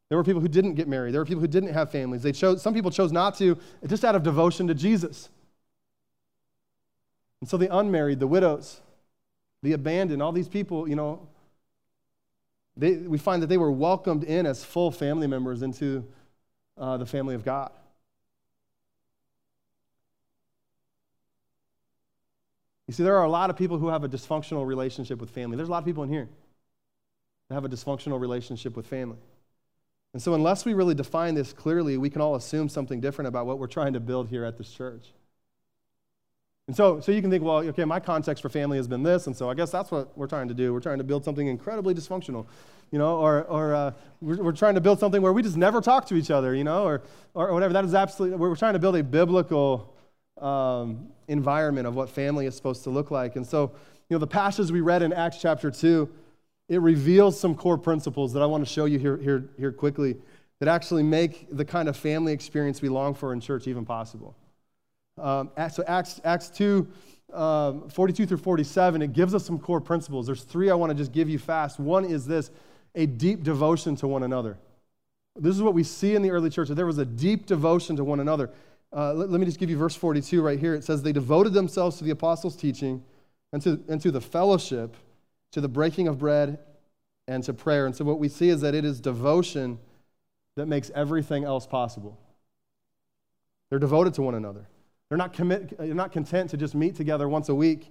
There 0.08 0.18
were 0.18 0.24
people 0.24 0.40
who 0.40 0.48
didn't 0.48 0.74
get 0.74 0.88
married. 0.88 1.12
There 1.12 1.20
were 1.20 1.26
people 1.26 1.40
who 1.40 1.48
didn't 1.48 1.72
have 1.72 1.90
families. 1.90 2.22
They 2.22 2.32
chose, 2.32 2.62
some 2.62 2.74
people 2.74 2.90
chose 2.90 3.12
not 3.12 3.36
to, 3.38 3.58
just 3.86 4.04
out 4.04 4.14
of 4.14 4.22
devotion 4.22 4.66
to 4.68 4.74
Jesus. 4.74 5.28
And 7.40 7.48
so 7.48 7.56
the 7.56 7.74
unmarried, 7.76 8.20
the 8.20 8.26
widows, 8.26 8.80
the 9.62 9.72
abandoned, 9.72 10.22
all 10.22 10.32
these 10.32 10.48
people, 10.48 10.88
you 10.88 10.96
know, 10.96 11.28
they, 12.76 12.96
we 12.96 13.18
find 13.18 13.42
that 13.42 13.46
they 13.48 13.56
were 13.58 13.70
welcomed 13.70 14.24
in 14.24 14.46
as 14.46 14.64
full 14.64 14.90
family 14.90 15.26
members 15.26 15.62
into 15.62 16.04
uh, 16.76 16.96
the 16.96 17.06
family 17.06 17.34
of 17.34 17.44
God. 17.44 17.70
You 22.86 22.94
see, 22.94 23.02
there 23.02 23.16
are 23.16 23.24
a 23.24 23.30
lot 23.30 23.50
of 23.50 23.56
people 23.56 23.78
who 23.78 23.88
have 23.88 24.04
a 24.04 24.08
dysfunctional 24.08 24.66
relationship 24.66 25.20
with 25.20 25.30
family. 25.30 25.56
There's 25.56 25.68
a 25.68 25.72
lot 25.72 25.78
of 25.78 25.84
people 25.84 26.02
in 26.02 26.10
here 26.10 26.28
that 27.48 27.54
have 27.54 27.64
a 27.64 27.68
dysfunctional 27.68 28.20
relationship 28.20 28.76
with 28.76 28.86
family. 28.86 29.18
And 30.12 30.22
so, 30.22 30.34
unless 30.34 30.64
we 30.64 30.74
really 30.74 30.94
define 30.94 31.34
this 31.34 31.52
clearly, 31.52 31.96
we 31.96 32.10
can 32.10 32.20
all 32.20 32.36
assume 32.36 32.68
something 32.68 33.00
different 33.00 33.28
about 33.28 33.46
what 33.46 33.58
we're 33.58 33.66
trying 33.66 33.94
to 33.94 34.00
build 34.00 34.28
here 34.28 34.44
at 34.44 34.58
this 34.58 34.70
church. 34.70 35.06
And 36.66 36.74
so, 36.74 37.00
so 37.00 37.12
you 37.12 37.20
can 37.20 37.30
think, 37.30 37.44
well, 37.44 37.58
okay, 37.58 37.84
my 37.84 38.00
context 38.00 38.40
for 38.40 38.48
family 38.48 38.78
has 38.78 38.88
been 38.88 39.02
this, 39.02 39.26
and 39.26 39.36
so 39.36 39.50
I 39.50 39.54
guess 39.54 39.70
that's 39.70 39.90
what 39.90 40.16
we're 40.16 40.26
trying 40.26 40.48
to 40.48 40.54
do. 40.54 40.72
We're 40.72 40.80
trying 40.80 40.98
to 40.98 41.04
build 41.04 41.24
something 41.24 41.46
incredibly 41.46 41.94
dysfunctional, 41.94 42.46
you 42.90 42.98
know, 42.98 43.18
or, 43.18 43.42
or 43.44 43.74
uh, 43.74 43.92
we're, 44.22 44.42
we're, 44.42 44.52
trying 44.52 44.74
to 44.76 44.80
build 44.80 44.98
something 44.98 45.20
where 45.20 45.32
we 45.32 45.42
just 45.42 45.58
never 45.58 45.82
talk 45.82 46.06
to 46.06 46.14
each 46.14 46.30
other, 46.30 46.54
you 46.54 46.64
know, 46.64 46.84
or, 46.84 47.02
or, 47.34 47.52
whatever. 47.52 47.74
That 47.74 47.84
is 47.84 47.94
absolutely, 47.94 48.38
we're 48.38 48.56
trying 48.56 48.72
to 48.72 48.78
build 48.78 48.96
a 48.96 49.02
biblical 49.02 49.93
um, 50.40 51.08
environment 51.28 51.86
of 51.86 51.94
what 51.94 52.08
family 52.10 52.46
is 52.46 52.54
supposed 52.54 52.84
to 52.84 52.90
look 52.90 53.10
like. 53.10 53.36
And 53.36 53.46
so, 53.46 53.72
you 54.08 54.14
know, 54.14 54.18
the 54.18 54.26
passage 54.26 54.70
we 54.70 54.80
read 54.80 55.02
in 55.02 55.12
Acts 55.12 55.38
chapter 55.40 55.70
2, 55.70 56.08
it 56.68 56.80
reveals 56.80 57.38
some 57.38 57.54
core 57.54 57.78
principles 57.78 58.32
that 58.32 58.42
I 58.42 58.46
want 58.46 58.66
to 58.66 58.72
show 58.72 58.86
you 58.86 58.98
here, 58.98 59.16
here, 59.18 59.48
here 59.58 59.72
quickly 59.72 60.16
that 60.60 60.68
actually 60.68 61.02
make 61.02 61.46
the 61.50 61.64
kind 61.64 61.88
of 61.88 61.96
family 61.96 62.32
experience 62.32 62.80
we 62.80 62.88
long 62.88 63.14
for 63.14 63.32
in 63.32 63.40
church 63.40 63.66
even 63.66 63.84
possible. 63.84 64.34
Um, 65.18 65.50
so 65.70 65.84
Acts, 65.86 66.20
Acts 66.24 66.48
2, 66.48 66.88
um, 67.32 67.88
42 67.88 68.26
through 68.26 68.38
47, 68.38 69.02
it 69.02 69.12
gives 69.12 69.34
us 69.34 69.44
some 69.44 69.58
core 69.58 69.80
principles. 69.80 70.26
There's 70.26 70.42
three 70.42 70.70
I 70.70 70.74
want 70.74 70.90
to 70.90 70.94
just 70.94 71.12
give 71.12 71.28
you 71.28 71.38
fast. 71.38 71.78
One 71.78 72.04
is 72.04 72.26
this 72.26 72.50
a 72.94 73.06
deep 73.06 73.42
devotion 73.42 73.96
to 73.96 74.08
one 74.08 74.22
another. 74.22 74.56
This 75.36 75.56
is 75.56 75.62
what 75.62 75.74
we 75.74 75.82
see 75.82 76.14
in 76.14 76.22
the 76.22 76.30
early 76.30 76.48
church, 76.48 76.68
that 76.68 76.76
there 76.76 76.86
was 76.86 76.98
a 76.98 77.04
deep 77.04 77.46
devotion 77.46 77.96
to 77.96 78.04
one 78.04 78.20
another. 78.20 78.50
Uh, 78.94 79.12
let, 79.12 79.30
let, 79.30 79.40
me 79.40 79.46
just 79.46 79.58
give 79.58 79.68
you 79.68 79.76
verse 79.76 79.96
42 79.96 80.40
right 80.40 80.58
here. 80.58 80.74
It 80.74 80.84
says, 80.84 81.02
They 81.02 81.12
devoted 81.12 81.52
themselves 81.52 81.98
to 81.98 82.04
the 82.04 82.10
apostles' 82.10 82.54
teaching 82.54 83.02
and 83.52 83.60
to, 83.62 83.82
and 83.88 84.00
to 84.00 84.10
the 84.10 84.20
fellowship, 84.20 84.96
to 85.52 85.60
the 85.60 85.68
breaking 85.68 86.06
of 86.06 86.18
bread, 86.18 86.58
and 87.26 87.42
to 87.44 87.52
prayer. 87.52 87.86
And 87.86 87.96
so 87.96 88.04
what 88.04 88.18
we 88.18 88.28
see 88.28 88.50
is 88.50 88.60
that 88.60 88.74
it 88.74 88.84
is 88.84 89.00
devotion 89.00 89.78
that 90.56 90.66
makes 90.66 90.90
everything 90.94 91.44
else 91.44 91.66
possible. 91.66 92.18
They're 93.70 93.78
devoted 93.78 94.14
to 94.14 94.22
one 94.22 94.34
another. 94.34 94.68
They're 95.08 95.18
not, 95.18 95.32
commit, 95.32 95.76
they're 95.76 95.94
not 95.94 96.12
content 96.12 96.50
to 96.50 96.56
just 96.56 96.74
meet 96.74 96.94
together 96.94 97.28
once 97.28 97.48
a 97.48 97.54
week. 97.54 97.90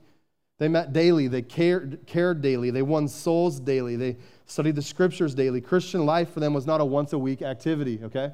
They 0.60 0.68
met 0.68 0.94
daily. 0.94 1.28
They 1.28 1.42
cared, 1.42 2.00
cared 2.06 2.42
daily. 2.42 2.70
They 2.70 2.82
won 2.82 3.08
souls 3.08 3.60
daily. 3.60 3.96
They 3.96 4.18
studied 4.46 4.76
the 4.76 4.82
scriptures 4.82 5.36
daily. 5.36 5.60
Christian 5.60 6.06
life 6.06 6.32
for 6.32 6.40
them 6.40 6.54
was 6.54 6.66
not 6.66 6.80
a 6.80 6.86
once 6.86 7.12
a 7.12 7.18
week 7.18 7.42
activity, 7.42 8.00
okay? 8.04 8.32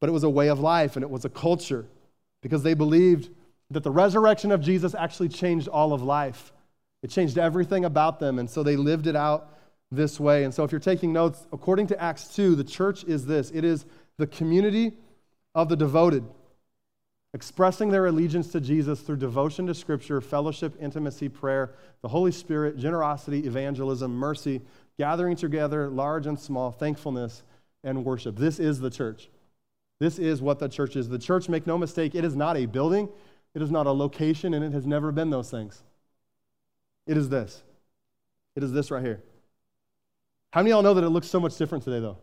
But 0.00 0.08
it 0.08 0.12
was 0.12 0.24
a 0.24 0.30
way 0.30 0.48
of 0.48 0.60
life 0.60 0.96
and 0.96 1.02
it 1.02 1.10
was 1.10 1.24
a 1.24 1.28
culture 1.28 1.86
because 2.42 2.62
they 2.62 2.74
believed 2.74 3.30
that 3.70 3.82
the 3.82 3.90
resurrection 3.90 4.52
of 4.52 4.60
Jesus 4.60 4.94
actually 4.94 5.28
changed 5.28 5.68
all 5.68 5.92
of 5.92 6.02
life. 6.02 6.52
It 7.02 7.10
changed 7.10 7.38
everything 7.38 7.84
about 7.84 8.20
them. 8.20 8.38
And 8.38 8.48
so 8.48 8.62
they 8.62 8.76
lived 8.76 9.06
it 9.06 9.16
out 9.16 9.54
this 9.90 10.18
way. 10.18 10.44
And 10.44 10.54
so 10.54 10.64
if 10.64 10.72
you're 10.72 10.80
taking 10.80 11.12
notes, 11.12 11.46
according 11.52 11.88
to 11.88 12.02
Acts 12.02 12.28
2, 12.34 12.54
the 12.54 12.64
church 12.64 13.04
is 13.04 13.26
this 13.26 13.50
it 13.52 13.64
is 13.64 13.84
the 14.16 14.26
community 14.26 14.92
of 15.54 15.68
the 15.68 15.76
devoted 15.76 16.24
expressing 17.34 17.90
their 17.90 18.06
allegiance 18.06 18.48
to 18.52 18.60
Jesus 18.60 19.00
through 19.00 19.16
devotion 19.16 19.66
to 19.66 19.74
Scripture, 19.74 20.20
fellowship, 20.20 20.74
intimacy, 20.80 21.28
prayer, 21.28 21.74
the 22.02 22.08
Holy 22.08 22.32
Spirit, 22.32 22.78
generosity, 22.78 23.40
evangelism, 23.40 24.14
mercy, 24.14 24.62
gathering 24.98 25.36
together, 25.36 25.88
large 25.88 26.26
and 26.26 26.38
small, 26.38 26.70
thankfulness, 26.72 27.42
and 27.84 28.04
worship. 28.04 28.36
This 28.36 28.58
is 28.58 28.80
the 28.80 28.90
church. 28.90 29.28
This 30.00 30.18
is 30.18 30.40
what 30.40 30.58
the 30.58 30.68
church 30.68 30.96
is. 30.96 31.08
The 31.08 31.18
church, 31.18 31.48
make 31.48 31.66
no 31.66 31.76
mistake, 31.76 32.14
it 32.14 32.24
is 32.24 32.36
not 32.36 32.56
a 32.56 32.66
building, 32.66 33.08
it 33.54 33.62
is 33.62 33.70
not 33.70 33.86
a 33.86 33.92
location, 33.92 34.54
and 34.54 34.64
it 34.64 34.72
has 34.72 34.86
never 34.86 35.10
been 35.10 35.30
those 35.30 35.50
things. 35.50 35.82
It 37.06 37.16
is 37.16 37.28
this. 37.28 37.62
It 38.54 38.62
is 38.62 38.72
this 38.72 38.90
right 38.90 39.02
here. 39.02 39.22
How 40.52 40.60
many 40.60 40.70
of 40.70 40.76
y'all 40.76 40.82
know 40.82 40.94
that 40.94 41.04
it 41.04 41.10
looks 41.10 41.28
so 41.28 41.40
much 41.40 41.56
different 41.56 41.84
today, 41.84 42.00
though? 42.00 42.18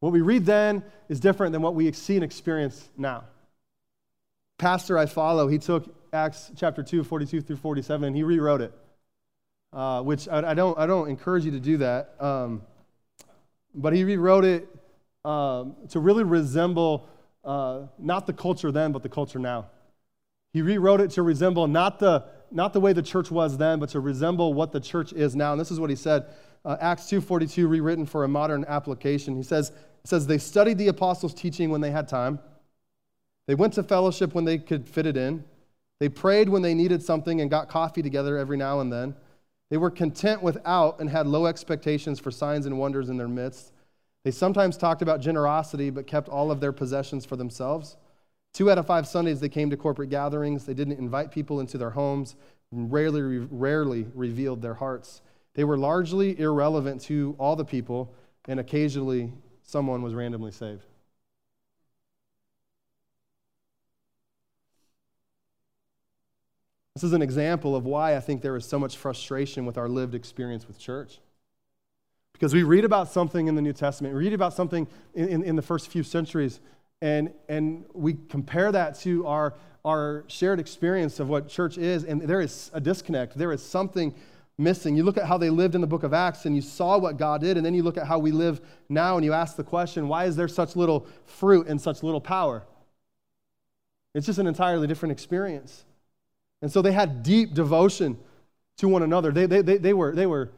What 0.00 0.12
we 0.12 0.20
read 0.20 0.44
then 0.44 0.82
is 1.08 1.20
different 1.20 1.52
than 1.52 1.62
what 1.62 1.74
we 1.74 1.90
see 1.92 2.16
and 2.16 2.24
experience 2.24 2.88
now 2.96 3.24
pastor 4.58 4.96
I 4.96 5.06
follow, 5.06 5.48
he 5.48 5.58
took 5.58 5.94
Acts 6.12 6.50
chapter 6.56 6.82
2, 6.82 7.04
42 7.04 7.40
through 7.40 7.56
47, 7.56 8.08
and 8.08 8.16
he 8.16 8.22
rewrote 8.22 8.60
it, 8.60 8.72
uh, 9.72 10.02
which 10.02 10.28
I, 10.28 10.50
I, 10.50 10.54
don't, 10.54 10.78
I 10.78 10.86
don't 10.86 11.08
encourage 11.08 11.44
you 11.44 11.50
to 11.52 11.60
do 11.60 11.78
that. 11.78 12.14
Um, 12.20 12.62
but 13.74 13.92
he 13.92 14.04
rewrote 14.04 14.44
it 14.44 14.68
um, 15.24 15.76
to 15.90 16.00
really 16.00 16.24
resemble 16.24 17.08
uh, 17.44 17.82
not 17.98 18.26
the 18.26 18.32
culture 18.32 18.70
then, 18.70 18.92
but 18.92 19.02
the 19.02 19.08
culture 19.08 19.38
now. 19.38 19.66
He 20.52 20.62
rewrote 20.62 21.00
it 21.00 21.10
to 21.12 21.22
resemble 21.22 21.66
not 21.66 21.98
the, 21.98 22.24
not 22.50 22.72
the 22.72 22.80
way 22.80 22.92
the 22.92 23.02
church 23.02 23.30
was 23.30 23.58
then, 23.58 23.80
but 23.80 23.88
to 23.90 24.00
resemble 24.00 24.54
what 24.54 24.72
the 24.72 24.80
church 24.80 25.12
is 25.12 25.34
now. 25.34 25.52
And 25.52 25.60
this 25.60 25.70
is 25.70 25.80
what 25.80 25.90
he 25.90 25.96
said. 25.96 26.26
Uh, 26.64 26.76
Acts 26.80 27.04
2.42, 27.04 27.68
rewritten 27.68 28.06
for 28.06 28.24
a 28.24 28.28
modern 28.28 28.64
application. 28.68 29.36
He 29.36 29.42
says, 29.42 29.72
says, 30.04 30.26
they 30.26 30.38
studied 30.38 30.78
the 30.78 30.88
apostles' 30.88 31.34
teaching 31.34 31.70
when 31.70 31.80
they 31.80 31.90
had 31.90 32.08
time– 32.08 32.38
they 33.46 33.54
went 33.54 33.74
to 33.74 33.82
fellowship 33.82 34.34
when 34.34 34.44
they 34.44 34.58
could 34.58 34.88
fit 34.88 35.06
it 35.06 35.16
in. 35.16 35.44
They 36.00 36.08
prayed 36.08 36.48
when 36.48 36.62
they 36.62 36.74
needed 36.74 37.02
something 37.02 37.40
and 37.40 37.50
got 37.50 37.68
coffee 37.68 38.02
together 38.02 38.36
every 38.38 38.56
now 38.56 38.80
and 38.80 38.92
then. 38.92 39.14
They 39.70 39.76
were 39.76 39.90
content 39.90 40.42
without 40.42 41.00
and 41.00 41.08
had 41.08 41.26
low 41.26 41.46
expectations 41.46 42.18
for 42.18 42.30
signs 42.30 42.66
and 42.66 42.78
wonders 42.78 43.08
in 43.08 43.16
their 43.16 43.28
midst. 43.28 43.72
They 44.24 44.30
sometimes 44.30 44.76
talked 44.76 45.02
about 45.02 45.20
generosity 45.20 45.90
but 45.90 46.06
kept 46.06 46.28
all 46.28 46.50
of 46.50 46.60
their 46.60 46.72
possessions 46.72 47.24
for 47.24 47.36
themselves. 47.36 47.96
Two 48.54 48.70
out 48.70 48.78
of 48.78 48.86
five 48.86 49.06
Sundays 49.06 49.40
they 49.40 49.48
came 49.48 49.68
to 49.70 49.76
corporate 49.76 50.10
gatherings. 50.10 50.64
They 50.64 50.74
didn't 50.74 50.98
invite 50.98 51.30
people 51.30 51.60
into 51.60 51.76
their 51.76 51.90
homes 51.90 52.34
and 52.72 52.90
rarely, 52.90 53.46
rarely 53.50 54.06
revealed 54.14 54.62
their 54.62 54.74
hearts. 54.74 55.20
They 55.54 55.64
were 55.64 55.76
largely 55.76 56.38
irrelevant 56.40 57.02
to 57.02 57.36
all 57.38 57.54
the 57.54 57.64
people, 57.64 58.12
and 58.48 58.58
occasionally 58.58 59.32
someone 59.62 60.02
was 60.02 60.14
randomly 60.14 60.50
saved. 60.50 60.84
This 66.94 67.04
is 67.04 67.12
an 67.12 67.22
example 67.22 67.74
of 67.74 67.84
why 67.84 68.16
I 68.16 68.20
think 68.20 68.40
there 68.40 68.56
is 68.56 68.64
so 68.64 68.78
much 68.78 68.96
frustration 68.96 69.66
with 69.66 69.76
our 69.76 69.88
lived 69.88 70.14
experience 70.14 70.66
with 70.68 70.78
church. 70.78 71.18
Because 72.34 72.52
we 72.52 72.64
read 72.64 72.84
about 72.84 73.10
something 73.10 73.46
in 73.46 73.54
the 73.54 73.62
New 73.62 73.72
Testament, 73.72 74.12
we 74.14 74.24
read 74.24 74.32
about 74.32 74.52
something 74.52 74.86
in, 75.14 75.28
in, 75.28 75.42
in, 75.44 75.56
the 75.56 75.62
first 75.62 75.88
few 75.88 76.02
centuries, 76.02 76.60
and, 77.00 77.32
and 77.48 77.84
we 77.94 78.14
compare 78.28 78.72
that 78.72 78.98
to 79.00 79.24
our, 79.26 79.54
our 79.84 80.24
shared 80.26 80.58
experience 80.58 81.20
of 81.20 81.28
what 81.28 81.48
church 81.48 81.78
is, 81.78 82.04
and 82.04 82.20
there 82.22 82.40
is 82.40 82.72
a 82.74 82.80
disconnect. 82.80 83.38
There 83.38 83.52
is 83.52 83.62
something 83.62 84.12
missing. 84.58 84.96
You 84.96 85.04
look 85.04 85.16
at 85.16 85.26
how 85.26 85.38
they 85.38 85.48
lived 85.48 85.76
in 85.76 85.80
the 85.80 85.86
book 85.86 86.02
of 86.02 86.12
Acts, 86.12 86.44
and 86.44 86.56
you 86.56 86.62
saw 86.62 86.98
what 86.98 87.16
God 87.16 87.40
did, 87.40 87.56
and 87.56 87.64
then 87.64 87.72
you 87.72 87.84
look 87.84 87.96
at 87.96 88.06
how 88.06 88.18
we 88.18 88.32
live 88.32 88.60
now, 88.88 89.16
and 89.16 89.24
you 89.24 89.32
ask 89.32 89.56
the 89.56 89.64
question 89.64 90.08
why 90.08 90.24
is 90.24 90.34
there 90.34 90.48
such 90.48 90.74
little 90.74 91.06
fruit 91.26 91.68
and 91.68 91.80
such 91.80 92.02
little 92.02 92.20
power? 92.20 92.64
It's 94.12 94.26
just 94.26 94.40
an 94.40 94.48
entirely 94.48 94.88
different 94.88 95.12
experience. 95.12 95.84
And 96.62 96.72
so 96.72 96.82
they 96.82 96.92
had 96.92 97.22
deep 97.22 97.54
devotion 97.54 98.18
to 98.78 98.88
one 98.88 99.02
another. 99.02 99.30
They, 99.30 99.46
they, 99.46 99.62
they, 99.62 99.76
they, 99.76 99.92
were, 99.92 100.14
they 100.14 100.26
were 100.26 100.50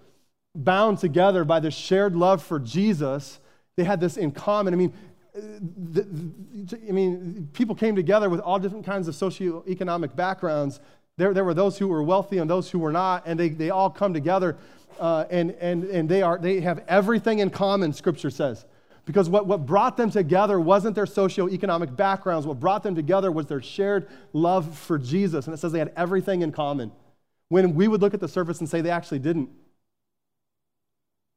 bound 0.65 0.99
together 0.99 1.45
by 1.45 1.61
this 1.61 1.75
shared 1.75 2.17
love 2.17 2.43
for 2.43 2.59
Jesus. 2.59 3.41
They 3.77 3.85
had 3.85 4.01
this 4.01 4.17
in 4.17 4.33
common. 4.33 4.75
I 4.75 4.77
mean, 4.77 4.93
I 5.37 6.93
mean, 6.93 7.49
people 7.53 7.75
came 7.75 7.95
together 7.95 8.31
with 8.31 8.41
all 8.41 8.59
different 8.59 8.87
kinds 8.87 9.07
of 9.07 9.15
socioeconomic 9.15 10.17
backgrounds. 10.17 10.81
There, 11.19 11.35
there 11.35 11.45
were 11.45 11.55
those 11.55 11.79
who 11.79 11.89
were 11.89 12.03
wealthy 12.03 12.39
and 12.39 12.49
those 12.49 12.71
who 12.71 12.79
were 12.79 12.93
not, 12.93 13.25
and 13.27 13.39
they, 13.39 13.51
they 13.51 13.71
all 13.71 13.91
come 13.91 14.15
together, 14.15 14.57
uh, 14.99 15.25
and, 15.31 15.51
and, 15.53 15.85
and 15.85 16.09
they, 16.09 16.23
are, 16.23 16.39
they 16.39 16.61
have 16.61 16.85
everything 16.89 17.41
in 17.41 17.51
common, 17.51 17.93
Scripture 17.93 18.31
says. 18.31 18.65
Because 19.05 19.29
what, 19.29 19.47
what 19.47 19.67
brought 19.67 19.97
them 19.97 20.11
together 20.11 20.59
wasn't 20.59 20.95
their 20.95 21.05
socioeconomic 21.05 21.95
backgrounds. 21.95 22.47
What 22.47 22.59
brought 22.59 22.83
them 22.83 22.95
together 22.95 23.31
was 23.31 23.47
their 23.47 23.63
shared 23.63 24.09
love 24.33 24.77
for 24.77 24.99
Jesus. 24.99 25.47
And 25.47 25.55
it 25.55 25.59
says 25.59 25.71
they 25.71 25.79
had 25.79 25.93
everything 25.97 26.43
in 26.43 26.51
common. 26.51 26.91
When 27.49 27.75
we 27.75 27.87
would 27.87 28.01
look 28.01 28.15
at 28.15 28.21
the 28.21 28.29
surface 28.29 28.59
and 28.59 28.69
say 28.69 28.81
they 28.81 28.91
actually 28.91 29.21
didn't. 29.21 29.51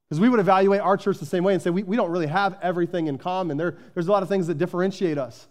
Because 0.09 0.19
we 0.19 0.29
would 0.29 0.39
evaluate 0.39 0.81
our 0.81 0.97
church 0.97 1.19
the 1.19 1.25
same 1.25 1.43
way 1.43 1.53
and 1.53 1.61
say 1.61 1.69
we, 1.69 1.83
we 1.83 1.95
don't 1.95 2.09
really 2.09 2.27
have 2.27 2.57
everything 2.61 3.07
in 3.07 3.17
common. 3.17 3.57
There, 3.57 3.77
there's 3.93 4.07
a 4.07 4.11
lot 4.11 4.23
of 4.23 4.29
things 4.29 4.47
that 4.47 4.57
differentiate 4.57 5.17
us, 5.17 5.47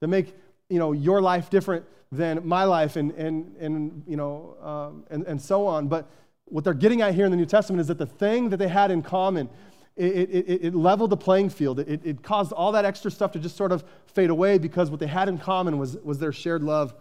that 0.00 0.08
make 0.08 0.34
you 0.68 0.78
know, 0.78 0.92
your 0.92 1.20
life 1.20 1.48
different 1.50 1.84
than 2.10 2.46
my 2.46 2.64
life 2.64 2.96
and, 2.96 3.12
and, 3.12 3.56
and, 3.56 4.02
you 4.06 4.16
know, 4.16 4.56
um, 4.62 5.04
and, 5.10 5.24
and 5.26 5.40
so 5.40 5.66
on. 5.66 5.88
But 5.88 6.08
what 6.46 6.64
they're 6.64 6.74
getting 6.74 7.02
at 7.02 7.14
here 7.14 7.24
in 7.24 7.30
the 7.30 7.36
New 7.36 7.46
Testament 7.46 7.80
is 7.80 7.86
that 7.88 7.98
the 7.98 8.06
thing 8.06 8.50
that 8.50 8.56
they 8.56 8.68
had 8.68 8.90
in 8.90 9.02
common 9.02 9.48
it, 9.96 10.28
it, 10.30 10.64
it, 10.64 10.74
leveled 10.74 11.10
the 11.10 11.16
playing 11.16 11.50
field. 11.50 11.78
It, 11.78 12.00
it 12.04 12.22
caused 12.22 12.50
all 12.50 12.72
that 12.72 12.84
extra 12.84 13.12
stuff 13.12 13.30
to 13.32 13.38
just 13.38 13.56
sort 13.56 13.70
of 13.70 13.84
fade 14.06 14.30
away 14.30 14.58
because 14.58 14.90
what 14.90 14.98
they 14.98 15.06
had 15.06 15.28
in 15.28 15.38
common 15.38 15.78
was, 15.78 15.96
was 15.98 16.18
their 16.18 16.32
shared 16.32 16.64
love 16.64 16.94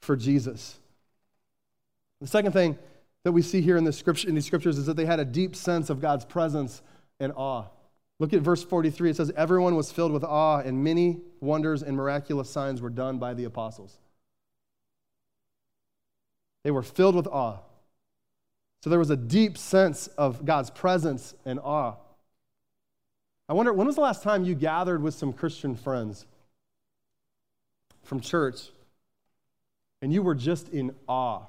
for 0.00 0.16
Jesus. 0.16 0.76
The 2.20 2.26
second 2.26 2.50
thing 2.52 2.76
that 3.24 3.32
we 3.32 3.42
see 3.42 3.60
here 3.60 3.76
in, 3.76 3.84
the 3.84 3.92
scripture, 3.92 4.28
in 4.28 4.34
these 4.34 4.46
scriptures 4.46 4.78
is 4.78 4.86
that 4.86 4.96
they 4.96 5.04
had 5.04 5.20
a 5.20 5.24
deep 5.24 5.54
sense 5.54 5.90
of 5.90 6.00
God's 6.00 6.24
presence 6.24 6.82
and 7.18 7.32
awe. 7.36 7.66
Look 8.18 8.32
at 8.32 8.40
verse 8.40 8.62
43. 8.62 9.10
It 9.10 9.16
says, 9.16 9.32
Everyone 9.36 9.76
was 9.76 9.90
filled 9.92 10.12
with 10.12 10.24
awe, 10.24 10.58
and 10.58 10.82
many 10.84 11.20
wonders 11.40 11.82
and 11.82 11.96
miraculous 11.96 12.50
signs 12.50 12.80
were 12.80 12.90
done 12.90 13.18
by 13.18 13.34
the 13.34 13.44
apostles. 13.44 13.98
They 16.64 16.70
were 16.70 16.82
filled 16.82 17.14
with 17.14 17.26
awe. 17.26 17.58
So 18.82 18.90
there 18.90 18.98
was 18.98 19.10
a 19.10 19.16
deep 19.16 19.58
sense 19.58 20.06
of 20.08 20.44
God's 20.44 20.70
presence 20.70 21.34
and 21.44 21.58
awe. 21.60 21.96
I 23.48 23.52
wonder, 23.52 23.72
when 23.72 23.86
was 23.86 23.96
the 23.96 24.02
last 24.02 24.22
time 24.22 24.44
you 24.44 24.54
gathered 24.54 25.02
with 25.02 25.14
some 25.14 25.32
Christian 25.32 25.74
friends 25.74 26.24
from 28.02 28.20
church 28.20 28.68
and 30.00 30.12
you 30.12 30.22
were 30.22 30.34
just 30.34 30.68
in 30.68 30.94
awe? 31.08 31.42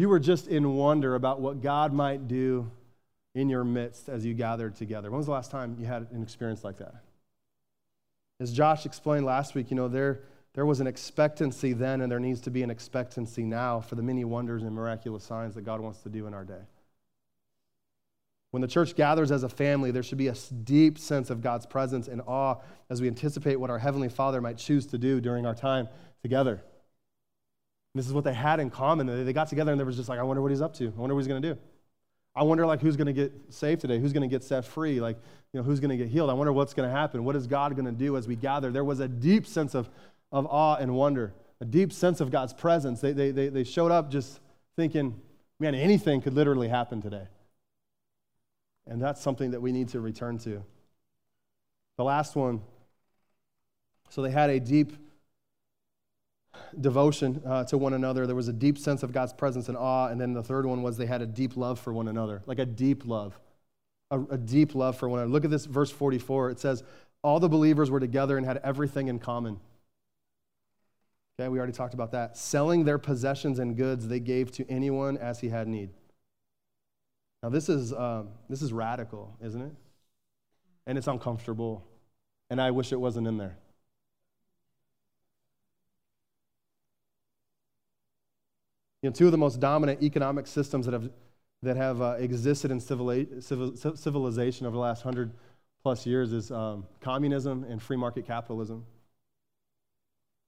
You 0.00 0.08
were 0.08 0.18
just 0.18 0.48
in 0.48 0.76
wonder 0.76 1.14
about 1.14 1.42
what 1.42 1.60
God 1.60 1.92
might 1.92 2.26
do 2.26 2.70
in 3.34 3.50
your 3.50 3.64
midst 3.64 4.08
as 4.08 4.24
you 4.24 4.32
gathered 4.32 4.74
together. 4.74 5.10
When 5.10 5.18
was 5.18 5.26
the 5.26 5.32
last 5.32 5.50
time 5.50 5.76
you 5.78 5.84
had 5.84 6.06
an 6.10 6.22
experience 6.22 6.64
like 6.64 6.78
that? 6.78 6.94
As 8.40 8.50
Josh 8.50 8.86
explained 8.86 9.26
last 9.26 9.54
week, 9.54 9.70
you 9.70 9.76
know, 9.76 9.88
there, 9.88 10.22
there 10.54 10.64
was 10.64 10.80
an 10.80 10.86
expectancy 10.86 11.74
then, 11.74 12.00
and 12.00 12.10
there 12.10 12.18
needs 12.18 12.40
to 12.40 12.50
be 12.50 12.62
an 12.62 12.70
expectancy 12.70 13.42
now 13.42 13.78
for 13.78 13.94
the 13.94 14.02
many 14.02 14.24
wonders 14.24 14.62
and 14.62 14.74
miraculous 14.74 15.22
signs 15.22 15.54
that 15.54 15.66
God 15.66 15.82
wants 15.82 15.98
to 15.98 16.08
do 16.08 16.26
in 16.26 16.32
our 16.32 16.46
day. 16.46 16.62
When 18.52 18.62
the 18.62 18.68
church 18.68 18.96
gathers 18.96 19.30
as 19.30 19.42
a 19.42 19.50
family, 19.50 19.90
there 19.90 20.02
should 20.02 20.16
be 20.16 20.28
a 20.28 20.34
deep 20.64 20.98
sense 20.98 21.28
of 21.28 21.42
God's 21.42 21.66
presence 21.66 22.08
and 22.08 22.22
awe 22.26 22.54
as 22.88 23.02
we 23.02 23.06
anticipate 23.06 23.56
what 23.56 23.68
our 23.68 23.78
Heavenly 23.78 24.08
Father 24.08 24.40
might 24.40 24.56
choose 24.56 24.86
to 24.86 24.96
do 24.96 25.20
during 25.20 25.44
our 25.44 25.54
time 25.54 25.88
together. 26.22 26.62
This 27.94 28.06
is 28.06 28.12
what 28.12 28.24
they 28.24 28.34
had 28.34 28.60
in 28.60 28.70
common. 28.70 29.24
They 29.24 29.32
got 29.32 29.48
together 29.48 29.72
and 29.72 29.80
they 29.80 29.84
were 29.84 29.92
just 29.92 30.08
like, 30.08 30.18
I 30.18 30.22
wonder 30.22 30.42
what 30.42 30.50
he's 30.50 30.60
up 30.60 30.74
to. 30.74 30.86
I 30.86 31.00
wonder 31.00 31.14
what 31.14 31.20
he's 31.20 31.28
going 31.28 31.42
to 31.42 31.54
do. 31.54 31.60
I 32.36 32.44
wonder 32.44 32.64
like 32.64 32.80
who's 32.80 32.96
going 32.96 33.08
to 33.08 33.12
get 33.12 33.32
saved 33.48 33.80
today? 33.80 33.98
Who's 33.98 34.12
going 34.12 34.28
to 34.28 34.32
get 34.32 34.44
set 34.44 34.64
free? 34.64 35.00
Like, 35.00 35.16
you 35.52 35.58
know, 35.58 35.64
who's 35.64 35.80
going 35.80 35.90
to 35.90 35.96
get 35.96 36.08
healed? 36.08 36.30
I 36.30 36.34
wonder 36.34 36.52
what's 36.52 36.74
going 36.74 36.88
to 36.88 36.94
happen. 36.94 37.24
What 37.24 37.34
is 37.34 37.48
God 37.48 37.74
going 37.74 37.86
to 37.86 37.92
do 37.92 38.16
as 38.16 38.28
we 38.28 38.36
gather? 38.36 38.70
There 38.70 38.84
was 38.84 39.00
a 39.00 39.08
deep 39.08 39.46
sense 39.46 39.74
of, 39.74 39.90
of 40.30 40.46
awe 40.46 40.76
and 40.76 40.94
wonder, 40.94 41.34
a 41.60 41.64
deep 41.64 41.92
sense 41.92 42.20
of 42.20 42.30
God's 42.30 42.52
presence. 42.52 43.00
They, 43.00 43.12
they, 43.12 43.32
they, 43.32 43.48
they 43.48 43.64
showed 43.64 43.90
up 43.90 44.10
just 44.10 44.38
thinking, 44.76 45.20
man, 45.58 45.74
anything 45.74 46.22
could 46.22 46.34
literally 46.34 46.68
happen 46.68 47.02
today. 47.02 47.26
And 48.86 49.02
that's 49.02 49.20
something 49.20 49.50
that 49.50 49.60
we 49.60 49.72
need 49.72 49.88
to 49.88 50.00
return 50.00 50.38
to. 50.38 50.62
The 51.96 52.04
last 52.04 52.36
one 52.36 52.62
so 54.10 54.22
they 54.22 54.30
had 54.30 54.50
a 54.50 54.60
deep 54.60 54.92
devotion 56.80 57.42
uh, 57.46 57.64
to 57.64 57.78
one 57.78 57.94
another. 57.94 58.26
There 58.26 58.36
was 58.36 58.48
a 58.48 58.52
deep 58.52 58.78
sense 58.78 59.02
of 59.02 59.12
God's 59.12 59.32
presence 59.32 59.68
and 59.68 59.76
awe. 59.76 60.08
And 60.08 60.20
then 60.20 60.32
the 60.32 60.42
third 60.42 60.66
one 60.66 60.82
was 60.82 60.96
they 60.96 61.06
had 61.06 61.22
a 61.22 61.26
deep 61.26 61.56
love 61.56 61.78
for 61.78 61.92
one 61.92 62.08
another, 62.08 62.42
like 62.46 62.58
a 62.58 62.66
deep 62.66 63.06
love, 63.06 63.38
a, 64.10 64.20
a 64.30 64.38
deep 64.38 64.74
love 64.74 64.96
for 64.96 65.08
one 65.08 65.20
another. 65.20 65.32
Look 65.32 65.44
at 65.44 65.50
this 65.50 65.66
verse 65.66 65.90
44. 65.90 66.50
It 66.50 66.60
says, 66.60 66.82
All 67.22 67.40
the 67.40 67.48
believers 67.48 67.90
were 67.90 68.00
together 68.00 68.36
and 68.36 68.46
had 68.46 68.58
everything 68.64 69.08
in 69.08 69.18
common. 69.18 69.60
Okay, 71.38 71.48
we 71.48 71.58
already 71.58 71.72
talked 71.72 71.94
about 71.94 72.12
that. 72.12 72.36
Selling 72.36 72.84
their 72.84 72.98
possessions 72.98 73.58
and 73.58 73.76
goods 73.76 74.06
they 74.08 74.20
gave 74.20 74.52
to 74.52 74.70
anyone 74.70 75.16
as 75.16 75.40
he 75.40 75.48
had 75.48 75.68
need. 75.68 75.90
Now, 77.42 77.48
this 77.48 77.68
is, 77.68 77.92
um, 77.92 78.28
this 78.48 78.60
is 78.60 78.72
radical, 78.72 79.34
isn't 79.42 79.62
it? 79.62 79.72
And 80.86 80.98
it's 80.98 81.06
uncomfortable. 81.06 81.86
And 82.50 82.60
I 82.60 82.70
wish 82.72 82.92
it 82.92 83.00
wasn't 83.00 83.26
in 83.26 83.38
there. 83.38 83.56
You 89.02 89.08
know, 89.08 89.14
two 89.14 89.26
of 89.26 89.32
the 89.32 89.38
most 89.38 89.60
dominant 89.60 90.02
economic 90.02 90.46
systems 90.46 90.86
that 90.86 90.92
have, 90.92 91.10
that 91.62 91.76
have 91.76 92.02
uh, 92.02 92.16
existed 92.18 92.70
in 92.70 92.80
civilization 92.80 94.66
over 94.66 94.74
the 94.74 94.80
last 94.80 95.02
hundred 95.02 95.32
plus 95.82 96.04
years 96.04 96.32
is 96.32 96.50
um, 96.50 96.86
communism 97.00 97.64
and 97.64 97.82
free 97.82 97.96
market 97.96 98.26
capitalism. 98.26 98.84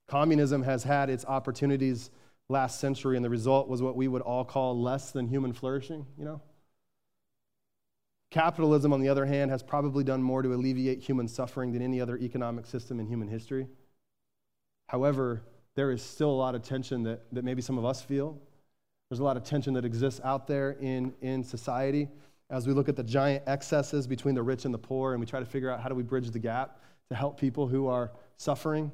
Communism 0.08 0.62
has 0.62 0.84
had 0.84 1.08
its 1.08 1.24
opportunities 1.24 2.10
last 2.50 2.80
century, 2.80 3.16
and 3.16 3.24
the 3.24 3.30
result 3.30 3.68
was 3.68 3.80
what 3.80 3.96
we 3.96 4.08
would 4.08 4.20
all 4.20 4.44
call 4.44 4.78
less 4.78 5.10
than 5.10 5.26
human 5.26 5.54
flourishing, 5.54 6.04
you 6.18 6.24
know? 6.24 6.42
Capitalism, 8.30 8.92
on 8.92 9.00
the 9.00 9.08
other 9.08 9.24
hand, 9.24 9.50
has 9.50 9.62
probably 9.62 10.04
done 10.04 10.22
more 10.22 10.42
to 10.42 10.52
alleviate 10.52 11.00
human 11.00 11.28
suffering 11.28 11.72
than 11.72 11.80
any 11.80 12.00
other 12.00 12.18
economic 12.18 12.66
system 12.66 13.00
in 13.00 13.06
human 13.06 13.28
history. 13.28 13.66
However, 14.88 15.42
there 15.74 15.90
is 15.90 16.02
still 16.02 16.30
a 16.30 16.32
lot 16.32 16.54
of 16.54 16.62
tension 16.62 17.02
that, 17.04 17.22
that 17.32 17.44
maybe 17.44 17.62
some 17.62 17.78
of 17.78 17.84
us 17.84 18.02
feel. 18.02 18.38
There's 19.08 19.20
a 19.20 19.24
lot 19.24 19.36
of 19.36 19.44
tension 19.44 19.74
that 19.74 19.84
exists 19.84 20.20
out 20.24 20.46
there 20.46 20.72
in, 20.80 21.12
in 21.20 21.44
society 21.44 22.08
as 22.50 22.66
we 22.66 22.74
look 22.74 22.88
at 22.88 22.96
the 22.96 23.02
giant 23.02 23.42
excesses 23.46 24.06
between 24.06 24.34
the 24.34 24.42
rich 24.42 24.64
and 24.64 24.74
the 24.74 24.78
poor 24.78 25.12
and 25.12 25.20
we 25.20 25.26
try 25.26 25.40
to 25.40 25.46
figure 25.46 25.70
out 25.70 25.80
how 25.80 25.88
do 25.88 25.94
we 25.94 26.02
bridge 26.02 26.30
the 26.30 26.38
gap 26.38 26.78
to 27.08 27.14
help 27.14 27.40
people 27.40 27.66
who 27.66 27.88
are 27.88 28.12
suffering. 28.36 28.92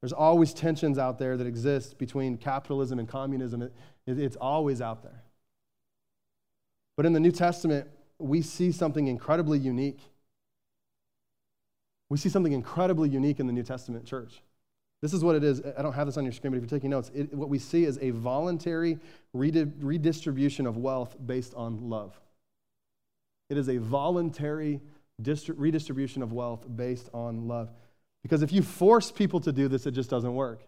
There's 0.00 0.12
always 0.12 0.54
tensions 0.54 0.98
out 0.98 1.18
there 1.18 1.36
that 1.36 1.46
exist 1.46 1.98
between 1.98 2.36
capitalism 2.36 2.98
and 2.98 3.08
communism. 3.08 3.62
It, 3.62 3.74
it, 4.06 4.18
it's 4.18 4.36
always 4.36 4.80
out 4.80 5.02
there. 5.02 5.24
But 6.96 7.06
in 7.06 7.12
the 7.12 7.20
New 7.20 7.32
Testament, 7.32 7.88
we 8.18 8.42
see 8.42 8.72
something 8.72 9.06
incredibly 9.06 9.58
unique. 9.58 10.00
We 12.08 12.18
see 12.18 12.28
something 12.28 12.52
incredibly 12.52 13.08
unique 13.08 13.40
in 13.40 13.46
the 13.46 13.52
New 13.52 13.62
Testament 13.62 14.04
church. 14.04 14.42
This 15.00 15.12
is 15.12 15.22
what 15.22 15.36
it 15.36 15.44
is. 15.44 15.62
I 15.76 15.82
don't 15.82 15.92
have 15.92 16.06
this 16.06 16.16
on 16.16 16.24
your 16.24 16.32
screen, 16.32 16.52
but 16.52 16.56
if 16.56 16.62
you're 16.62 16.78
taking 16.78 16.90
notes, 16.90 17.10
it, 17.14 17.32
what 17.32 17.48
we 17.48 17.58
see 17.58 17.84
is 17.84 17.98
a 18.00 18.10
voluntary 18.10 18.98
redistribution 19.32 20.66
of 20.66 20.76
wealth 20.76 21.16
based 21.24 21.54
on 21.54 21.88
love. 21.88 22.18
It 23.48 23.56
is 23.56 23.68
a 23.68 23.78
voluntary 23.78 24.80
redistribution 25.20 26.22
of 26.22 26.32
wealth 26.32 26.66
based 26.76 27.08
on 27.14 27.46
love. 27.46 27.70
Because 28.22 28.42
if 28.42 28.52
you 28.52 28.62
force 28.62 29.12
people 29.12 29.40
to 29.40 29.52
do 29.52 29.68
this, 29.68 29.86
it 29.86 29.92
just 29.92 30.10
doesn't 30.10 30.34
work. 30.34 30.62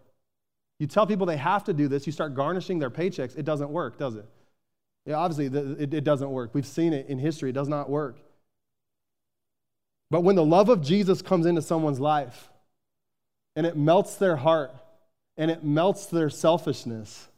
You 0.79 0.87
tell 0.87 1.07
people 1.07 1.27
they 1.27 1.37
have 1.37 1.65
to 1.65 1.73
do 1.73 1.89
this, 1.89 2.07
you 2.07 2.13
start 2.13 2.35
garnishing 2.35 2.79
their 2.79 2.91
paychecks, 2.91 3.37
it 3.37 3.45
doesn't 3.45 3.71
work, 3.71 3.99
does 3.99 4.15
it? 4.15 4.25
Yeah, 5.07 5.17
obviously, 5.17 5.49
the, 5.49 5.83
it, 5.83 5.93
it 5.93 6.05
doesn't 6.05 6.31
work. 6.31 6.51
We've 6.55 6.67
seen 6.67 6.93
it 6.93 7.07
in 7.09 7.19
history, 7.19 7.51
it 7.51 7.55
does 7.55 7.69
not 7.69 7.91
work. 7.91 8.19
But 10.11 10.23
when 10.23 10.37
the 10.37 10.45
love 10.45 10.69
of 10.69 10.81
Jesus 10.81 11.21
comes 11.21 11.47
into 11.47 11.63
someone's 11.63 12.01
life 12.01 12.50
and 13.57 13.67
it 13.67 13.77
melts 13.77 14.17
their 14.17 14.37
heart 14.37 14.75
and 15.37 15.51
it 15.51 15.65
melts 15.65 16.07
their 16.07 16.31
selfishness, 16.31 17.29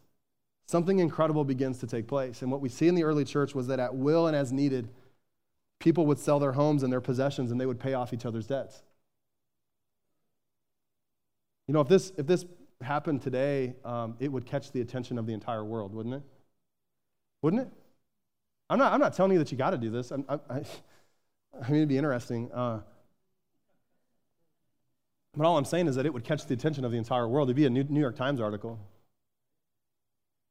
something 0.66 0.98
incredible 0.98 1.44
begins 1.44 1.78
to 1.78 1.86
take 1.86 2.06
place. 2.06 2.42
And 2.42 2.50
what 2.50 2.60
we 2.60 2.68
see 2.68 2.88
in 2.88 2.94
the 2.94 3.04
early 3.04 3.24
church 3.24 3.54
was 3.54 3.66
that 3.68 3.78
at 3.78 3.94
will 3.94 4.26
and 4.26 4.36
as 4.36 4.52
needed, 4.52 4.88
people 5.78 6.06
would 6.06 6.18
sell 6.18 6.38
their 6.38 6.52
homes 6.52 6.82
and 6.82 6.92
their 6.92 7.00
possessions 7.00 7.50
and 7.50 7.60
they 7.60 7.66
would 7.66 7.80
pay 7.80 7.94
off 7.94 8.12
each 8.12 8.26
other's 8.26 8.46
debts. 8.46 8.82
You 11.68 11.74
know, 11.74 11.80
if 11.80 11.88
this, 11.88 12.12
if 12.16 12.26
this 12.26 12.44
happened 12.80 13.22
today, 13.22 13.74
um, 13.84 14.16
it 14.18 14.30
would 14.30 14.46
catch 14.46 14.72
the 14.72 14.80
attention 14.80 15.18
of 15.18 15.26
the 15.26 15.32
entire 15.32 15.64
world, 15.64 15.94
wouldn't 15.94 16.16
it? 16.16 16.22
Wouldn't 17.40 17.62
it? 17.62 17.68
I'm 18.68 18.78
not, 18.78 18.92
I'm 18.92 19.00
not 19.00 19.14
telling 19.14 19.32
you 19.32 19.38
that 19.38 19.52
you 19.52 19.58
got 19.58 19.70
to 19.70 19.78
do 19.78 19.90
this. 19.90 20.10
I'm, 20.10 20.24
I, 20.28 20.34
I, 20.48 20.56
I 21.62 21.68
mean, 21.68 21.76
it'd 21.76 21.88
be 21.88 21.98
interesting. 21.98 22.50
Uh, 22.52 22.80
But 25.37 25.47
all 25.47 25.57
I'm 25.57 25.64
saying 25.64 25.87
is 25.89 25.97
that 25.97 26.05
it 26.05 26.12
would 26.12 26.24
catch 26.24 26.47
the 26.47 26.55
attention 26.55 26.85
of 26.85 26.93
the 26.93 26.99
entire 26.99 27.26
world. 27.26 27.49
It'd 27.49 27.57
be 27.57 27.66
a 27.66 27.70
New 27.70 28.01
York 28.01 28.16
Times 28.16 28.41
article. 28.41 28.78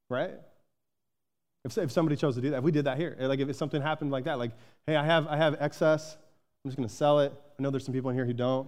Right? 0.09 0.33
If, 1.63 1.77
if 1.77 1.91
somebody 1.91 2.15
chose 2.15 2.35
to 2.35 2.41
do 2.41 2.49
that, 2.49 2.57
if 2.57 2.63
we 2.63 2.71
did 2.71 2.85
that 2.85 2.97
here, 2.97 3.15
like 3.19 3.39
if 3.39 3.55
something 3.55 3.81
happened 3.81 4.11
like 4.11 4.23
that, 4.23 4.39
like, 4.39 4.51
hey, 4.87 4.95
I 4.95 5.05
have, 5.05 5.27
I 5.27 5.37
have 5.37 5.55
excess, 5.59 6.17
I'm 6.63 6.69
just 6.69 6.77
going 6.77 6.89
to 6.89 6.93
sell 6.93 7.19
it. 7.19 7.31
I 7.59 7.61
know 7.61 7.69
there's 7.69 7.85
some 7.85 7.93
people 7.93 8.09
in 8.09 8.15
here 8.15 8.25
who 8.25 8.33
don't. 8.33 8.67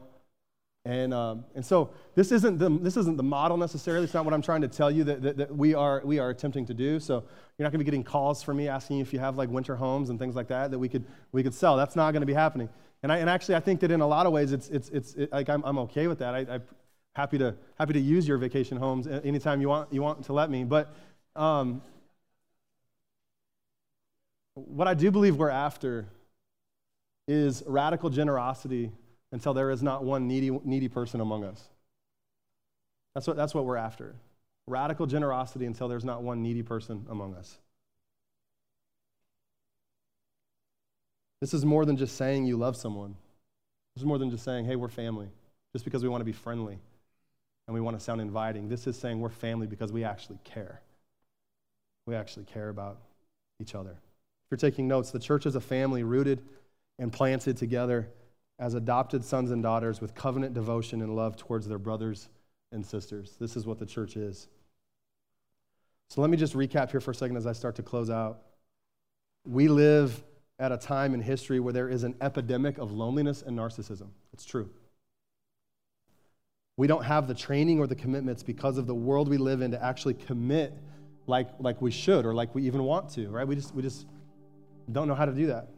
And, 0.86 1.14
um, 1.14 1.46
and 1.56 1.66
so 1.66 1.92
this 2.14 2.32
isn't, 2.32 2.60
the, 2.60 2.70
this 2.70 2.98
isn't 2.98 3.16
the 3.16 3.24
model 3.24 3.58
necessarily. 3.58 4.04
It's 4.04 4.14
not 4.14 4.26
what 4.26 4.34
I'm 4.34 4.42
trying 4.42 4.62
to 4.62 4.68
tell 4.68 4.92
you 4.92 5.06
that, 5.06 5.22
that, 5.22 5.38
that 5.38 5.56
we, 5.56 5.74
are, 5.74 6.02
we 6.04 6.20
are 6.20 6.30
attempting 6.30 6.66
to 6.66 6.74
do. 6.74 7.00
So 7.00 7.24
you're 7.58 7.64
not 7.64 7.72
going 7.72 7.80
to 7.80 7.86
be 7.86 7.86
getting 7.86 8.04
calls 8.04 8.44
from 8.44 8.58
me 8.58 8.68
asking 8.68 8.98
you 8.98 9.02
if 9.02 9.14
you 9.14 9.20
have 9.20 9.38
like 9.38 9.50
winter 9.50 9.76
homes 9.78 10.10
and 10.10 10.20
things 10.20 10.36
like 10.36 10.50
that 10.50 10.72
that 10.72 10.80
we 10.80 10.90
could, 10.90 11.06
we 11.32 11.42
could 11.42 11.54
sell. 11.54 11.78
That's 11.78 11.96
not 11.96 12.12
going 12.12 12.22
to 12.22 12.28
be 12.28 12.34
happening. 12.34 12.70
And, 13.04 13.12
I, 13.12 13.18
and 13.18 13.30
actually, 13.30 13.56
I 13.56 13.60
think 13.60 13.82
that 13.82 13.92
in 13.92 14.00
a 14.00 14.08
lot 14.08 14.26
of 14.26 14.32
ways, 14.32 14.54
it's, 14.54 14.70
it's, 14.70 14.90
it's 14.90 15.14
it, 15.16 15.32
like 15.32 15.50
I'm, 15.50 15.62
I'm 15.66 15.78
okay 15.80 16.08
with 16.08 16.20
that. 16.20 16.34
I, 16.34 16.40
I'm 16.50 16.64
happy 17.16 17.38
to, 17.38 17.54
happy 17.78 17.94
to 17.94 18.00
use 18.00 18.28
your 18.28 18.38
vacation 18.38 18.78
homes 18.78 19.08
anytime 19.08 19.60
you 19.60 19.68
want, 19.68 19.94
you 19.94 20.02
want 20.02 20.26
to 20.26 20.34
let 20.34 20.50
me. 20.50 20.64
But 20.64 20.94
um, 21.36 21.82
what 24.56 24.88
I 24.88 24.94
do 24.94 25.12
believe 25.12 25.36
we're 25.36 25.50
after 25.50 26.08
is 27.28 27.62
radical 27.66 28.10
generosity 28.10 28.92
until 29.32 29.54
there 29.54 29.70
is 29.70 29.84
not 29.84 30.04
one 30.04 30.28
needy, 30.28 30.52
needy 30.64 30.88
person 30.88 31.20
among 31.20 31.44
us. 31.44 31.62
That's 33.16 33.28
what, 33.28 33.36
that's 33.36 33.54
what 33.54 33.66
we're 33.66 33.78
after. 33.78 34.16
Radical 34.66 35.08
generosity 35.08 35.66
until 35.66 35.88
there's 35.88 36.06
not 36.06 36.24
one 36.24 36.42
needy 36.42 36.64
person 36.64 37.06
among 37.10 37.36
us. 37.36 37.58
This 41.44 41.54
is 41.54 41.66
more 41.66 41.84
than 41.84 41.98
just 41.98 42.16
saying 42.16 42.46
you 42.46 42.56
love 42.56 42.78
someone. 42.78 43.18
This 43.94 44.04
is 44.04 44.06
more 44.06 44.18
than 44.18 44.30
just 44.30 44.46
saying, 44.46 44.64
hey, 44.64 44.78
we're 44.78 44.88
family, 44.88 45.28
just 45.74 45.84
because 45.84 46.02
we 46.02 46.08
want 46.08 46.22
to 46.22 46.26
be 46.26 46.32
friendly 46.32 46.80
and 47.68 47.74
we 47.74 47.82
want 47.82 48.00
to 48.00 48.02
sound 48.02 48.22
inviting. 48.22 48.70
This 48.70 48.88
is 48.88 48.98
saying 48.98 49.20
we're 49.20 49.28
family 49.28 49.68
because 49.68 49.92
we 49.92 50.06
actually 50.06 50.40
care. 50.46 50.80
We 52.06 52.16
actually 52.16 52.46
care 52.46 52.70
about 52.70 53.00
each 53.60 53.76
other. 53.76 53.90
If 53.90 54.52
you're 54.52 54.58
taking 54.58 54.88
notes, 54.88 55.12
the 55.12 55.20
church 55.20 55.46
is 55.46 55.56
a 55.56 55.60
family 55.60 56.04
rooted 56.04 56.42
and 56.98 57.12
planted 57.12 57.58
together 57.58 58.08
as 58.58 58.76
adopted 58.76 59.26
sons 59.26 59.52
and 59.52 59.62
daughters 59.62 60.00
with 60.00 60.16
covenant 60.16 60.54
devotion 60.54 61.02
and 61.02 61.14
love 61.14 61.36
towards 61.36 61.68
their 61.68 61.78
brothers 61.78 62.30
and 62.72 62.86
sisters. 62.86 63.36
This 63.38 63.58
is 63.58 63.66
what 63.66 63.80
the 63.80 63.86
church 63.86 64.16
is. 64.16 64.48
So 66.10 66.22
let 66.22 66.30
me 66.30 66.38
just 66.38 66.54
recap 66.54 66.90
here 66.90 67.02
for 67.02 67.12
a 67.12 67.16
second 67.16 67.36
as 67.36 67.46
I 67.46 67.52
start 67.52 67.76
to 67.76 67.84
close 67.84 68.10
out. 68.10 68.40
We 69.46 69.68
live 69.68 70.24
at 70.60 70.72
a 70.72 70.78
time 70.78 71.14
in 71.14 71.22
history 71.22 71.60
where 71.60 71.74
there 71.74 71.90
is 71.90 72.04
an 72.04 72.16
epidemic 72.22 72.78
of 72.78 72.92
loneliness 72.92 73.42
and 73.42 73.58
narcissism. 73.58 74.08
It's 74.34 74.46
true. 74.46 74.70
We 76.78 76.88
don't 76.88 77.04
have 77.04 77.28
the 77.28 77.34
training 77.34 77.80
or 77.80 77.88
the 77.88 77.96
commitments 77.96 78.44
because 78.44 78.78
of 78.78 78.88
the 78.88 78.96
world 78.96 79.30
we 79.30 79.38
live 79.38 79.62
in 79.62 79.72
to 79.72 79.84
actually 79.84 80.16
commit 80.16 80.74
like, 81.28 81.50
like 81.60 81.82
we 81.82 81.92
should 81.92 82.26
or 82.26 82.34
like 82.34 82.54
we 82.56 82.64
even 82.64 82.84
want 82.84 83.10
to, 83.12 83.30
right? 83.30 83.48
We 83.48 83.56
just, 83.56 83.74
we 83.76 83.82
just 83.82 84.08
don't 84.92 85.08
know 85.08 85.16
how 85.16 85.26
to 85.26 85.32
do 85.32 85.48
that. 85.48 85.70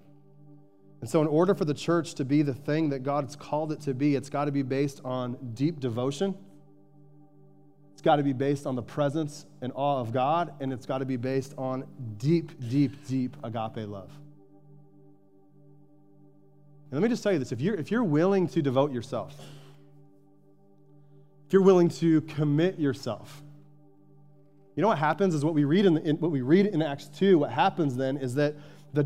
And 1.01 1.09
so, 1.09 1.21
in 1.21 1.27
order 1.27 1.53
for 1.53 1.65
the 1.65 1.73
church 1.73 2.15
to 2.15 2.25
be 2.25 2.41
the 2.41 2.53
thing 2.53 2.89
that 2.89 3.03
God's 3.03 3.35
called 3.35 3.71
it 3.71 3.81
to 3.81 3.93
be, 3.93 4.15
it's 4.15 4.29
got 4.29 4.45
to 4.45 4.51
be 4.51 4.63
based 4.63 5.01
on 5.05 5.37
deep 5.53 5.79
devotion. 5.79 6.33
It's 7.93 8.01
got 8.01 8.15
to 8.15 8.23
be 8.23 8.33
based 8.33 8.65
on 8.65 8.75
the 8.75 8.81
presence 8.81 9.45
and 9.61 9.71
awe 9.75 9.99
of 9.99 10.11
God, 10.11 10.53
and 10.61 10.73
it's 10.73 10.85
got 10.85 10.99
to 10.99 11.05
be 11.05 11.17
based 11.17 11.53
on 11.57 11.85
deep, 12.17 12.51
deep, 12.69 13.05
deep 13.07 13.37
agape 13.43 13.87
love. 13.87 14.09
Let 16.95 17.03
me 17.03 17.09
just 17.09 17.23
tell 17.23 17.33
you 17.33 17.39
this 17.39 17.51
if 17.51 17.59
you're, 17.59 17.75
if 17.75 17.91
you're 17.91 18.05
willing 18.05 18.47
to 18.47 18.61
devote 18.61 18.93
yourself, 18.93 19.35
if 21.45 21.51
you're 21.51 21.61
willing 21.61 21.89
to 21.89 22.21
commit 22.21 22.79
yourself, 22.79 23.43
you 24.77 24.81
know 24.81 24.87
what 24.87 24.97
happens 24.97 25.35
is 25.35 25.43
what 25.43 25.53
we 25.53 25.65
read 25.65 25.85
in, 25.85 25.95
the, 25.95 26.01
in, 26.01 26.15
what 26.17 26.31
we 26.31 26.39
read 26.39 26.67
in 26.67 26.81
Acts 26.81 27.09
2, 27.09 27.37
what 27.37 27.51
happens 27.51 27.97
then 27.97 28.15
is 28.15 28.35
that 28.35 28.55
the, 28.93 29.05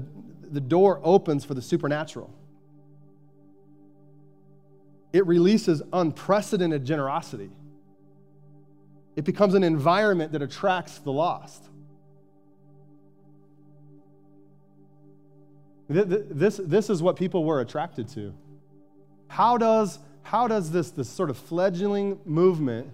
the 0.52 0.62
door 0.62 1.02
opens 1.04 1.44
for 1.44 1.56
the 1.56 1.64
supernatural. 1.64 2.32
It 5.12 5.26
releases 5.26 5.82
unprecedented 5.92 6.86
generosity. 6.86 7.50
It 9.16 9.26
becomes 9.26 9.56
an 9.56 9.64
environment 9.64 10.32
that 10.34 10.44
attracts 10.44 11.00
the 11.00 11.12
lost. 11.12 11.64
This, 15.90 16.62
this 16.64 16.90
is 16.92 17.02
what 17.02 17.16
people 17.16 17.44
were 17.44 17.62
attracted 17.62 18.08
to. 18.10 18.34
How 19.28 19.58
does, 19.58 19.98
how 20.22 20.48
does 20.48 20.72
this, 20.72 20.92
this 20.92 21.10
sort 21.10 21.32
of 21.32 21.38
fledgling 21.38 22.20
movement 22.26 22.92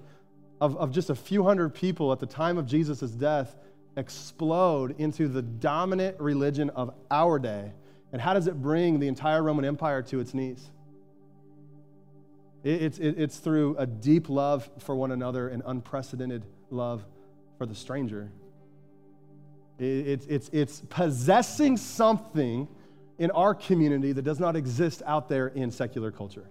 of, 0.61 0.77
of 0.77 0.91
just 0.91 1.09
a 1.09 1.15
few 1.15 1.43
hundred 1.43 1.73
people 1.73 2.13
at 2.13 2.19
the 2.19 2.25
time 2.25 2.57
of 2.57 2.65
Jesus' 2.65 3.11
death 3.11 3.55
explode 3.97 4.95
into 4.97 5.27
the 5.27 5.41
dominant 5.41 6.19
religion 6.19 6.69
of 6.69 6.93
our 7.11 7.37
day? 7.37 7.73
And 8.13 8.21
how 8.21 8.33
does 8.33 8.47
it 8.47 8.61
bring 8.61 8.99
the 8.99 9.09
entire 9.09 9.43
Roman 9.43 9.65
Empire 9.65 10.01
to 10.03 10.21
its 10.21 10.33
knees? 10.33 10.69
It's, 12.63 12.97
it's 12.97 13.37
through 13.37 13.75
a 13.77 13.85
deep 13.85 14.29
love 14.29 14.69
for 14.79 14.95
one 14.95 15.11
another 15.11 15.49
and 15.49 15.61
unprecedented 15.65 16.43
love 16.71 17.05
for 17.57 17.65
the 17.65 17.75
stranger. 17.75 18.31
It's, 19.77 20.25
it's, 20.27 20.49
it's 20.53 20.81
possessing 20.89 21.75
something 21.77 22.67
in 23.17 23.31
our 23.31 23.53
community 23.55 24.11
that 24.11 24.23
does 24.23 24.39
not 24.39 24.55
exist 24.55 25.01
out 25.05 25.29
there 25.29 25.47
in 25.47 25.71
secular 25.71 26.11
culture. 26.11 26.45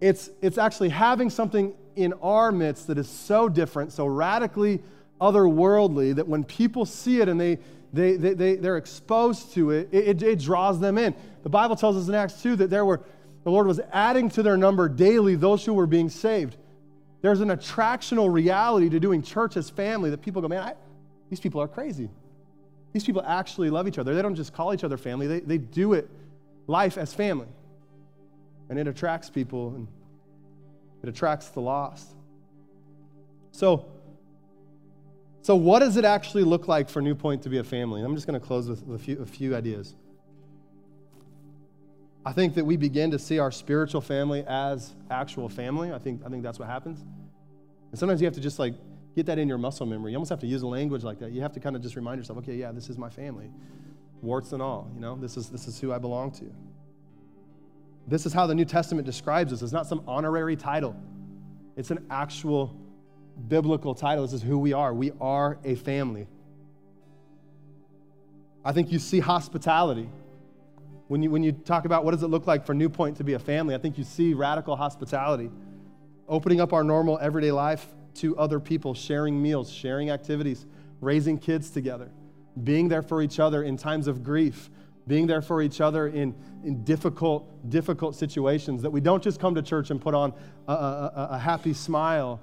It's, 0.00 0.30
it's 0.40 0.58
actually 0.58 0.90
having 0.90 1.30
something 1.30 1.74
in 1.96 2.12
our 2.14 2.52
midst 2.52 2.88
that 2.88 2.98
is 2.98 3.08
so 3.08 3.48
different, 3.48 3.92
so 3.92 4.06
radically 4.06 4.82
otherworldly 5.20 6.16
that 6.16 6.26
when 6.26 6.42
people 6.42 6.84
see 6.84 7.20
it 7.20 7.28
and 7.28 7.40
they, 7.40 7.58
they, 7.92 8.16
they, 8.16 8.34
they, 8.34 8.56
they're 8.56 8.76
exposed 8.76 9.54
to 9.54 9.70
it, 9.70 9.88
it, 9.92 10.22
it, 10.22 10.40
draws 10.40 10.80
them 10.80 10.98
in. 10.98 11.14
The 11.44 11.48
Bible 11.48 11.76
tells 11.76 11.96
us 11.96 12.08
in 12.08 12.14
Acts 12.14 12.42
2 12.42 12.56
that 12.56 12.70
there 12.70 12.84
were, 12.84 13.00
the 13.44 13.50
Lord 13.50 13.66
was 13.66 13.80
adding 13.92 14.28
to 14.30 14.42
their 14.42 14.56
number 14.56 14.88
daily 14.88 15.36
those 15.36 15.64
who 15.64 15.74
were 15.74 15.86
being 15.86 16.08
saved. 16.08 16.56
There's 17.20 17.40
an 17.40 17.50
attractional 17.50 18.32
reality 18.32 18.88
to 18.88 18.98
doing 18.98 19.22
church 19.22 19.56
as 19.56 19.70
family 19.70 20.10
that 20.10 20.22
people 20.22 20.42
go, 20.42 20.48
man, 20.48 20.62
I, 20.62 20.74
these 21.30 21.40
people 21.40 21.62
are 21.62 21.68
crazy. 21.68 22.10
These 22.92 23.04
people 23.04 23.22
actually 23.26 23.70
love 23.70 23.88
each 23.88 23.98
other. 23.98 24.14
They 24.14 24.22
don't 24.22 24.34
just 24.34 24.52
call 24.52 24.74
each 24.74 24.84
other 24.84 24.96
family, 24.96 25.26
they, 25.26 25.40
they 25.40 25.58
do 25.58 25.94
it 25.94 26.08
life 26.66 26.98
as 26.98 27.12
family. 27.12 27.48
And 28.68 28.78
it 28.78 28.86
attracts 28.86 29.28
people 29.28 29.74
and 29.74 29.88
it 31.02 31.08
attracts 31.08 31.48
the 31.48 31.60
lost. 31.60 32.08
So, 33.50 33.86
so, 35.42 35.56
what 35.56 35.80
does 35.80 35.96
it 35.96 36.04
actually 36.04 36.44
look 36.44 36.68
like 36.68 36.88
for 36.88 37.02
New 37.02 37.16
Point 37.16 37.42
to 37.42 37.48
be 37.48 37.58
a 37.58 37.64
family? 37.64 38.02
I'm 38.02 38.14
just 38.14 38.28
going 38.28 38.40
to 38.40 38.46
close 38.46 38.68
with 38.68 38.88
a 38.94 38.98
few, 38.98 39.20
a 39.20 39.26
few 39.26 39.56
ideas. 39.56 39.94
I 42.24 42.32
think 42.32 42.54
that 42.54 42.64
we 42.64 42.76
begin 42.76 43.10
to 43.10 43.18
see 43.18 43.40
our 43.40 43.50
spiritual 43.50 44.00
family 44.00 44.44
as 44.46 44.94
actual 45.10 45.48
family. 45.48 45.92
I 45.92 45.98
think, 45.98 46.22
I 46.24 46.28
think 46.28 46.44
that's 46.44 46.60
what 46.60 46.68
happens. 46.68 47.00
And 47.90 47.98
sometimes 47.98 48.20
you 48.20 48.26
have 48.26 48.34
to 48.34 48.40
just 48.40 48.60
like 48.60 48.74
get 49.14 49.26
that 49.26 49.38
in 49.38 49.48
your 49.48 49.58
muscle 49.58 49.86
memory. 49.86 50.12
You 50.12 50.16
almost 50.16 50.30
have 50.30 50.40
to 50.40 50.46
use 50.46 50.62
a 50.62 50.66
language 50.66 51.04
like 51.04 51.18
that. 51.18 51.32
You 51.32 51.42
have 51.42 51.52
to 51.52 51.60
kind 51.60 51.76
of 51.76 51.82
just 51.82 51.96
remind 51.96 52.18
yourself, 52.18 52.38
okay, 52.38 52.54
yeah, 52.54 52.72
this 52.72 52.88
is 52.88 52.98
my 52.98 53.10
family, 53.10 53.50
warts 54.22 54.52
and 54.52 54.62
all. 54.62 54.90
You 54.94 55.00
know, 55.00 55.16
this 55.16 55.36
is 55.36 55.50
this 55.50 55.68
is 55.68 55.78
who 55.80 55.92
I 55.92 55.98
belong 55.98 56.30
to. 56.32 56.52
This 58.08 58.26
is 58.26 58.32
how 58.32 58.46
the 58.46 58.54
New 58.54 58.64
Testament 58.64 59.06
describes 59.06 59.52
us. 59.52 59.62
It's 59.62 59.72
not 59.72 59.86
some 59.86 60.02
honorary 60.06 60.56
title. 60.56 60.96
It's 61.76 61.90
an 61.90 62.04
actual 62.10 62.76
biblical 63.48 63.94
title. 63.94 64.24
This 64.24 64.32
is 64.32 64.42
who 64.42 64.58
we 64.58 64.72
are. 64.72 64.92
We 64.92 65.12
are 65.20 65.58
a 65.64 65.74
family. 65.74 66.26
I 68.64 68.72
think 68.72 68.92
you 68.92 68.98
see 68.98 69.20
hospitality. 69.20 70.08
When 71.08 71.22
you, 71.22 71.30
when 71.30 71.42
you 71.42 71.52
talk 71.52 71.84
about 71.84 72.04
what 72.04 72.12
does 72.12 72.22
it 72.22 72.28
look 72.28 72.46
like 72.46 72.64
for 72.64 72.74
New 72.74 72.88
Point 72.88 73.16
to 73.18 73.24
be 73.24 73.34
a 73.34 73.38
family, 73.38 73.74
I 73.74 73.78
think 73.78 73.98
you 73.98 74.04
see 74.04 74.34
radical 74.34 74.76
hospitality. 74.76 75.50
Opening 76.28 76.60
up 76.60 76.72
our 76.72 76.82
normal 76.82 77.18
everyday 77.20 77.52
life 77.52 77.86
to 78.14 78.36
other 78.36 78.60
people, 78.60 78.94
sharing 78.94 79.40
meals, 79.40 79.70
sharing 79.70 80.10
activities, 80.10 80.66
raising 81.00 81.38
kids 81.38 81.70
together, 81.70 82.10
being 82.62 82.88
there 82.88 83.02
for 83.02 83.22
each 83.22 83.40
other 83.40 83.62
in 83.62 83.76
times 83.76 84.06
of 84.06 84.22
grief, 84.22 84.70
being 85.06 85.26
there 85.26 85.42
for 85.42 85.62
each 85.62 85.80
other 85.80 86.06
in, 86.08 86.34
in 86.64 86.84
difficult, 86.84 87.70
difficult 87.70 88.14
situations. 88.14 88.82
That 88.82 88.90
we 88.90 89.00
don't 89.00 89.22
just 89.22 89.40
come 89.40 89.54
to 89.56 89.62
church 89.62 89.90
and 89.90 90.00
put 90.00 90.14
on 90.14 90.32
a, 90.68 90.72
a, 90.72 91.28
a 91.32 91.38
happy 91.38 91.74
smile 91.74 92.40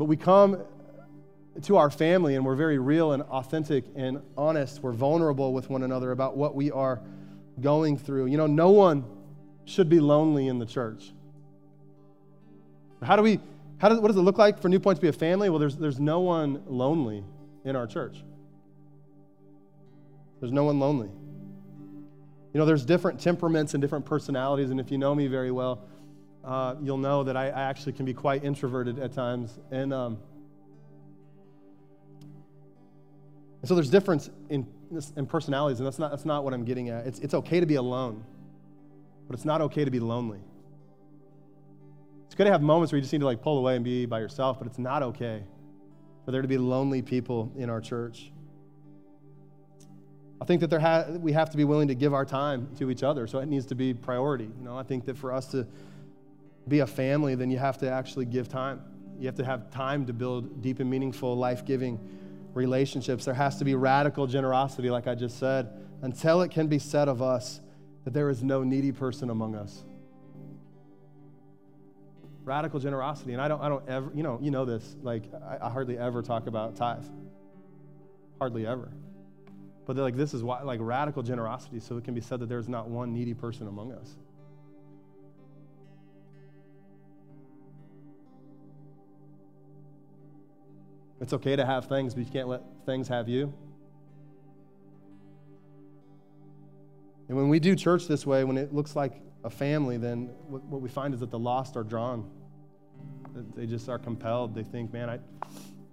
but 0.00 0.06
we 0.06 0.16
come 0.16 0.62
to 1.60 1.76
our 1.76 1.90
family 1.90 2.34
and 2.34 2.42
we're 2.42 2.56
very 2.56 2.78
real 2.78 3.12
and 3.12 3.22
authentic 3.24 3.84
and 3.94 4.22
honest. 4.34 4.82
We're 4.82 4.92
vulnerable 4.92 5.52
with 5.52 5.68
one 5.68 5.82
another 5.82 6.10
about 6.10 6.38
what 6.38 6.54
we 6.54 6.70
are 6.70 7.02
going 7.60 7.98
through. 7.98 8.24
You 8.24 8.38
know, 8.38 8.46
no 8.46 8.70
one 8.70 9.04
should 9.66 9.90
be 9.90 10.00
lonely 10.00 10.48
in 10.48 10.58
the 10.58 10.64
church. 10.64 11.12
How 13.02 13.14
do 13.14 13.22
we, 13.22 13.40
how 13.80 13.88
does, 13.88 13.98
what 13.98 14.08
does 14.08 14.16
it 14.16 14.20
look 14.20 14.36
like 14.36 14.60
for 14.60 14.68
New 14.68 14.78
Point 14.78 14.96
to 14.96 15.02
be 15.02 15.08
a 15.08 15.12
family? 15.12 15.48
Well, 15.48 15.58
there's, 15.58 15.76
there's 15.76 15.98
no 15.98 16.20
one 16.20 16.62
lonely 16.66 17.24
in 17.64 17.76
our 17.76 17.86
church. 17.86 18.22
There's 20.38 20.52
no 20.52 20.64
one 20.64 20.78
lonely. 20.78 21.08
You 22.52 22.58
know, 22.58 22.66
there's 22.66 22.84
different 22.84 23.20
temperaments 23.20 23.72
and 23.72 23.80
different 23.80 24.04
personalities, 24.04 24.70
and 24.70 24.78
if 24.80 24.90
you 24.90 24.98
know 24.98 25.14
me 25.14 25.28
very 25.28 25.50
well, 25.50 25.88
uh, 26.44 26.74
you'll 26.82 26.98
know 26.98 27.24
that 27.24 27.38
I, 27.38 27.48
I, 27.48 27.62
actually 27.62 27.92
can 27.92 28.04
be 28.04 28.14
quite 28.14 28.44
introverted 28.44 28.98
at 28.98 29.12
times. 29.12 29.58
And, 29.70 29.92
um, 29.94 30.18
and 33.60 33.68
so 33.68 33.74
there's 33.74 33.90
difference 33.90 34.28
in, 34.50 34.66
in 35.16 35.26
personalities, 35.26 35.80
and 35.80 35.86
that's 35.86 35.98
not, 35.98 36.10
that's 36.10 36.24
not 36.26 36.44
what 36.44 36.52
I'm 36.52 36.64
getting 36.64 36.90
at. 36.90 37.06
It's, 37.06 37.18
it's 37.20 37.34
okay 37.34 37.60
to 37.60 37.66
be 37.66 37.76
alone, 37.76 38.24
but 39.26 39.34
it's 39.34 39.44
not 39.46 39.62
okay 39.62 39.86
to 39.86 39.90
be 39.90 40.00
lonely. 40.00 40.40
Good 42.40 42.46
to 42.46 42.52
have 42.52 42.62
moments 42.62 42.90
where 42.90 42.96
you 42.96 43.02
just 43.02 43.12
need 43.12 43.18
to 43.18 43.26
like 43.26 43.42
pull 43.42 43.58
away 43.58 43.76
and 43.76 43.84
be 43.84 44.06
by 44.06 44.18
yourself, 44.18 44.58
but 44.58 44.66
it's 44.66 44.78
not 44.78 45.02
okay 45.02 45.42
for 46.24 46.30
there 46.30 46.40
to 46.40 46.48
be 46.48 46.56
lonely 46.56 47.02
people 47.02 47.52
in 47.54 47.68
our 47.68 47.82
church. 47.82 48.32
I 50.40 50.46
think 50.46 50.62
that 50.62 50.70
there 50.70 50.80
ha- 50.80 51.04
we 51.18 51.32
have 51.32 51.50
to 51.50 51.58
be 51.58 51.64
willing 51.64 51.88
to 51.88 51.94
give 51.94 52.14
our 52.14 52.24
time 52.24 52.74
to 52.78 52.90
each 52.90 53.02
other, 53.02 53.26
so 53.26 53.40
it 53.40 53.48
needs 53.50 53.66
to 53.66 53.74
be 53.74 53.92
priority. 53.92 54.44
You 54.44 54.64
know, 54.64 54.74
I 54.74 54.84
think 54.84 55.04
that 55.04 55.18
for 55.18 55.34
us 55.34 55.48
to 55.48 55.66
be 56.66 56.78
a 56.78 56.86
family, 56.86 57.34
then 57.34 57.50
you 57.50 57.58
have 57.58 57.76
to 57.76 57.90
actually 57.90 58.24
give 58.24 58.48
time. 58.48 58.80
You 59.18 59.26
have 59.26 59.36
to 59.36 59.44
have 59.44 59.70
time 59.70 60.06
to 60.06 60.14
build 60.14 60.62
deep 60.62 60.80
and 60.80 60.88
meaningful, 60.88 61.36
life 61.36 61.66
giving 61.66 62.00
relationships. 62.54 63.26
There 63.26 63.34
has 63.34 63.58
to 63.58 63.66
be 63.66 63.74
radical 63.74 64.26
generosity, 64.26 64.88
like 64.88 65.06
I 65.06 65.14
just 65.14 65.38
said, 65.38 65.68
until 66.00 66.40
it 66.40 66.50
can 66.50 66.68
be 66.68 66.78
said 66.78 67.06
of 67.06 67.20
us 67.20 67.60
that 68.04 68.14
there 68.14 68.30
is 68.30 68.42
no 68.42 68.62
needy 68.62 68.92
person 68.92 69.28
among 69.28 69.56
us. 69.56 69.84
Radical 72.44 72.80
generosity. 72.80 73.32
And 73.32 73.40
I 73.40 73.48
don't, 73.48 73.60
I 73.60 73.68
don't 73.68 73.88
ever, 73.88 74.10
you 74.14 74.22
know, 74.22 74.38
you 74.42 74.50
know 74.50 74.64
this, 74.64 74.96
like, 75.02 75.24
I, 75.34 75.66
I 75.66 75.70
hardly 75.70 75.98
ever 75.98 76.22
talk 76.22 76.46
about 76.46 76.76
tithe. 76.76 77.04
Hardly 78.38 78.66
ever. 78.66 78.90
But 79.86 79.94
they're 79.94 80.04
like, 80.04 80.16
this 80.16 80.34
is 80.34 80.42
why, 80.42 80.62
like, 80.62 80.80
radical 80.82 81.22
generosity, 81.22 81.80
so 81.80 81.96
it 81.96 82.04
can 82.04 82.14
be 82.14 82.20
said 82.20 82.40
that 82.40 82.48
there's 82.48 82.68
not 82.68 82.88
one 82.88 83.12
needy 83.12 83.34
person 83.34 83.68
among 83.68 83.92
us. 83.92 84.16
It's 91.20 91.34
okay 91.34 91.54
to 91.54 91.66
have 91.66 91.86
things, 91.86 92.14
but 92.14 92.24
you 92.24 92.30
can't 92.32 92.48
let 92.48 92.62
things 92.86 93.06
have 93.08 93.28
you. 93.28 93.52
And 97.28 97.36
when 97.36 97.48
we 97.48 97.60
do 97.60 97.76
church 97.76 98.08
this 98.08 98.26
way, 98.26 98.42
when 98.42 98.56
it 98.56 98.72
looks 98.72 98.96
like 98.96 99.20
a 99.44 99.50
family, 99.50 99.96
then 99.96 100.26
what 100.48 100.80
we 100.80 100.88
find 100.88 101.14
is 101.14 101.20
that 101.20 101.30
the 101.30 101.38
lost 101.38 101.76
are 101.76 101.82
drawn. 101.82 102.28
They 103.54 103.66
just 103.66 103.88
are 103.88 103.98
compelled. 103.98 104.54
They 104.54 104.64
think, 104.64 104.92
man, 104.92 105.08
I 105.08 105.18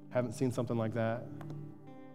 haven't 0.10 0.34
seen 0.34 0.52
something 0.52 0.78
like 0.78 0.94
that. 0.96 1.24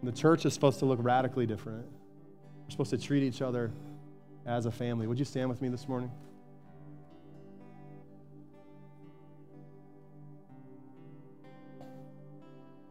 And 0.01 0.11
the 0.11 0.11
church 0.11 0.45
is 0.45 0.53
supposed 0.53 0.79
to 0.79 0.85
look 0.85 0.99
radically 1.01 1.45
different. 1.45 1.85
We're 1.85 2.71
supposed 2.71 2.91
to 2.91 2.97
treat 2.97 3.23
each 3.23 3.41
other 3.41 3.71
as 4.45 4.65
a 4.65 4.71
family. 4.71 5.07
Would 5.07 5.17
you 5.17 5.25
stand 5.25 5.49
with 5.49 5.61
me 5.61 5.69
this 5.69 5.87
morning? 5.87 6.11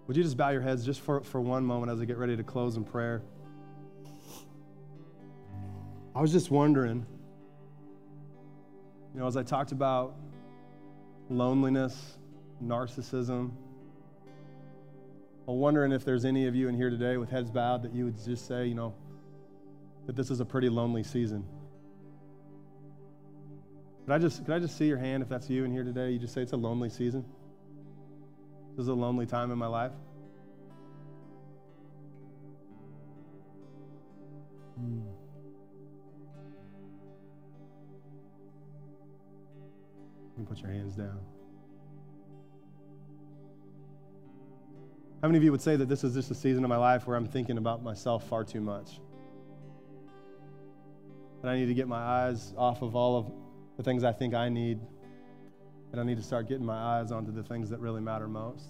Would 0.07 0.17
you 0.17 0.23
just 0.23 0.37
bow 0.37 0.51
your 0.51 0.63
heads 0.63 0.85
just 0.85 1.01
for, 1.01 1.21
for 1.23 1.41
one 1.41 1.65
moment 1.65 1.93
as 1.93 2.01
I 2.01 2.05
get 2.05 2.17
ready 2.17 2.37
to 2.37 2.43
close 2.43 2.77
in 2.77 2.85
prayer? 2.85 3.23
I 6.15 6.21
was 6.21 6.33
just 6.33 6.51
wondering, 6.51 7.07
you 9.15 9.21
know, 9.21 9.27
as 9.27 9.37
I 9.37 9.43
talked 9.43 9.73
about 9.73 10.15
loneliness, 11.29 12.19
narcissism, 12.65 13.51
I'm 15.49 15.57
wondering 15.57 15.93
if 15.93 16.05
there's 16.05 16.25
any 16.25 16.47
of 16.47 16.55
you 16.55 16.69
in 16.69 16.75
here 16.75 16.89
today 16.89 17.17
with 17.17 17.29
heads 17.29 17.51
bowed 17.51 17.83
that 17.83 17.95
you 17.95 18.05
would 18.05 18.25
just 18.25 18.47
say, 18.47 18.67
you 18.67 18.75
know, 18.75 18.95
that 20.07 20.17
this 20.17 20.31
is 20.31 20.41
a 20.41 20.45
pretty 20.45 20.69
lonely 20.69 21.03
season. 21.03 21.45
Could 24.05 24.15
I 24.15 24.19
just, 24.19 24.45
could 24.45 24.55
I 24.55 24.59
just 24.59 24.77
see 24.77 24.87
your 24.87 24.99
hand 24.99 25.23
if 25.23 25.29
that's 25.29 25.49
you 25.51 25.65
in 25.65 25.73
here 25.73 25.85
today? 25.85 26.11
You 26.11 26.19
just 26.19 26.35
say 26.35 26.43
it's 26.43 26.53
a 26.53 26.57
lonely 26.57 26.89
season. 26.89 27.25
This 28.77 28.85
is 28.85 28.89
a 28.89 28.95
lonely 28.95 29.27
time 29.27 29.51
in 29.51 29.59
my 29.59 29.67
life. 29.67 29.93
Hmm. 34.77 35.12
Put 40.49 40.59
your 40.59 40.71
hands 40.71 40.97
down. 40.97 41.21
How 45.23 45.29
many 45.29 45.39
of 45.39 45.45
you 45.45 45.53
would 45.53 45.63
say 45.63 45.77
that 45.77 45.89
this 45.89 46.03
is 46.03 46.15
just 46.15 46.31
a 46.31 46.35
season 46.35 46.65
of 46.65 46.69
my 46.69 46.77
life 46.77 47.07
where 47.07 47.17
I'm 47.17 47.29
thinking 47.29 47.59
about 47.59 47.83
myself 47.83 48.29
far 48.29 48.43
too 48.43 48.61
much? 48.61 49.01
And 51.41 51.51
I 51.51 51.57
need 51.57 51.67
to 51.67 51.75
get 51.75 51.87
my 51.87 52.01
eyes 52.01 52.53
off 52.57 52.83
of 52.83 52.97
all 52.97 53.19
of 53.19 53.33
the 53.77 53.85
things 53.85 54.03
I 54.03 54.13
think 54.13 54.35
I 54.35 54.49
need 54.49 54.81
and 55.93 56.01
I 56.01 56.05
need 56.05 56.17
to 56.17 56.23
start 56.23 56.49
getting 56.49 56.65
my 56.65 56.77
eyes 56.77 57.13
onto 57.13 57.31
the 57.31 57.43
things 57.43 57.71
that 57.71 57.79
really 57.79 58.01
matter 58.01 58.27
most. 58.27 58.67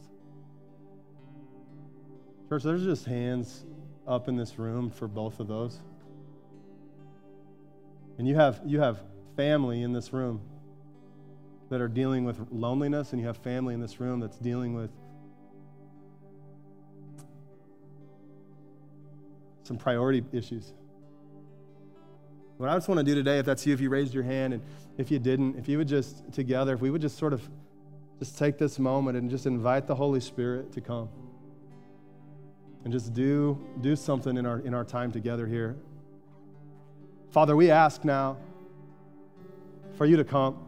Church, 2.48 2.64
there's 2.64 2.84
just 2.84 3.06
hands 3.06 3.64
up 4.06 4.28
in 4.28 4.36
this 4.36 4.58
room 4.58 4.90
for 4.90 5.08
both 5.08 5.40
of 5.40 5.48
those. 5.48 5.78
And 8.18 8.28
you 8.28 8.34
have, 8.34 8.60
you 8.66 8.80
have 8.80 9.00
family 9.36 9.82
in 9.82 9.92
this 9.92 10.12
room 10.12 10.42
that 11.72 11.80
are 11.80 11.88
dealing 11.88 12.26
with 12.26 12.38
loneliness, 12.50 13.12
and 13.12 13.20
you 13.20 13.26
have 13.26 13.38
family 13.38 13.72
in 13.72 13.80
this 13.80 13.98
room 13.98 14.20
that's 14.20 14.36
dealing 14.36 14.74
with 14.74 14.90
some 19.62 19.78
priority 19.78 20.22
issues. 20.32 20.74
What 22.58 22.68
I 22.68 22.74
just 22.74 22.88
want 22.88 22.98
to 22.98 23.04
do 23.04 23.14
today, 23.14 23.38
if 23.38 23.46
that's 23.46 23.66
you, 23.66 23.72
if 23.72 23.80
you 23.80 23.88
raised 23.88 24.12
your 24.12 24.22
hand, 24.22 24.52
and 24.52 24.62
if 24.98 25.10
you 25.10 25.18
didn't, 25.18 25.56
if 25.56 25.66
you 25.66 25.78
would 25.78 25.88
just 25.88 26.30
together, 26.30 26.74
if 26.74 26.82
we 26.82 26.90
would 26.90 27.00
just 27.00 27.16
sort 27.16 27.32
of 27.32 27.40
just 28.18 28.36
take 28.36 28.58
this 28.58 28.78
moment 28.78 29.16
and 29.16 29.30
just 29.30 29.46
invite 29.46 29.86
the 29.86 29.94
Holy 29.94 30.20
Spirit 30.20 30.72
to 30.72 30.82
come 30.82 31.08
and 32.84 32.92
just 32.92 33.14
do, 33.14 33.58
do 33.80 33.96
something 33.96 34.36
in 34.36 34.44
our, 34.44 34.58
in 34.58 34.74
our 34.74 34.84
time 34.84 35.10
together 35.10 35.46
here. 35.46 35.76
Father, 37.30 37.56
we 37.56 37.70
ask 37.70 38.04
now 38.04 38.36
for 39.96 40.04
you 40.04 40.18
to 40.18 40.24
come. 40.24 40.66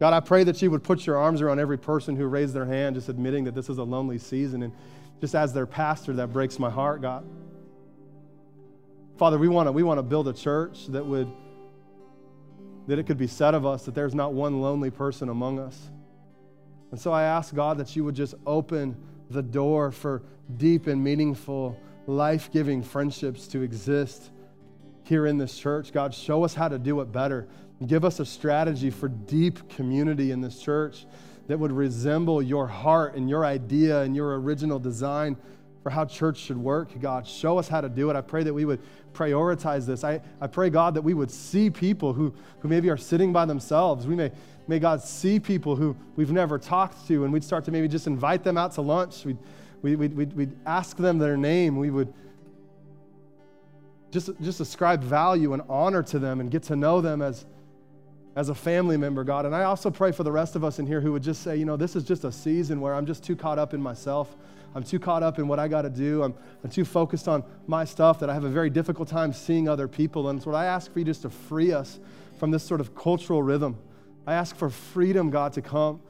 God, 0.00 0.14
I 0.14 0.20
pray 0.20 0.44
that 0.44 0.60
you 0.62 0.70
would 0.70 0.82
put 0.82 1.06
your 1.06 1.18
arms 1.18 1.42
around 1.42 1.60
every 1.60 1.76
person 1.76 2.16
who 2.16 2.24
raised 2.24 2.54
their 2.54 2.64
hand, 2.64 2.96
just 2.96 3.10
admitting 3.10 3.44
that 3.44 3.54
this 3.54 3.68
is 3.68 3.76
a 3.76 3.84
lonely 3.84 4.18
season. 4.18 4.62
And 4.62 4.72
just 5.20 5.34
as 5.34 5.52
their 5.52 5.66
pastor, 5.66 6.14
that 6.14 6.32
breaks 6.32 6.58
my 6.58 6.70
heart, 6.70 7.02
God. 7.02 7.24
Father, 9.18 9.36
we 9.36 9.48
want 9.48 9.68
to 9.68 9.72
we 9.72 9.82
want 9.82 9.98
to 9.98 10.02
build 10.02 10.26
a 10.26 10.32
church 10.32 10.86
that 10.86 11.04
would 11.04 11.30
that 12.86 12.98
it 12.98 13.06
could 13.06 13.18
be 13.18 13.26
said 13.26 13.54
of 13.54 13.66
us 13.66 13.84
that 13.84 13.94
there's 13.94 14.14
not 14.14 14.32
one 14.32 14.62
lonely 14.62 14.90
person 14.90 15.28
among 15.28 15.58
us. 15.58 15.78
And 16.90 16.98
so 16.98 17.12
I 17.12 17.24
ask 17.24 17.54
God 17.54 17.76
that 17.76 17.94
you 17.94 18.02
would 18.02 18.14
just 18.14 18.34
open 18.46 18.96
the 19.28 19.42
door 19.42 19.92
for 19.92 20.22
deep 20.56 20.86
and 20.86 21.04
meaningful, 21.04 21.78
life-giving 22.06 22.82
friendships 22.82 23.46
to 23.48 23.60
exist 23.60 24.30
here 25.04 25.26
in 25.26 25.36
this 25.36 25.56
church. 25.56 25.92
God, 25.92 26.14
show 26.14 26.42
us 26.42 26.54
how 26.54 26.68
to 26.68 26.78
do 26.78 27.02
it 27.02 27.12
better. 27.12 27.46
Give 27.86 28.04
us 28.04 28.20
a 28.20 28.26
strategy 28.26 28.90
for 28.90 29.08
deep 29.08 29.68
community 29.70 30.32
in 30.32 30.40
this 30.40 30.60
church 30.60 31.06
that 31.46 31.58
would 31.58 31.72
resemble 31.72 32.42
your 32.42 32.66
heart 32.66 33.14
and 33.14 33.28
your 33.28 33.44
idea 33.44 34.02
and 34.02 34.14
your 34.14 34.38
original 34.38 34.78
design 34.78 35.36
for 35.82 35.90
how 35.90 36.04
church 36.04 36.36
should 36.36 36.58
work. 36.58 36.90
God, 37.00 37.26
show 37.26 37.58
us 37.58 37.68
how 37.68 37.80
to 37.80 37.88
do 37.88 38.10
it. 38.10 38.16
I 38.16 38.20
pray 38.20 38.42
that 38.42 38.52
we 38.52 38.66
would 38.66 38.80
prioritize 39.14 39.86
this. 39.86 40.04
I, 40.04 40.20
I 40.40 40.46
pray, 40.46 40.68
God, 40.68 40.94
that 40.94 41.02
we 41.02 41.14
would 41.14 41.30
see 41.30 41.70
people 41.70 42.12
who, 42.12 42.34
who 42.60 42.68
maybe 42.68 42.90
are 42.90 42.98
sitting 42.98 43.32
by 43.32 43.46
themselves. 43.46 44.06
We 44.06 44.14
may, 44.14 44.30
may, 44.68 44.78
God, 44.78 45.02
see 45.02 45.40
people 45.40 45.74
who 45.74 45.96
we've 46.16 46.30
never 46.30 46.58
talked 46.58 47.08
to, 47.08 47.24
and 47.24 47.32
we'd 47.32 47.44
start 47.44 47.64
to 47.64 47.70
maybe 47.70 47.88
just 47.88 48.06
invite 48.06 48.44
them 48.44 48.58
out 48.58 48.72
to 48.72 48.82
lunch. 48.82 49.24
We'd, 49.24 49.38
we, 49.80 49.96
we'd, 49.96 50.14
we'd, 50.14 50.32
we'd 50.34 50.52
ask 50.66 50.98
them 50.98 51.18
their 51.18 51.38
name. 51.38 51.78
We 51.78 51.90
would 51.90 52.12
just, 54.10 54.30
just 54.42 54.60
ascribe 54.60 55.02
value 55.02 55.54
and 55.54 55.62
honor 55.68 56.02
to 56.02 56.18
them 56.18 56.40
and 56.40 56.50
get 56.50 56.64
to 56.64 56.76
know 56.76 57.00
them 57.00 57.22
as, 57.22 57.46
as 58.36 58.48
a 58.48 58.54
family 58.54 58.96
member, 58.96 59.24
God. 59.24 59.44
And 59.46 59.54
I 59.54 59.64
also 59.64 59.90
pray 59.90 60.12
for 60.12 60.22
the 60.22 60.32
rest 60.32 60.54
of 60.56 60.64
us 60.64 60.78
in 60.78 60.86
here 60.86 61.00
who 61.00 61.12
would 61.12 61.22
just 61.22 61.42
say, 61.42 61.56
you 61.56 61.64
know, 61.64 61.76
this 61.76 61.96
is 61.96 62.04
just 62.04 62.24
a 62.24 62.32
season 62.32 62.80
where 62.80 62.94
I'm 62.94 63.06
just 63.06 63.24
too 63.24 63.34
caught 63.34 63.58
up 63.58 63.74
in 63.74 63.82
myself. 63.82 64.36
I'm 64.74 64.84
too 64.84 65.00
caught 65.00 65.24
up 65.24 65.38
in 65.40 65.48
what 65.48 65.58
I 65.58 65.66
got 65.66 65.82
to 65.82 65.90
do. 65.90 66.22
I'm, 66.22 66.34
I'm 66.62 66.70
too 66.70 66.84
focused 66.84 67.26
on 67.26 67.42
my 67.66 67.84
stuff 67.84 68.20
that 68.20 68.30
I 68.30 68.34
have 68.34 68.44
a 68.44 68.48
very 68.48 68.70
difficult 68.70 69.08
time 69.08 69.32
seeing 69.32 69.68
other 69.68 69.88
people. 69.88 70.28
And 70.28 70.40
so 70.40 70.52
I 70.52 70.66
ask 70.66 70.92
for 70.92 71.00
you 71.00 71.04
just 71.04 71.22
to 71.22 71.30
free 71.30 71.72
us 71.72 71.98
from 72.38 72.52
this 72.52 72.62
sort 72.62 72.80
of 72.80 72.94
cultural 72.94 73.42
rhythm. 73.42 73.76
I 74.26 74.34
ask 74.34 74.54
for 74.54 74.70
freedom, 74.70 75.30
God, 75.30 75.52
to 75.54 75.62
come 75.62 76.00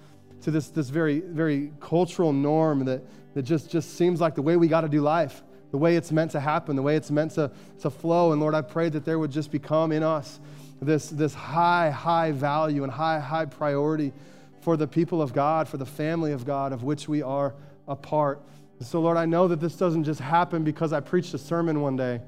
to 0.43 0.51
this, 0.51 0.69
this 0.69 0.91
very, 0.91 1.21
very 1.21 1.73
cultural 1.81 2.35
norm 2.35 2.85
that, 2.85 3.03
that 3.35 3.43
just, 3.43 3.71
just 3.71 3.97
seems 3.97 4.21
like 4.21 4.35
the 4.35 4.43
way 4.43 4.57
we 4.57 4.69
got 4.69 4.83
to 4.83 4.89
do 4.89 5.01
life, 5.01 5.43
the 5.71 5.79
way 5.79 5.97
it's 5.97 6.13
meant 6.13 6.33
to 6.33 6.41
happen, 6.41 6.77
the 6.77 6.83
way 6.83 6.97
it's 6.97 7.11
meant 7.11 7.33
to, 7.33 7.51
to 7.81 7.89
flow. 7.89 8.33
And 8.33 8.43
Lord, 8.43 8.55
I 8.55 8.61
pray 8.61 8.91
that 8.91 9.07
there 9.07 9.19
would 9.19 9.31
just 9.31 9.51
become 9.51 9.91
in 9.91 10.03
us 10.03 10.39
this, 10.81 11.11
this 11.11 11.35
high, 11.35 11.91
high 11.91 12.33
value 12.33 12.85
and 12.85 12.93
high, 12.93 13.21
high 13.21 13.45
priority 13.45 14.13
for 14.61 14.77
the 14.77 14.87
people 14.87 15.21
of 15.21 15.33
God, 15.33 15.69
for 15.69 15.77
the 15.77 15.87
family 15.87 16.33
of 16.33 16.45
God 16.45 16.73
of 16.73 16.83
which 16.83 17.09
we 17.09 17.23
are 17.23 17.55
a 17.89 17.97
part. 17.97 18.41
so, 18.81 19.01
Lord, 19.01 19.17
I 19.17 19.27
know 19.27 19.49
that 19.49 19.61
this 19.61 19.77
doesn't 19.77 20.05
just 20.05 20.21
happen 20.21 20.65
because 20.65 20.93
I 20.93 21.01
preached 21.01 21.35
a 21.35 21.39
sermon 21.39 21.81
one 21.81 21.97
day. 21.97 22.21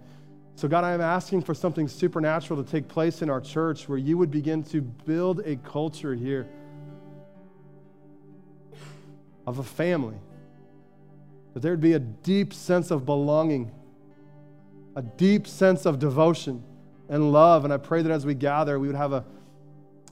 So, 0.54 0.68
God, 0.68 0.84
I 0.84 0.92
am 0.92 1.00
asking 1.00 1.42
for 1.42 1.54
something 1.54 1.88
supernatural 1.88 2.62
to 2.62 2.70
take 2.70 2.88
place 2.88 3.22
in 3.22 3.30
our 3.30 3.40
church 3.40 3.88
where 3.88 3.98
you 3.98 4.18
would 4.18 4.30
begin 4.30 4.62
to 4.64 4.82
build 4.82 5.40
a 5.40 5.56
culture 5.56 6.14
here 6.14 6.46
of 9.46 9.58
a 9.58 9.64
family, 9.64 10.16
that 11.54 11.60
there 11.60 11.72
would 11.72 11.80
be 11.80 11.94
a 11.94 11.98
deep 11.98 12.52
sense 12.52 12.90
of 12.90 13.06
belonging, 13.06 13.70
a 14.94 15.02
deep 15.02 15.46
sense 15.46 15.86
of 15.86 15.98
devotion 15.98 16.62
and 17.08 17.32
love. 17.32 17.64
And 17.64 17.72
I 17.72 17.76
pray 17.76 18.02
that 18.02 18.12
as 18.12 18.24
we 18.24 18.34
gather, 18.34 18.78
we 18.78 18.86
would 18.86 18.96
have 18.96 19.12
a, 19.12 19.24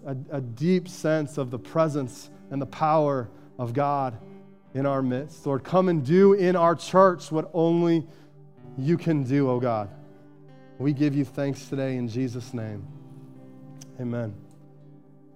a, 0.07 0.16
a 0.32 0.41
deep 0.41 0.88
sense 0.88 1.38
of 1.38 1.51
the 1.51 1.59
presence 1.59 2.30
and 2.51 2.61
the 2.61 2.66
power 2.66 3.28
of 3.59 3.72
God 3.72 4.18
in 4.74 4.86
our 4.86 5.03
midst. 5.03 5.47
Lord, 5.47 5.64
come 5.64 5.88
and 5.88 6.05
do 6.05 6.32
in 6.34 6.57
our 6.57 6.74
church 6.74 7.30
what 7.30 7.51
only 7.53 8.07
you 8.78 8.97
can 8.97 9.24
do, 9.24 9.51
oh 9.51 9.61
God. 9.61 9.91
We 10.78 10.93
give 10.93 11.14
you 11.14 11.24
thanks 11.24 11.68
today 11.68 11.97
in 11.97 12.09
Jesus' 12.09 12.55
name. 12.55 12.86
Amen. 14.01 14.34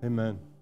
Amen. 0.03 0.54